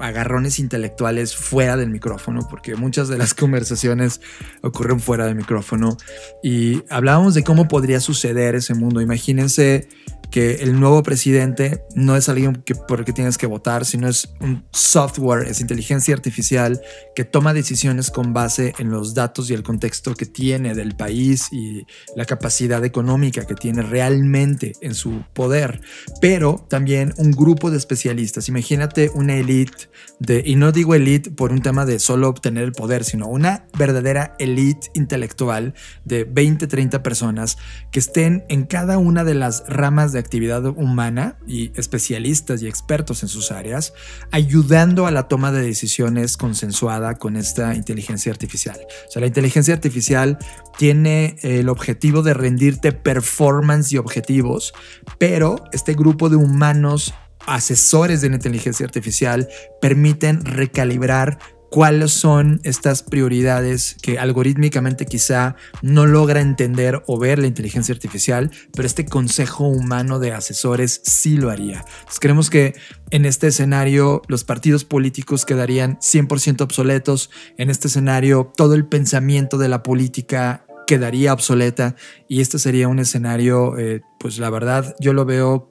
agarrones 0.00 0.58
intelectuales 0.58 1.34
fuera 1.34 1.76
del 1.76 1.90
micrófono, 1.90 2.46
porque 2.48 2.76
muchas 2.76 3.08
de 3.08 3.18
las 3.18 3.34
conversaciones 3.34 4.20
ocurren 4.62 5.00
fuera 5.00 5.26
del 5.26 5.34
micrófono. 5.34 5.96
Y 6.42 6.82
hablábamos 6.90 7.34
de 7.34 7.44
cómo 7.44 7.68
podría 7.68 8.00
suceder 8.00 8.54
ese 8.54 8.74
mundo. 8.74 9.00
Imagínense 9.00 9.88
que 10.30 10.56
el 10.56 10.78
nuevo 10.78 11.02
presidente 11.02 11.84
no 11.94 12.16
es 12.16 12.28
alguien 12.28 12.62
que, 12.64 12.74
por 12.74 13.00
el 13.00 13.04
que 13.04 13.12
tienes 13.12 13.38
que 13.38 13.46
votar, 13.46 13.84
sino 13.84 14.08
es 14.08 14.28
un 14.40 14.64
software, 14.72 15.48
es 15.48 15.60
inteligencia 15.60 16.14
artificial 16.14 16.80
que 17.14 17.24
toma 17.24 17.54
decisiones 17.54 18.10
con 18.10 18.32
base 18.32 18.74
en 18.78 18.90
los 18.90 19.14
datos 19.14 19.50
y 19.50 19.54
el 19.54 19.62
contexto 19.62 20.14
que 20.14 20.26
tiene 20.26 20.74
del 20.74 20.96
país 20.96 21.48
y 21.52 21.86
la 22.14 22.24
capacidad 22.24 22.84
económica 22.84 23.46
que 23.46 23.54
tiene 23.54 23.82
realmente 23.82 24.72
en 24.80 24.94
su 24.94 25.24
poder. 25.32 25.80
Pero 26.20 26.66
también 26.68 27.14
un 27.16 27.32
grupo 27.32 27.70
de 27.70 27.78
especialistas. 27.78 28.48
Imagínate 28.48 29.10
una 29.14 29.34
elite 29.36 29.88
de, 30.18 30.42
y 30.44 30.56
no 30.56 30.72
digo 30.72 30.94
elite 30.94 31.30
por 31.30 31.52
un 31.52 31.62
tema 31.62 31.86
de 31.86 31.98
solo 31.98 32.28
obtener 32.28 32.64
el 32.64 32.72
poder, 32.72 33.04
sino 33.04 33.28
una 33.28 33.66
verdadera 33.78 34.34
elite 34.38 34.90
intelectual 34.94 35.74
de 36.04 36.24
20, 36.24 36.66
30 36.66 37.02
personas 37.02 37.56
que 37.90 38.00
estén 38.00 38.44
en 38.48 38.64
cada 38.64 38.98
una 38.98 39.24
de 39.24 39.34
las 39.34 39.64
ramas 39.68 40.12
actividad 40.18 40.64
humana 40.64 41.36
y 41.46 41.72
especialistas 41.78 42.62
y 42.62 42.66
expertos 42.66 43.22
en 43.22 43.28
sus 43.28 43.50
áreas, 43.50 43.92
ayudando 44.30 45.06
a 45.06 45.10
la 45.10 45.28
toma 45.28 45.52
de 45.52 45.62
decisiones 45.62 46.36
consensuada 46.36 47.14
con 47.16 47.36
esta 47.36 47.74
inteligencia 47.74 48.32
artificial. 48.32 48.78
O 49.08 49.10
sea, 49.10 49.20
la 49.20 49.26
inteligencia 49.26 49.74
artificial 49.74 50.38
tiene 50.76 51.36
el 51.42 51.68
objetivo 51.68 52.22
de 52.22 52.34
rendirte 52.34 52.92
performance 52.92 53.92
y 53.92 53.98
objetivos, 53.98 54.72
pero 55.18 55.56
este 55.72 55.94
grupo 55.94 56.28
de 56.28 56.36
humanos 56.36 57.14
asesores 57.46 58.20
de 58.20 58.28
la 58.28 58.36
inteligencia 58.36 58.84
artificial 58.84 59.48
permiten 59.80 60.44
recalibrar 60.44 61.38
cuáles 61.70 62.12
son 62.12 62.60
estas 62.64 63.02
prioridades 63.02 63.96
que 64.02 64.18
algorítmicamente 64.18 65.06
quizá 65.06 65.56
no 65.82 66.06
logra 66.06 66.40
entender 66.40 67.02
o 67.06 67.18
ver 67.18 67.38
la 67.38 67.46
inteligencia 67.46 67.94
artificial, 67.94 68.50
pero 68.74 68.86
este 68.86 69.04
consejo 69.06 69.64
humano 69.64 70.18
de 70.18 70.32
asesores 70.32 71.00
sí 71.04 71.36
lo 71.36 71.50
haría. 71.50 71.84
creemos 72.20 72.50
que 72.50 72.74
en 73.10 73.24
este 73.24 73.48
escenario 73.48 74.22
los 74.28 74.44
partidos 74.44 74.84
políticos 74.84 75.44
quedarían 75.44 75.98
100% 75.98 76.62
obsoletos, 76.62 77.30
en 77.56 77.70
este 77.70 77.88
escenario 77.88 78.52
todo 78.56 78.74
el 78.74 78.86
pensamiento 78.86 79.58
de 79.58 79.68
la 79.68 79.82
política 79.82 80.66
quedaría 80.86 81.32
obsoleta 81.32 81.96
y 82.28 82.40
este 82.40 82.58
sería 82.58 82.88
un 82.88 82.98
escenario, 82.98 83.78
eh, 83.78 84.00
pues 84.18 84.38
la 84.38 84.50
verdad 84.50 84.96
yo 85.00 85.12
lo 85.12 85.24
veo 85.26 85.70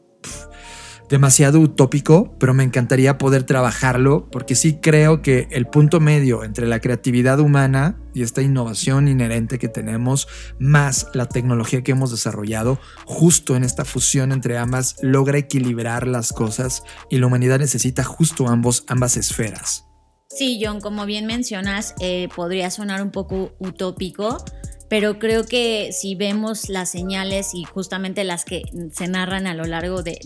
demasiado 1.10 1.60
utópico, 1.60 2.36
pero 2.39 2.53
me 2.53 2.64
encantaría 2.64 3.18
poder 3.18 3.43
trabajarlo 3.43 4.30
porque 4.32 4.55
sí 4.55 4.80
creo 4.82 5.22
que 5.22 5.47
el 5.51 5.68
punto 5.68 5.99
medio 5.99 6.43
entre 6.43 6.68
la 6.68 6.80
creatividad 6.80 7.39
humana 7.39 7.99
y 8.14 8.24
esta 8.24 8.41
innovación 8.41 9.08
inherente 9.08 9.60
que 9.60 9.68
tenemos, 9.68 10.28
más 10.60 11.08
la 11.14 11.28
tecnología 11.28 11.84
que 11.84 11.91
hemos 11.91 12.12
desarrollado, 12.12 12.80
justo 13.05 13.55
en 13.55 13.64
esta 13.64 13.86
fusión 13.86 14.32
entre 14.32 14.58
ambas, 14.58 14.95
logra 15.01 15.38
equilibrar 15.38 16.08
las 16.08 16.34
cosas 16.34 16.84
y 17.10 17.20
la 17.20 17.28
humanidad 17.28 17.60
necesita 17.60 18.03
justo 18.03 18.47
ambos, 18.47 18.84
ambas 18.88 19.18
esferas. 19.18 19.86
Sí, 20.30 20.60
John, 20.62 20.82
como 20.82 21.05
bien 21.05 21.26
mencionas, 21.26 21.95
eh, 21.99 22.28
podría 22.36 22.70
sonar 22.70 23.01
un 23.01 23.12
poco 23.12 23.53
utópico, 23.60 24.43
pero 24.90 25.20
creo 25.20 25.46
que 25.46 25.92
si 25.92 26.16
vemos 26.16 26.70
las 26.70 26.90
señales 26.90 27.54
y 27.54 27.64
justamente 27.64 28.24
las 28.24 28.46
que 28.46 28.64
se 28.92 29.08
narran 29.08 29.48
a 29.48 29.54
lo 29.54 29.66
largo 29.66 30.04
de, 30.04 30.18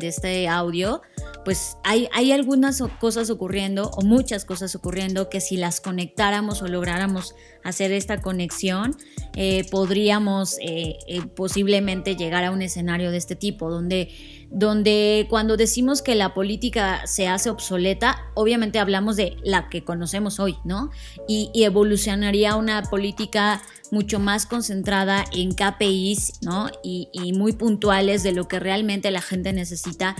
este 0.00 0.48
audio, 0.48 1.02
pues 1.44 1.76
hay, 1.82 2.08
hay 2.12 2.32
algunas 2.32 2.82
cosas 3.00 3.30
ocurriendo 3.30 3.90
o 3.90 4.02
muchas 4.02 4.44
cosas 4.44 4.74
ocurriendo 4.74 5.28
que 5.28 5.40
si 5.40 5.56
las 5.56 5.80
conectáramos 5.80 6.62
o 6.62 6.68
lográramos 6.68 7.34
hacer 7.64 7.92
esta 7.92 8.20
conexión, 8.20 8.96
eh, 9.34 9.64
podríamos 9.70 10.58
eh, 10.60 10.98
eh, 11.08 11.22
posiblemente 11.34 12.14
llegar 12.14 12.44
a 12.44 12.50
un 12.50 12.62
escenario 12.62 13.10
de 13.10 13.16
este 13.16 13.34
tipo, 13.34 13.70
donde, 13.70 14.10
donde 14.54 15.26
cuando 15.28 15.56
decimos 15.56 16.00
que 16.00 16.14
la 16.14 16.32
política 16.32 17.06
se 17.06 17.26
hace 17.26 17.50
obsoleta, 17.50 18.30
obviamente 18.34 18.78
hablamos 18.78 19.16
de 19.16 19.36
la 19.42 19.68
que 19.68 19.82
conocemos 19.82 20.38
hoy, 20.38 20.56
¿no? 20.62 20.90
Y, 21.26 21.50
y 21.52 21.64
evolucionaría 21.64 22.54
una 22.54 22.80
política 22.82 23.60
mucho 23.90 24.20
más 24.20 24.46
concentrada 24.46 25.24
en 25.32 25.52
KPIs, 25.54 26.42
¿no? 26.42 26.70
Y, 26.84 27.08
y 27.12 27.32
muy 27.32 27.52
puntuales 27.52 28.22
de 28.22 28.30
lo 28.30 28.46
que 28.46 28.60
realmente 28.60 29.10
la 29.10 29.22
gente 29.22 29.52
necesita 29.52 30.14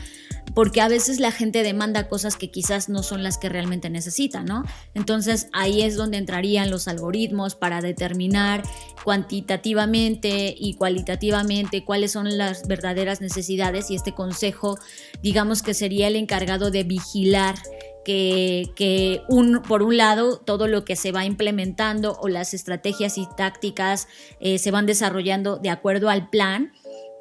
porque 0.53 0.81
a 0.81 0.89
veces 0.89 1.21
la 1.21 1.33
gente 1.33 1.63
demanda 1.63 2.09
cosas 2.09 2.37
que 2.37 2.51
quizás 2.51 2.89
no 2.89 3.03
son 3.03 3.23
las 3.23 3.39
que 3.39 3.49
realmente 3.49 3.91
necesita, 3.91 4.43
¿no? 4.43 4.65
Entonces 4.95 5.49
ahí 5.53 5.83
es 5.83 5.97
donde 5.97 6.19
entrarían 6.19 6.71
los 6.71 6.87
algoritmos 6.87 7.55
para 7.55 7.81
determinar 7.81 8.63
cuantitativamente 9.03 10.55
y 10.57 10.75
cualitativamente 10.75 11.85
cuáles 11.85 12.13
son 12.13 12.39
las 12.39 12.69
verdaderas 12.69 13.21
necesidades 13.21 13.91
y 13.91 13.97
este 13.97 14.13
consejo, 14.25 14.79
digamos 15.23 15.63
que 15.63 15.75
sería 15.75 16.09
el 16.09 16.17
encargado 16.17 16.71
de 16.71 16.85
vigilar 16.85 17.57
que, 18.05 19.23
un, 19.29 19.63
por 19.63 19.83
un 19.83 19.97
lado 19.97 20.39
todo 20.39 20.67
lo 20.67 20.85
que 20.85 20.97
se 20.97 21.13
va 21.13 21.25
implementando 21.25 22.19
o 22.21 22.29
las 22.29 22.55
estrategias 22.55 23.19
y 23.19 23.27
tácticas 23.37 24.09
eh, 24.41 24.59
se 24.59 24.71
van 24.71 24.87
desarrollando 24.87 25.57
de 25.59 25.71
acuerdo 25.71 26.11
al 26.11 26.29
plan 26.29 26.73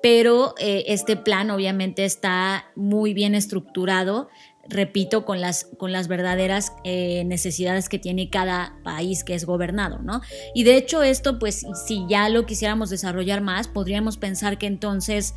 pero 0.04 0.54
eh, 0.60 0.84
este 0.88 1.16
plan 1.16 1.49
obviamente 1.49 2.04
está 2.04 2.66
muy 2.76 3.14
bien 3.14 3.36
estructurado, 3.36 4.28
repito, 4.68 5.24
con 5.24 5.39
las, 5.39 5.70
con 5.78 5.93
las 5.93 6.10
verdaderas 6.10 6.74
eh, 6.84 7.24
necesidades 7.24 7.88
que 7.88 7.99
tiene 7.99 8.30
cada 8.30 8.76
país 8.84 9.24
que 9.24 9.34
es 9.34 9.45
gobernado, 9.45 9.99
¿no? 9.99 10.20
Y 10.54 10.66
de 10.66 10.76
hecho 10.76 11.04
esto, 11.04 11.39
pues 11.39 11.66
si 11.86 12.06
ya 12.10 12.28
lo 12.28 12.45
quisiéramos 12.45 12.89
desarrollar 12.89 13.39
más, 13.39 13.70
podríamos 13.70 14.18
pensar 14.18 14.58
que 14.58 14.68
entonces 14.68 15.36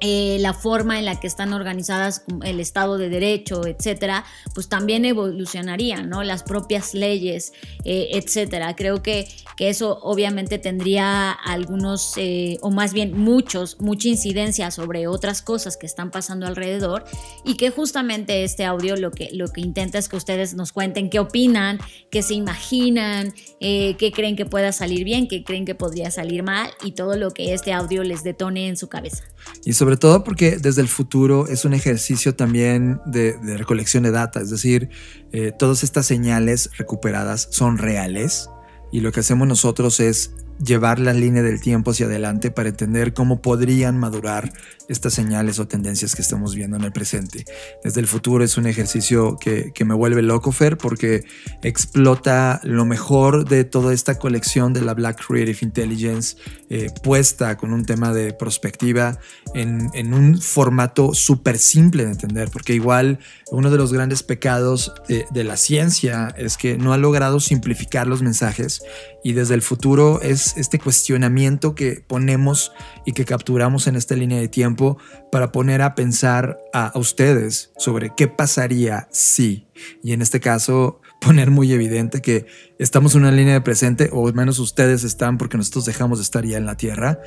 eh, 0.00 0.36
la 0.40 0.52
forma 0.52 0.98
en 0.98 1.06
la 1.06 1.18
que 1.18 1.26
están 1.26 1.54
organizadas 1.54 2.24
el 2.44 2.60
Estado 2.60 2.98
de 2.98 3.08
Derecho, 3.08 3.66
etcétera, 3.66 4.26
pues 4.54 4.68
también 4.68 5.06
evolucionarían, 5.06 6.10
¿no? 6.10 6.22
Las 6.22 6.42
propias 6.42 6.92
leyes, 6.92 7.54
eh, 7.84 8.10
etcétera. 8.12 8.76
Creo 8.76 9.02
que, 9.02 9.26
que, 9.56 9.70
eso 9.70 9.98
obviamente 10.02 10.58
tendría 10.58 11.32
algunos, 11.32 12.12
eh, 12.18 12.58
o 12.60 12.70
más 12.70 12.92
bien 12.92 13.18
muchos, 13.18 13.80
mucha 13.80 14.08
incidencia 14.08 14.70
sobre 14.70 15.06
otras 15.06 15.40
cosas 15.40 15.78
que 15.78 15.86
están 15.86 16.10
pasando 16.10 16.46
alrededor 16.46 17.04
y 17.42 17.56
que 17.56 17.70
justamente 17.70 18.44
este 18.44 18.66
audio 18.66 18.96
lo 18.96 19.10
que, 19.10 19.30
lo 19.32 19.48
que 19.48 19.62
intenta 19.62 19.96
es 19.96 20.10
que 20.10 20.16
ustedes 20.16 20.52
nos 20.52 20.72
cuenten 20.72 21.08
qué 21.08 21.20
opinan, 21.20 21.78
qué 22.10 22.22
se 22.22 22.34
imaginan, 22.34 23.32
qué 23.60 24.12
creen 24.14 24.36
que 24.36 24.44
pueda 24.44 24.72
salir 24.72 25.04
bien, 25.04 25.26
qué 25.26 25.42
creen 25.42 25.64
que 25.64 25.74
podría 25.74 26.10
salir 26.10 26.42
mal 26.42 26.70
y 26.84 26.92
todo 26.92 27.16
lo 27.16 27.30
que 27.30 27.54
este 27.54 27.72
audio 27.72 28.02
les 28.02 28.22
detone 28.24 28.68
en 28.68 28.76
su 28.76 28.88
cabeza. 28.88 29.24
Y 29.64 29.72
sobre 29.86 29.98
todo 29.98 30.24
porque 30.24 30.58
desde 30.58 30.80
el 30.80 30.88
futuro 30.88 31.46
es 31.46 31.64
un 31.64 31.72
ejercicio 31.72 32.34
también 32.34 33.00
de, 33.06 33.38
recolección 33.56 34.02
de 34.02 34.10
data, 34.10 34.40
es 34.40 34.50
decir, 34.50 34.88
eh, 35.30 35.52
todas 35.56 35.84
estas 35.84 36.06
señales 36.06 36.70
recuperadas 36.76 37.46
son 37.52 37.78
reales 37.78 38.50
y 38.90 38.98
lo 38.98 39.12
que 39.12 39.20
hacemos 39.20 39.46
nosotros 39.46 40.00
es 40.00 40.32
llevar 40.58 40.98
la 40.98 41.12
línea 41.12 41.42
del 41.42 41.60
tiempo 41.60 41.90
hacia 41.90 42.06
adelante 42.06 42.50
para 42.50 42.68
entender 42.68 43.14
cómo 43.14 43.42
podrían 43.42 43.98
madurar 43.98 44.52
estas 44.88 45.14
señales 45.14 45.58
o 45.58 45.66
tendencias 45.66 46.14
que 46.14 46.22
estamos 46.22 46.54
viendo 46.54 46.76
en 46.76 46.84
el 46.84 46.92
presente. 46.92 47.44
Desde 47.82 48.00
el 48.00 48.06
futuro 48.06 48.44
es 48.44 48.56
un 48.56 48.66
ejercicio 48.66 49.36
que, 49.38 49.72
me 49.84 49.94
vuelve 49.94 50.22
loco, 50.22 50.52
Fer, 50.52 50.78
porque 50.78 51.24
explota 51.62 52.60
lo 52.64 52.84
mejor 52.84 53.48
de 53.48 53.64
toda 53.64 53.92
esta 53.92 54.18
colección 54.18 54.72
de 54.72 54.82
la 54.82 54.94
Black 54.94 55.24
Creative 55.26 55.58
Intelligence 55.62 56.36
eh, 56.70 56.88
puesta 57.02 57.56
con 57.56 57.72
un 57.72 57.84
tema 57.84 58.12
de 58.12 58.32
perspectiva 58.32 59.18
en, 59.54 60.14
un 60.14 60.40
formato 60.40 61.14
súper 61.14 61.58
simple 61.58 62.04
de 62.04 62.12
entender, 62.12 62.50
porque 62.50 62.74
igual 62.74 63.18
uno 63.50 63.70
de 63.70 63.76
los 63.76 63.92
grandes 63.92 64.22
pecados 64.22 64.92
de, 65.08 65.44
la 65.44 65.56
ciencia 65.56 66.34
es 66.36 66.56
que 66.56 66.78
no 66.78 66.92
ha 66.92 66.98
logrado 66.98 67.38
simplificar 67.38 68.08
los 68.08 68.20
mensajes 68.20 68.82
y 69.22 69.34
desde 69.34 69.54
el 69.54 69.62
futuro 69.62 70.20
es 70.20 70.56
este 70.56 70.80
cuestionamiento 70.80 71.74
que 71.76 72.02
ponemos 72.04 72.72
y 73.04 73.12
que 73.12 73.24
capturamos 73.24 73.86
en 73.86 73.94
esta 73.94 74.16
línea 74.16 74.40
de 74.40 74.48
tiempo 74.48 74.98
para 75.30 75.52
poner 75.52 75.82
a 75.82 75.94
pensar 75.94 76.58
a, 76.72 76.92
ustedes 76.96 77.70
sobre 77.76 78.12
qué 78.16 78.26
pasaría 78.26 79.08
si. 79.12 79.68
Y 80.02 80.12
en 80.12 80.22
este 80.22 80.40
caso, 80.40 81.00
poner 81.26 81.50
muy 81.50 81.72
evidente 81.72 82.22
que 82.22 82.46
estamos 82.78 83.14
en 83.14 83.22
una 83.22 83.32
línea 83.32 83.54
de 83.54 83.60
presente, 83.60 84.10
o 84.12 84.28
al 84.28 84.34
menos 84.34 84.58
ustedes 84.58 85.02
están, 85.04 85.38
porque 85.38 85.56
nosotros 85.56 85.84
dejamos 85.84 86.18
de 86.18 86.22
estar 86.22 86.44
ya 86.44 86.56
en 86.56 86.66
la 86.66 86.76
Tierra 86.76 87.20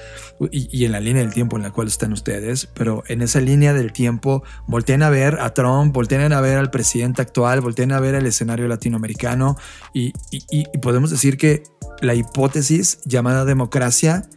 y, 0.52 0.70
y, 0.72 0.86
en 0.86 0.94
la 0.94 1.00
línea 1.00 1.22
del 1.22 1.34
tiempo 1.34 1.58
en 1.58 1.64
la 1.64 1.72
cual 1.72 1.88
están 1.88 2.14
ustedes, 2.14 2.66
pero 2.66 3.04
en 3.08 3.22
esa 3.22 3.42
línea 3.42 3.74
del 3.74 3.92
tiempo, 3.92 4.44
volteen 4.68 5.04
a 5.04 5.10
ver 5.10 5.40
a 5.42 5.54
Trump, 5.54 5.94
volteen 5.94 6.32
a 6.32 6.42
ver 6.42 6.58
al 6.58 6.72
presidente 6.72 7.22
actual, 7.22 7.62
volteen 7.62 7.92
a 7.92 8.00
ver 8.00 8.16
el 8.16 8.26
escenario 8.26 8.68
latinoamericano 8.68 9.58
y, 9.94 10.14
y, 10.32 10.44
y 10.50 10.78
podemos 10.80 11.12
decir 11.12 11.38
que 11.38 11.64
la 12.02 12.16
hipótesis 12.16 13.00
llamada 13.06 13.44
democracia 13.46 14.30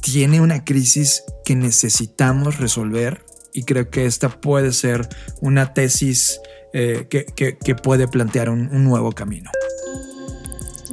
tiene 0.00 0.40
una 0.40 0.64
crisis 0.64 1.22
que 1.44 1.54
necesitamos 1.54 2.58
resolver 2.58 3.24
y 3.52 3.64
creo 3.64 3.90
que 3.90 4.06
esta 4.06 4.28
puede 4.40 4.72
ser 4.72 5.08
una 5.40 5.74
tesis 5.74 6.40
eh, 6.72 7.06
que, 7.08 7.26
que, 7.26 7.56
que, 7.56 7.74
puede 7.74 8.08
plantear 8.08 8.48
un, 8.48 8.68
un, 8.72 8.84
nuevo 8.84 9.12
camino. 9.12 9.50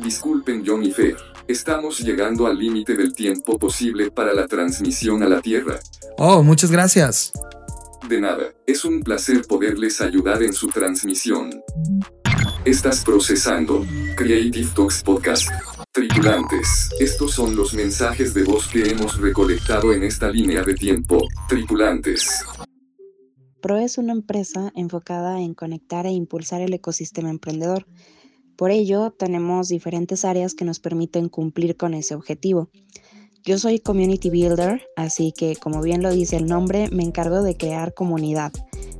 Disculpen 0.04 0.64
John 0.66 0.84
y 0.84 0.92
Fer, 0.92 1.16
estamos 1.48 2.00
llegando 2.00 2.48
al 2.48 2.58
límite 2.58 2.96
del 2.96 3.14
tiempo 3.14 3.58
posible 3.58 4.12
para 4.12 4.34
la 4.34 4.48
transmisión 4.48 5.24
a 5.24 5.30
la 5.30 5.42
Tierra. 5.42 5.80
Oh, 6.18 6.44
muchas 6.44 6.72
gracias. 6.72 7.32
De 8.08 8.20
nada, 8.20 8.54
es 8.66 8.86
un 8.86 9.02
placer 9.04 9.42
poderles 9.48 10.02
ayudar 10.02 10.42
en 10.44 10.54
su 10.54 10.68
transmisión. 10.68 11.62
Estás 12.66 13.04
procesando 13.04 13.86
Creative 14.16 14.70
Talks 14.76 15.04
Podcast. 15.04 15.50
Tripulantes, 15.92 16.90
estos 17.00 17.32
son 17.32 17.56
los 17.56 17.74
mensajes 17.74 18.34
de 18.34 18.44
voz 18.44 18.68
que 18.68 18.90
hemos 18.90 19.20
recolectado 19.20 19.94
en 19.94 20.04
esta 20.04 20.30
línea 20.30 20.62
de 20.64 20.76
tiempo. 20.76 21.28
Tripulantes. 21.48 22.44
PRO 23.62 23.78
es 23.78 23.98
una 23.98 24.14
empresa 24.14 24.72
enfocada 24.76 25.42
en 25.42 25.54
conectar 25.54 26.06
e 26.06 26.12
impulsar 26.12 26.62
el 26.62 26.74
ecosistema 26.74 27.30
emprendedor. 27.30 27.86
Por 28.56 28.72
ello, 28.72 29.12
tenemos 29.12 29.68
diferentes 29.68 30.26
áreas 30.26 30.54
que 30.54 30.66
nos 30.66 30.80
permiten 30.80 31.30
cumplir 31.30 31.78
con 31.78 31.94
ese 31.94 32.16
objetivo. 32.16 32.70
Yo 33.44 33.58
soy 33.58 33.80
Community 33.80 34.30
Builder, 34.30 34.82
así 34.96 35.32
que 35.32 35.56
como 35.56 35.82
bien 35.82 36.04
lo 36.04 36.12
dice 36.12 36.36
el 36.36 36.46
nombre, 36.46 36.90
me 36.92 37.04
encargo 37.04 37.42
de 37.42 37.56
crear 37.56 37.94
comunidad. 37.94 38.52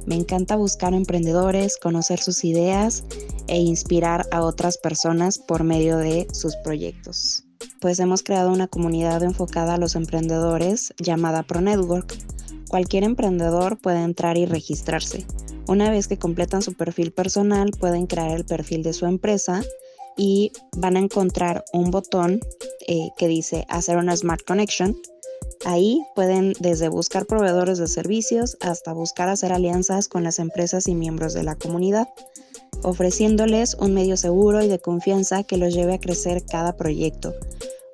Me 0.06 0.16
encanta 0.16 0.56
buscar 0.56 0.94
emprendedores, 0.94 1.78
conocer 1.78 2.20
sus 2.20 2.44
ideas 2.44 3.04
e 3.48 3.60
inspirar 3.60 4.26
a 4.32 4.42
otras 4.42 4.78
personas 4.78 5.40
por 5.40 5.64
medio 5.64 5.98
de 5.98 6.28
sus 6.32 6.56
proyectos. 6.58 7.44
Pues 7.82 8.00
hemos 8.00 8.24
creado 8.24 8.52
una 8.52 8.68
comunidad 8.68 9.22
enfocada 9.24 9.76
a 9.76 9.78
los 9.78 9.96
emprendedores 9.96 10.94
llamada 11.00 11.44
ProNetwork. 11.44 12.16
Cualquier 12.70 13.04
emprendedor 13.04 13.80
puede 13.82 14.04
entrar 14.04 14.38
y 14.38 14.46
registrarse. 14.46 15.26
Una 15.68 15.90
vez 15.90 16.08
que 16.08 16.20
completan 16.20 16.62
su 16.62 16.76
perfil 16.76 17.12
personal, 17.12 17.72
pueden 17.72 18.06
crear 18.06 18.30
el 18.30 18.46
perfil 18.46 18.84
de 18.84 18.94
su 18.94 19.08
empresa 19.08 19.64
y 20.16 20.52
van 20.78 20.96
a 20.96 21.00
encontrar 21.00 21.66
un 21.74 21.90
botón 21.90 22.40
eh, 22.88 23.10
que 23.18 23.28
dice 23.28 23.66
hacer 23.70 23.98
una 23.98 24.16
Smart 24.16 24.46
Connection. 24.46 24.96
Ahí 25.66 26.04
pueden 26.16 26.54
desde 26.60 26.90
buscar 26.90 27.26
proveedores 27.26 27.80
de 27.80 27.88
servicios 27.88 28.56
hasta 28.62 28.94
buscar 28.94 29.30
hacer 29.30 29.52
alianzas 29.52 30.08
con 30.08 30.24
las 30.24 30.38
empresas 30.38 30.88
y 30.88 30.94
miembros 30.94 31.34
de 31.34 31.44
la 31.44 31.56
comunidad, 31.56 32.08
ofreciéndoles 32.84 33.74
un 33.76 33.96
medio 33.96 34.16
seguro 34.16 34.64
y 34.64 34.68
de 34.68 34.80
confianza 34.80 35.44
que 35.44 35.58
los 35.58 35.74
lleve 35.74 35.96
a 35.96 36.00
crecer 36.00 36.46
cada 36.46 36.78
proyecto. 36.78 37.34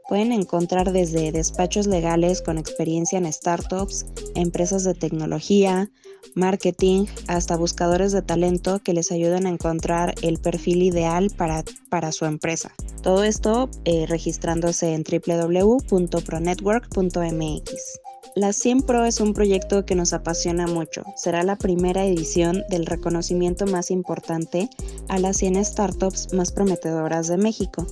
Pueden 0.08 0.32
encontrar 0.32 0.92
desde 0.92 1.32
despachos 1.32 1.88
legales 1.88 2.44
con 2.44 2.60
experiencia 2.60 3.18
en 3.18 3.32
startups, 3.32 4.06
empresas 4.36 4.84
de 4.84 4.94
tecnología, 4.94 5.90
marketing, 6.36 7.06
hasta 7.28 7.58
buscadores 7.58 8.12
de 8.12 8.22
talento 8.22 8.80
que 8.84 8.94
les 8.94 9.12
ayuden 9.12 9.48
a 9.48 9.50
encontrar 9.50 10.14
el 10.22 10.38
perfil 10.40 10.84
ideal 10.84 11.32
para, 11.36 11.64
para 11.90 12.12
su 12.12 12.26
empresa. 12.26 12.72
Todo 13.02 13.24
esto 13.24 13.72
eh, 13.86 14.06
registrándose 14.08 14.94
en 14.94 15.04
www.pronetwork.mx. 15.04 18.00
La 18.36 18.52
100 18.52 18.82
Pro 18.82 19.06
es 19.06 19.22
un 19.22 19.34
proyecto 19.34 19.86
que 19.86 19.96
nos 19.96 20.12
apasiona 20.12 20.68
mucho. 20.68 21.04
Será 21.16 21.44
la 21.44 21.56
primera 21.56 22.06
edición 22.06 22.64
del 22.70 22.86
reconocimiento 22.86 23.66
más 23.66 23.92
importante 23.92 24.70
a 25.08 25.20
las 25.20 25.38
100 25.38 25.64
startups 25.64 26.34
más 26.34 26.52
prometedoras 26.52 27.28
de 27.28 27.38
México. 27.38 27.88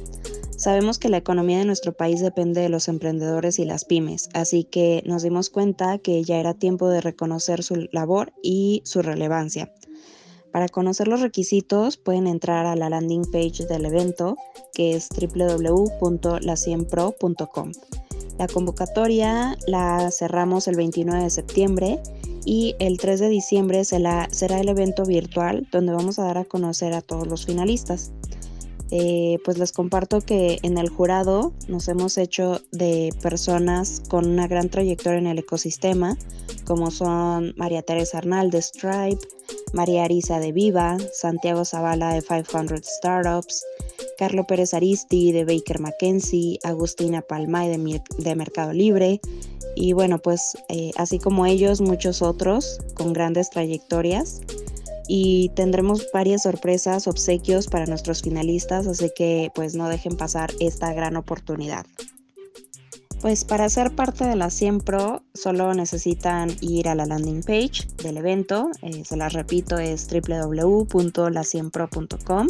Sabemos 0.64 0.98
que 0.98 1.10
la 1.10 1.18
economía 1.18 1.58
de 1.58 1.66
nuestro 1.66 1.92
país 1.92 2.22
depende 2.22 2.62
de 2.62 2.70
los 2.70 2.88
emprendedores 2.88 3.60
y 3.60 3.66
las 3.66 3.84
pymes, 3.84 4.30
así 4.34 4.64
que 4.64 5.04
nos 5.06 5.22
dimos 5.22 5.50
cuenta 5.50 5.98
que 5.98 6.24
ya 6.24 6.38
era 6.38 6.54
tiempo 6.54 6.88
de 6.88 7.02
reconocer 7.02 7.64
su 7.64 7.90
labor 7.92 8.32
y 8.42 8.82
su 8.86 9.02
relevancia. 9.02 9.74
Para 10.54 10.70
conocer 10.70 11.10
los 11.10 11.20
requisitos 11.20 11.98
pueden 11.98 12.28
entrar 12.28 12.66
a 12.66 12.78
la 12.78 12.90
landing 12.90 13.30
page 13.30 13.66
del 13.66 13.88
evento 13.88 14.38
que 14.74 14.96
es 14.96 15.10
www.la100pro.com. 15.10 17.72
La 18.40 18.48
convocatoria 18.48 19.58
la 19.68 20.12
cerramos 20.12 20.70
el 20.70 20.78
29 20.78 21.24
de 21.24 21.30
septiembre 21.30 22.00
y 22.46 22.78
el 22.80 23.00
3 23.00 23.20
de 23.20 23.28
diciembre 23.28 23.84
será 23.84 24.30
el 24.62 24.70
evento 24.70 25.04
virtual 25.04 25.68
donde 25.74 25.92
vamos 25.92 26.20
a 26.20 26.24
dar 26.24 26.38
a 26.38 26.46
conocer 26.46 26.94
a 26.94 27.02
todos 27.02 27.28
los 27.28 27.46
finalistas. 27.46 28.14
Eh, 28.96 29.40
pues 29.44 29.58
les 29.58 29.72
comparto 29.72 30.22
que 30.22 30.60
en 30.62 30.78
el 30.78 30.88
jurado 30.88 31.52
nos 31.68 31.88
hemos 31.88 32.20
hecho 32.20 32.62
de 32.72 33.12
personas 33.24 34.04
con 34.08 34.30
una 34.30 34.48
gran 34.48 34.70
trayectoria 34.70 35.18
en 35.18 35.26
el 35.26 35.40
ecosistema, 35.40 36.16
como 36.64 36.92
son 36.92 37.56
María 37.58 37.82
Teresa 37.82 38.20
Arnal 38.20 38.52
de 38.52 38.62
Stripe, 38.62 39.18
María 39.74 40.04
Arisa 40.04 40.40
de 40.40 40.52
Viva, 40.52 40.98
Santiago 41.12 41.66
Zavala 41.66 42.14
de 42.14 42.22
500 42.22 42.82
Startups, 42.84 43.64
Carlo 44.20 44.44
Pérez 44.44 44.76
Aristi 44.76 45.32
de 45.32 45.44
Baker 45.44 45.80
McKenzie, 45.80 46.60
Agustina 46.62 47.24
Palmay 47.24 47.76
de, 47.76 48.00
de 48.20 48.36
Mercado 48.36 48.74
Libre, 48.74 49.20
y 49.76 49.94
bueno, 49.94 50.20
pues 50.20 50.56
eh, 50.70 50.92
así 50.98 51.18
como 51.18 51.48
ellos, 51.48 51.82
muchos 51.82 52.22
otros 52.22 52.80
con 52.94 53.12
grandes 53.12 53.50
trayectorias 53.50 54.42
y 55.08 55.50
tendremos 55.56 56.08
varias 56.14 56.44
sorpresas, 56.44 57.08
obsequios 57.08 57.68
para 57.68 57.86
nuestros 57.86 58.22
finalistas, 58.22 58.88
así 58.88 59.12
que 59.16 59.52
pues 59.54 59.76
no 59.76 59.90
dejen 59.90 60.18
pasar 60.18 60.52
esta 60.60 60.94
gran 60.94 61.18
oportunidad. 61.18 61.86
Pues 63.24 63.44
para 63.46 63.70
ser 63.70 63.96
parte 63.96 64.26
de 64.26 64.36
la 64.36 64.50
100 64.50 64.82
Pro 64.82 65.24
solo 65.34 65.74
necesitan 65.74 66.50
ir 66.60 66.90
a 66.90 66.96
la 66.96 67.06
landing 67.06 67.42
page 67.42 67.88
del 68.04 68.18
evento, 68.18 68.70
eh, 68.82 69.06
se 69.06 69.16
las 69.16 69.32
repito 69.32 69.78
es 69.78 70.10
www.la100pro.com. 70.10 72.48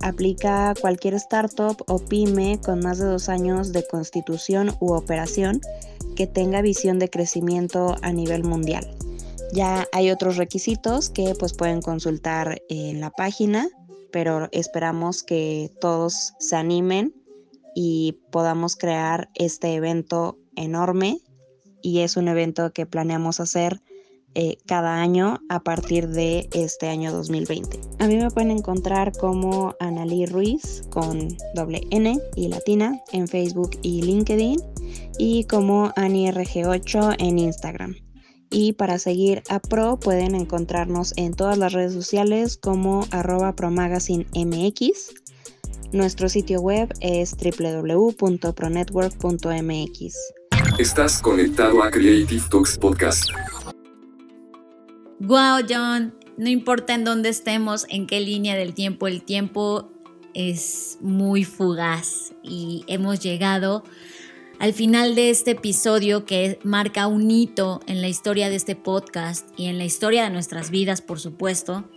Aplica 0.00 0.72
cualquier 0.80 1.12
startup 1.14 1.84
o 1.86 1.98
pyme 1.98 2.58
con 2.64 2.80
más 2.80 2.98
de 2.98 3.04
dos 3.04 3.28
años 3.28 3.72
de 3.72 3.86
constitución 3.86 4.74
u 4.80 4.94
operación 4.94 5.60
que 6.16 6.26
tenga 6.26 6.62
visión 6.62 6.98
de 6.98 7.10
crecimiento 7.10 7.96
a 8.00 8.10
nivel 8.10 8.42
mundial. 8.42 8.96
Ya 9.52 9.86
hay 9.92 10.10
otros 10.10 10.36
requisitos 10.36 11.10
que 11.10 11.34
pues 11.38 11.54
pueden 11.54 11.82
consultar 11.82 12.62
en 12.68 13.00
la 13.00 13.10
página, 13.10 13.68
pero 14.12 14.48
esperamos 14.52 15.22
que 15.22 15.70
todos 15.80 16.34
se 16.38 16.56
animen 16.56 17.14
y 17.74 18.18
podamos 18.30 18.76
crear 18.76 19.28
este 19.34 19.74
evento 19.74 20.38
enorme 20.56 21.20
y 21.82 22.00
es 22.00 22.16
un 22.16 22.28
evento 22.28 22.72
que 22.72 22.86
planeamos 22.86 23.40
hacer 23.40 23.80
eh, 24.34 24.58
cada 24.66 25.00
año 25.00 25.40
a 25.48 25.60
partir 25.60 26.08
de 26.08 26.48
este 26.52 26.88
año 26.88 27.10
2020. 27.12 27.80
A 27.98 28.06
mí 28.06 28.16
me 28.16 28.30
pueden 28.30 28.52
encontrar 28.52 29.12
como 29.12 29.74
Analí 29.80 30.26
Ruiz 30.26 30.84
con 30.90 31.36
doble 31.54 31.80
N 31.90 32.16
y 32.36 32.48
latina 32.48 33.00
en 33.12 33.26
Facebook 33.26 33.70
y 33.82 34.02
LinkedIn 34.02 34.60
y 35.18 35.44
como 35.44 35.88
AniRG8 35.94 37.16
en 37.18 37.38
Instagram. 37.40 38.09
Y 38.50 38.72
para 38.72 38.98
seguir 38.98 39.44
a 39.48 39.60
Pro 39.60 40.00
pueden 40.00 40.34
encontrarnos 40.34 41.14
en 41.16 41.34
todas 41.34 41.56
las 41.56 41.72
redes 41.72 41.92
sociales 41.92 42.56
como 42.56 43.06
arroba 43.12 43.54
promagazinemx. 43.54 45.14
Nuestro 45.92 46.28
sitio 46.28 46.60
web 46.60 46.92
es 47.00 47.36
www.pronetwork.mx. 47.36 50.16
Estás 50.78 51.22
conectado 51.22 51.80
a 51.82 51.90
Creative 51.92 52.42
Talks 52.50 52.76
Podcast. 52.76 53.30
Wow, 55.20 55.60
John. 55.68 56.12
No 56.36 56.48
importa 56.48 56.94
en 56.94 57.04
dónde 57.04 57.28
estemos, 57.28 57.86
en 57.88 58.08
qué 58.08 58.20
línea 58.20 58.56
del 58.56 58.74
tiempo, 58.74 59.06
el 59.06 59.22
tiempo 59.22 59.92
es 60.34 60.98
muy 61.00 61.44
fugaz 61.44 62.34
y 62.42 62.84
hemos 62.88 63.20
llegado 63.20 63.84
al 64.60 64.74
final 64.74 65.14
de 65.14 65.30
este 65.30 65.52
episodio 65.52 66.26
que 66.26 66.58
marca 66.64 67.06
un 67.06 67.30
hito 67.30 67.80
en 67.86 68.02
la 68.02 68.08
historia 68.08 68.50
de 68.50 68.56
este 68.56 68.76
podcast 68.76 69.48
y 69.56 69.66
en 69.66 69.78
la 69.78 69.86
historia 69.86 70.24
de 70.24 70.30
nuestras 70.30 70.70
vidas, 70.70 71.00
por 71.00 71.18
supuesto. 71.18 71.88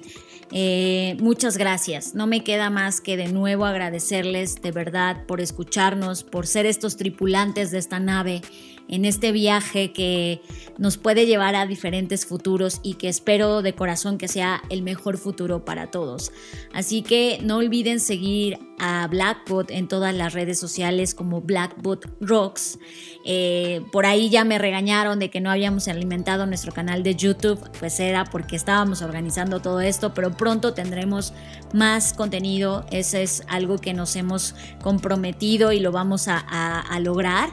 Eh, 0.49 1.17
muchas 1.19 1.57
gracias. 1.57 2.15
No 2.15 2.25
me 2.25 2.41
queda 2.41 2.69
más 2.69 3.01
que 3.01 3.17
de 3.17 3.27
nuevo 3.27 3.65
agradecerles 3.65 4.61
de 4.61 4.71
verdad 4.71 5.25
por 5.25 5.41
escucharnos, 5.41 6.23
por 6.23 6.47
ser 6.47 6.65
estos 6.65 6.95
tripulantes 6.95 7.69
de 7.71 7.79
esta 7.79 7.99
nave 7.99 8.41
en 8.87 9.05
este 9.05 9.31
viaje 9.31 9.91
que 9.91 10.41
nos 10.77 10.97
puede 10.97 11.25
llevar 11.25 11.55
a 11.55 11.65
diferentes 11.65 12.25
futuros 12.25 12.79
y 12.83 12.95
que 12.95 13.09
espero 13.09 13.61
de 13.61 13.73
corazón 13.73 14.17
que 14.17 14.27
sea 14.27 14.61
el 14.69 14.81
mejor 14.81 15.17
futuro 15.17 15.65
para 15.65 15.91
todos. 15.91 16.31
Así 16.73 17.01
que 17.01 17.39
no 17.43 17.57
olviden 17.57 17.99
seguir 17.99 18.59
a 18.79 19.07
Blackbot 19.07 19.71
en 19.71 19.87
todas 19.87 20.13
las 20.13 20.33
redes 20.33 20.59
sociales 20.59 21.15
como 21.15 21.41
Blackbot 21.41 22.05
Rocks. 22.19 22.79
Eh, 23.25 23.81
por 23.91 24.05
ahí 24.05 24.29
ya 24.29 24.43
me 24.43 24.57
regañaron 24.57 25.19
de 25.19 25.29
que 25.29 25.39
no 25.39 25.51
habíamos 25.51 25.87
alimentado 25.87 26.45
nuestro 26.45 26.73
canal 26.73 27.03
de 27.03 27.15
YouTube, 27.15 27.59
pues 27.79 27.99
era 27.99 28.25
porque 28.25 28.55
estábamos 28.55 29.01
organizando 29.01 29.61
todo 29.61 29.79
esto, 29.79 30.13
pero 30.13 30.35
pronto 30.35 30.73
tendremos 30.73 31.33
más 31.73 32.13
contenido. 32.13 32.85
Ese 32.91 33.23
es 33.23 33.43
algo 33.47 33.77
que 33.77 33.93
nos 33.93 34.15
hemos 34.15 34.55
comprometido 34.81 35.71
y 35.71 35.79
lo 35.79 35.91
vamos 35.91 36.27
a, 36.27 36.39
a 36.39 36.99
lograr. 36.99 37.49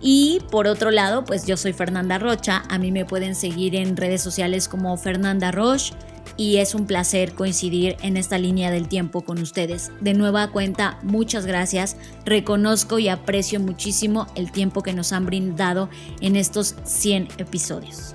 Y 0.00 0.40
por 0.50 0.66
otro 0.66 0.90
lado, 0.90 1.24
pues 1.24 1.46
yo 1.46 1.56
soy 1.56 1.72
Fernanda 1.72 2.18
Rocha. 2.18 2.62
A 2.68 2.78
mí 2.78 2.90
me 2.90 3.04
pueden 3.04 3.34
seguir 3.34 3.74
en 3.74 3.96
redes 3.96 4.22
sociales 4.22 4.68
como 4.68 4.96
Fernanda 4.96 5.50
Roche 5.50 5.94
y 6.36 6.56
es 6.56 6.74
un 6.74 6.86
placer 6.86 7.34
coincidir 7.34 7.96
en 8.02 8.16
esta 8.16 8.38
línea 8.38 8.70
del 8.70 8.88
tiempo 8.88 9.20
con 9.22 9.38
ustedes. 9.40 9.92
De 10.00 10.14
nueva 10.14 10.50
cuenta, 10.50 10.98
muchas 11.02 11.44
gracias. 11.44 11.96
Reconozco 12.24 12.98
y 12.98 13.08
aprecio 13.08 13.60
muchísimo 13.60 14.26
el 14.34 14.50
tiempo 14.50 14.82
que 14.82 14.94
nos 14.94 15.12
han 15.12 15.26
brindado 15.26 15.90
en 16.22 16.36
estos 16.36 16.76
100 16.84 17.28
episodios. 17.38 18.14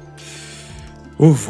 Uf, 1.20 1.50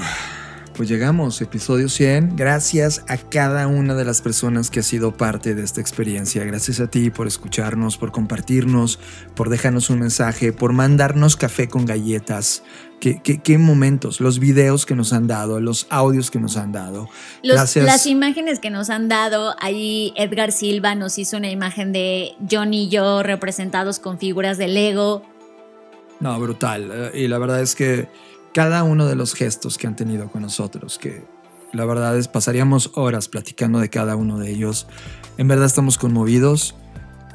pues 0.76 0.90
llegamos, 0.90 1.42
episodio 1.42 1.88
100. 1.88 2.36
Gracias 2.36 3.04
a 3.08 3.18
cada 3.18 3.68
una 3.68 3.96
de 3.96 4.04
las 4.04 4.22
personas 4.22 4.70
que 4.70 4.82
ha 4.82 4.84
sido 4.84 5.16
parte 5.16 5.56
de 5.56 5.64
esta 5.64 5.80
experiencia. 5.80 6.44
Gracias 6.44 6.80
a 6.82 6.88
ti 6.88 7.10
por 7.10 7.28
escucharnos, 7.28 7.98
por 7.98 8.12
compartirnos, 8.12 9.00
por 9.36 9.50
dejarnos 9.50 9.90
un 9.90 10.00
mensaje, 10.00 10.52
por 10.52 10.74
mandarnos 10.74 11.38
café 11.38 11.70
con 11.70 11.86
galletas. 11.86 12.64
Qué, 13.00 13.22
qué, 13.24 13.42
qué 13.42 13.58
momentos, 13.58 14.20
los 14.20 14.40
videos 14.40 14.86
que 14.86 14.96
nos 14.96 15.14
han 15.14 15.28
dado, 15.28 15.60
los 15.60 15.88
audios 15.90 16.30
que 16.32 16.40
nos 16.40 16.58
han 16.58 16.72
dado. 16.72 17.10
Los- 17.44 17.56
Gracias. 17.56 17.86
Las 17.86 18.06
imágenes 18.06 18.60
que 18.60 18.70
nos 18.70 18.90
han 18.90 19.08
dado, 19.08 19.56
ahí 19.62 20.14
Edgar 20.18 20.52
Silva 20.52 20.96
nos 20.96 21.18
hizo 21.18 21.38
una 21.38 21.50
imagen 21.52 21.94
de 21.94 22.34
John 22.50 22.74
y 22.74 22.90
yo 22.90 23.24
representados 23.24 24.00
con 24.00 24.18
figuras 24.20 24.58
de 24.58 24.68
Lego. 24.68 25.24
No, 26.20 26.40
brutal. 26.40 26.90
Eh, 27.14 27.24
Y 27.24 27.28
la 27.28 27.38
verdad 27.38 27.62
es 27.62 27.76
que 27.76 28.08
cada 28.56 28.86
uno 28.86 29.06
de 29.06 29.18
los 29.18 29.34
gestos 29.34 29.78
que 29.78 29.86
han 29.86 29.98
tenido 29.98 30.30
con 30.30 30.42
nosotros, 30.42 30.98
que 30.98 31.26
la 31.74 31.84
verdad 31.84 32.18
es 32.18 32.30
pasaríamos 32.30 32.92
horas 32.96 33.28
platicando 33.28 33.80
de 33.80 33.90
cada 33.90 34.16
uno 34.16 34.40
de 34.40 34.50
ellos. 34.50 34.88
En 35.38 35.50
verdad 35.50 35.66
estamos 35.66 35.98
conmovidos 35.98 36.74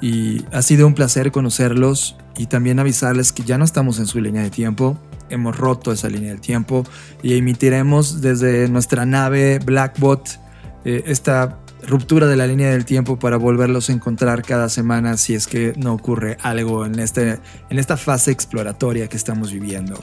y 0.01 0.47
ha 0.51 0.63
sido 0.63 0.87
un 0.87 0.95
placer 0.95 1.31
conocerlos 1.31 2.17
y 2.39 2.47
también 2.47 2.79
avisarles 2.79 3.33
que 3.33 3.43
ya 3.43 3.59
no 3.59 3.67
estamos 3.67 3.99
en 3.99 4.07
su 4.07 4.19
línea 4.19 4.41
de 4.41 4.49
tiempo. 4.49 4.97
Hemos 5.29 5.59
roto 5.59 5.93
esa 5.93 6.09
línea 6.09 6.31
del 6.31 6.41
tiempo 6.41 6.85
y 7.23 7.37
emitiremos 7.37 8.23
desde 8.23 8.67
nuestra 8.71 9.05
nave 9.05 9.59
Blackbot 9.59 10.41
eh, 10.87 11.03
esta 11.05 11.59
ruptura 11.87 12.29
de 12.29 12.37
la 12.37 12.47
línea 12.47 12.71
del 12.71 12.87
tiempo 12.87 13.19
para 13.19 13.37
volverlos 13.37 13.91
a 13.91 13.93
encontrar 13.93 14.43
cada 14.43 14.71
semana 14.71 15.19
si 15.19 15.35
es 15.35 15.47
que 15.47 15.75
no 15.77 15.93
ocurre 15.93 16.39
algo 16.41 16.87
en, 16.87 16.99
este, 16.99 17.41
en 17.69 17.79
esta 17.79 17.99
fase 17.99 18.31
exploratoria 18.31 19.07
que 19.09 19.19
estamos 19.19 19.53
viviendo. 19.53 20.03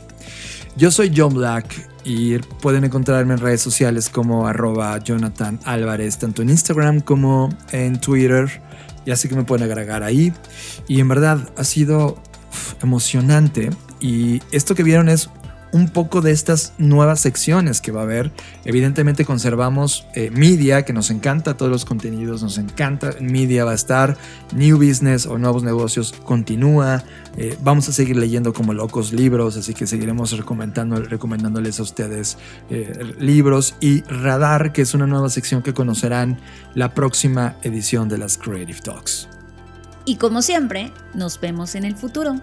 Yo 0.78 0.92
soy 0.92 1.12
John 1.16 1.34
Black 1.34 1.90
y 2.04 2.38
pueden 2.38 2.84
encontrarme 2.84 3.34
en 3.34 3.40
redes 3.40 3.62
sociales 3.62 4.10
como 4.10 4.46
arroba 4.46 5.00
Jonathan 5.00 5.60
Álvarez, 5.66 6.20
tanto 6.20 6.44
en 6.44 6.52
Instagram 6.52 7.02
como 7.02 7.50
en 7.72 8.00
Twitter. 8.00 8.62
Ya 9.04 9.16
sé 9.16 9.28
que 9.28 9.36
me 9.36 9.44
pueden 9.44 9.64
agregar 9.64 10.04
ahí. 10.04 10.32
Y 10.88 11.00
en 11.00 11.08
verdad 11.08 11.50
ha 11.58 11.64
sido 11.64 12.22
emocionante. 12.84 13.72
Y 14.00 14.44
esto 14.52 14.76
que 14.76 14.84
vieron 14.84 15.10
es 15.10 15.32
un 15.78 15.90
poco 15.90 16.22
de 16.22 16.32
estas 16.32 16.74
nuevas 16.78 17.20
secciones 17.22 17.82
que 17.82 17.92
va 17.92 18.02
a 18.02 18.04
haber. 18.04 18.32
Evidentemente 18.66 19.26
conservamos 19.26 20.08
eh, 20.16 20.32
media, 20.32 20.84
que 20.84 20.94
nos 20.94 21.12
encanta 21.12 21.56
todos 21.56 21.72
los 21.72 21.86
contenidos, 21.86 22.42
nos 22.44 22.58
encanta. 22.58 23.12
Media 23.22 23.64
va 23.64 23.72
a 23.72 23.76
estar, 23.76 24.18
New 24.54 24.78
Business 24.78 25.26
o 25.26 25.38
Nuevos 25.38 25.64
Negocios 25.64 26.14
continúa. 26.26 27.04
Eh, 27.38 27.58
vamos 27.62 27.88
a 27.90 27.92
seguir 27.92 28.18
leyendo 28.18 28.54
como 28.54 28.74
locos 28.74 29.14
libros, 29.14 29.56
así 29.56 29.74
que 29.74 29.86
seguiremos 29.88 30.32
recomendando, 30.36 30.98
recomendándoles 30.98 31.80
a 31.80 31.84
ustedes 31.84 32.38
eh, 32.70 33.14
libros. 33.20 33.76
Y 33.80 34.02
Radar, 34.02 34.74
que 34.74 34.82
es 34.82 34.94
una 34.94 35.06
nueva 35.06 35.30
sección 35.30 35.62
que 35.62 35.74
conocerán 35.74 36.40
la 36.74 36.94
próxima 36.94 37.56
edición 37.62 38.10
de 38.10 38.18
las 38.18 38.38
Creative 38.38 38.80
Talks. 38.80 39.30
Y 40.06 40.16
como 40.16 40.42
siempre, 40.42 40.92
nos 41.14 41.40
vemos 41.40 41.76
en 41.76 41.84
el 41.84 41.96
futuro. 41.96 42.40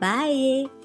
Bye. 0.00 0.75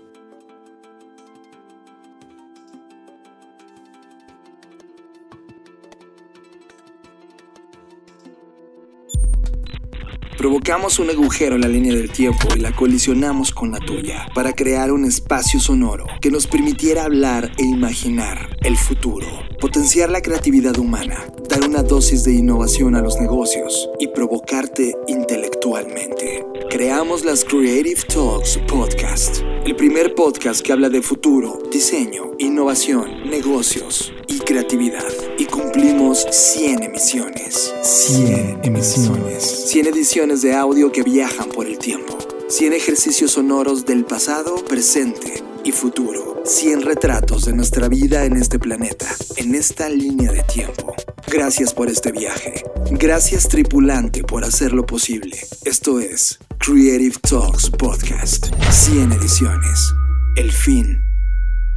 Provocamos 10.51 10.99
un 10.99 11.09
agujero 11.09 11.55
en 11.55 11.61
la 11.61 11.69
línea 11.69 11.95
del 11.95 12.11
tiempo 12.11 12.49
y 12.53 12.59
la 12.59 12.75
colisionamos 12.75 13.51
con 13.51 13.71
la 13.71 13.79
tuya 13.79 14.27
para 14.35 14.51
crear 14.51 14.91
un 14.91 15.05
espacio 15.05 15.61
sonoro 15.61 16.05
que 16.19 16.29
nos 16.29 16.45
permitiera 16.45 17.05
hablar 17.05 17.53
e 17.57 17.63
imaginar 17.63 18.57
el 18.61 18.75
futuro, 18.75 19.27
potenciar 19.61 20.09
la 20.09 20.21
creatividad 20.21 20.77
humana, 20.77 21.25
dar 21.47 21.63
una 21.63 21.83
dosis 21.83 22.25
de 22.25 22.33
innovación 22.33 22.95
a 22.95 23.01
los 23.01 23.17
negocios 23.21 23.89
y 23.97 24.09
provocarte 24.09 24.93
intelectualmente. 25.07 26.45
Creamos 26.69 27.23
las 27.23 27.45
Creative 27.45 28.01
Talks 28.13 28.59
Podcast, 28.67 29.43
el 29.65 29.77
primer 29.77 30.15
podcast 30.15 30.59
que 30.65 30.73
habla 30.73 30.89
de 30.89 31.01
futuro, 31.01 31.59
diseño, 31.71 32.31
innovación, 32.39 33.29
negocios 33.29 34.11
y 34.27 34.39
creatividad. 34.39 35.13
Y 35.41 35.45
cumplimos 35.45 36.27
100 36.29 36.83
emisiones. 36.83 37.73
100 37.81 38.59
emisiones. 38.61 39.71
100 39.71 39.87
ediciones 39.87 40.43
de 40.43 40.53
audio 40.53 40.91
que 40.91 41.01
viajan 41.01 41.49
por 41.49 41.65
el 41.65 41.79
tiempo. 41.79 42.15
100 42.47 42.73
ejercicios 42.73 43.31
sonoros 43.31 43.83
del 43.87 44.05
pasado, 44.05 44.63
presente 44.63 45.43
y 45.63 45.71
futuro. 45.71 46.43
100 46.45 46.83
retratos 46.83 47.45
de 47.45 47.53
nuestra 47.53 47.89
vida 47.89 48.25
en 48.25 48.37
este 48.37 48.59
planeta, 48.59 49.07
en 49.35 49.55
esta 49.55 49.89
línea 49.89 50.31
de 50.31 50.43
tiempo. 50.43 50.93
Gracias 51.25 51.73
por 51.73 51.89
este 51.89 52.11
viaje. 52.11 52.63
Gracias 52.91 53.47
tripulante 53.47 54.23
por 54.23 54.43
hacerlo 54.43 54.85
posible. 54.85 55.39
Esto 55.65 55.99
es 55.99 56.37
Creative 56.59 57.15
Talks 57.27 57.71
Podcast. 57.71 58.49
100 58.69 59.13
ediciones. 59.13 59.91
El 60.35 60.51
fin 60.51 61.01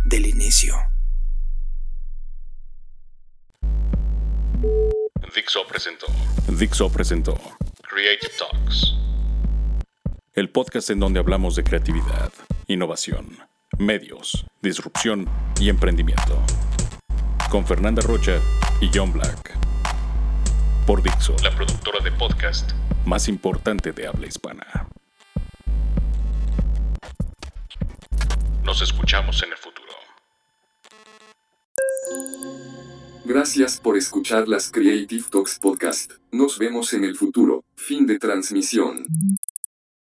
del 0.05 0.27
inicio. 0.27 0.75
Dixo 5.35 5.67
presentó. 5.67 6.07
Dixo 6.49 6.93
presentó. 6.93 7.35
Creative 7.83 8.33
Talks. 8.39 8.95
El 10.33 10.51
podcast 10.51 10.91
en 10.91 11.01
donde 11.01 11.19
hablamos 11.19 11.57
de 11.57 11.65
creatividad, 11.65 12.33
innovación, 12.69 13.39
medios, 13.79 14.47
disrupción 14.63 15.29
y 15.59 15.71
emprendimiento. 15.71 16.41
Con 17.51 17.67
Fernanda 17.67 18.01
Rocha 18.03 18.41
y 18.81 18.89
John 18.95 19.13
Black. 19.13 19.59
Por 20.87 21.03
Dixo, 21.03 21.35
la 21.43 21.51
productora 21.51 21.99
de 21.99 22.13
podcast 22.13 22.71
más 23.05 23.27
importante 23.29 23.91
de 23.91 24.07
habla 24.07 24.27
hispana. 24.27 24.87
Nos 28.63 28.81
escuchamos 28.83 29.43
en 29.43 29.51
el 29.51 29.59
futuro. 29.59 29.74
Gracias 33.27 33.81
por 33.81 33.97
escuchar 33.97 34.49
las 34.49 34.71
Creative 34.71 35.25
Talks 35.31 35.59
Podcast. 35.59 36.13
Nos 36.31 36.59
vemos 36.59 36.93
en 36.93 37.05
el 37.05 37.17
futuro. 37.17 37.65
Fin 37.75 38.07
de 38.07 38.19
transmisión. 38.19 39.07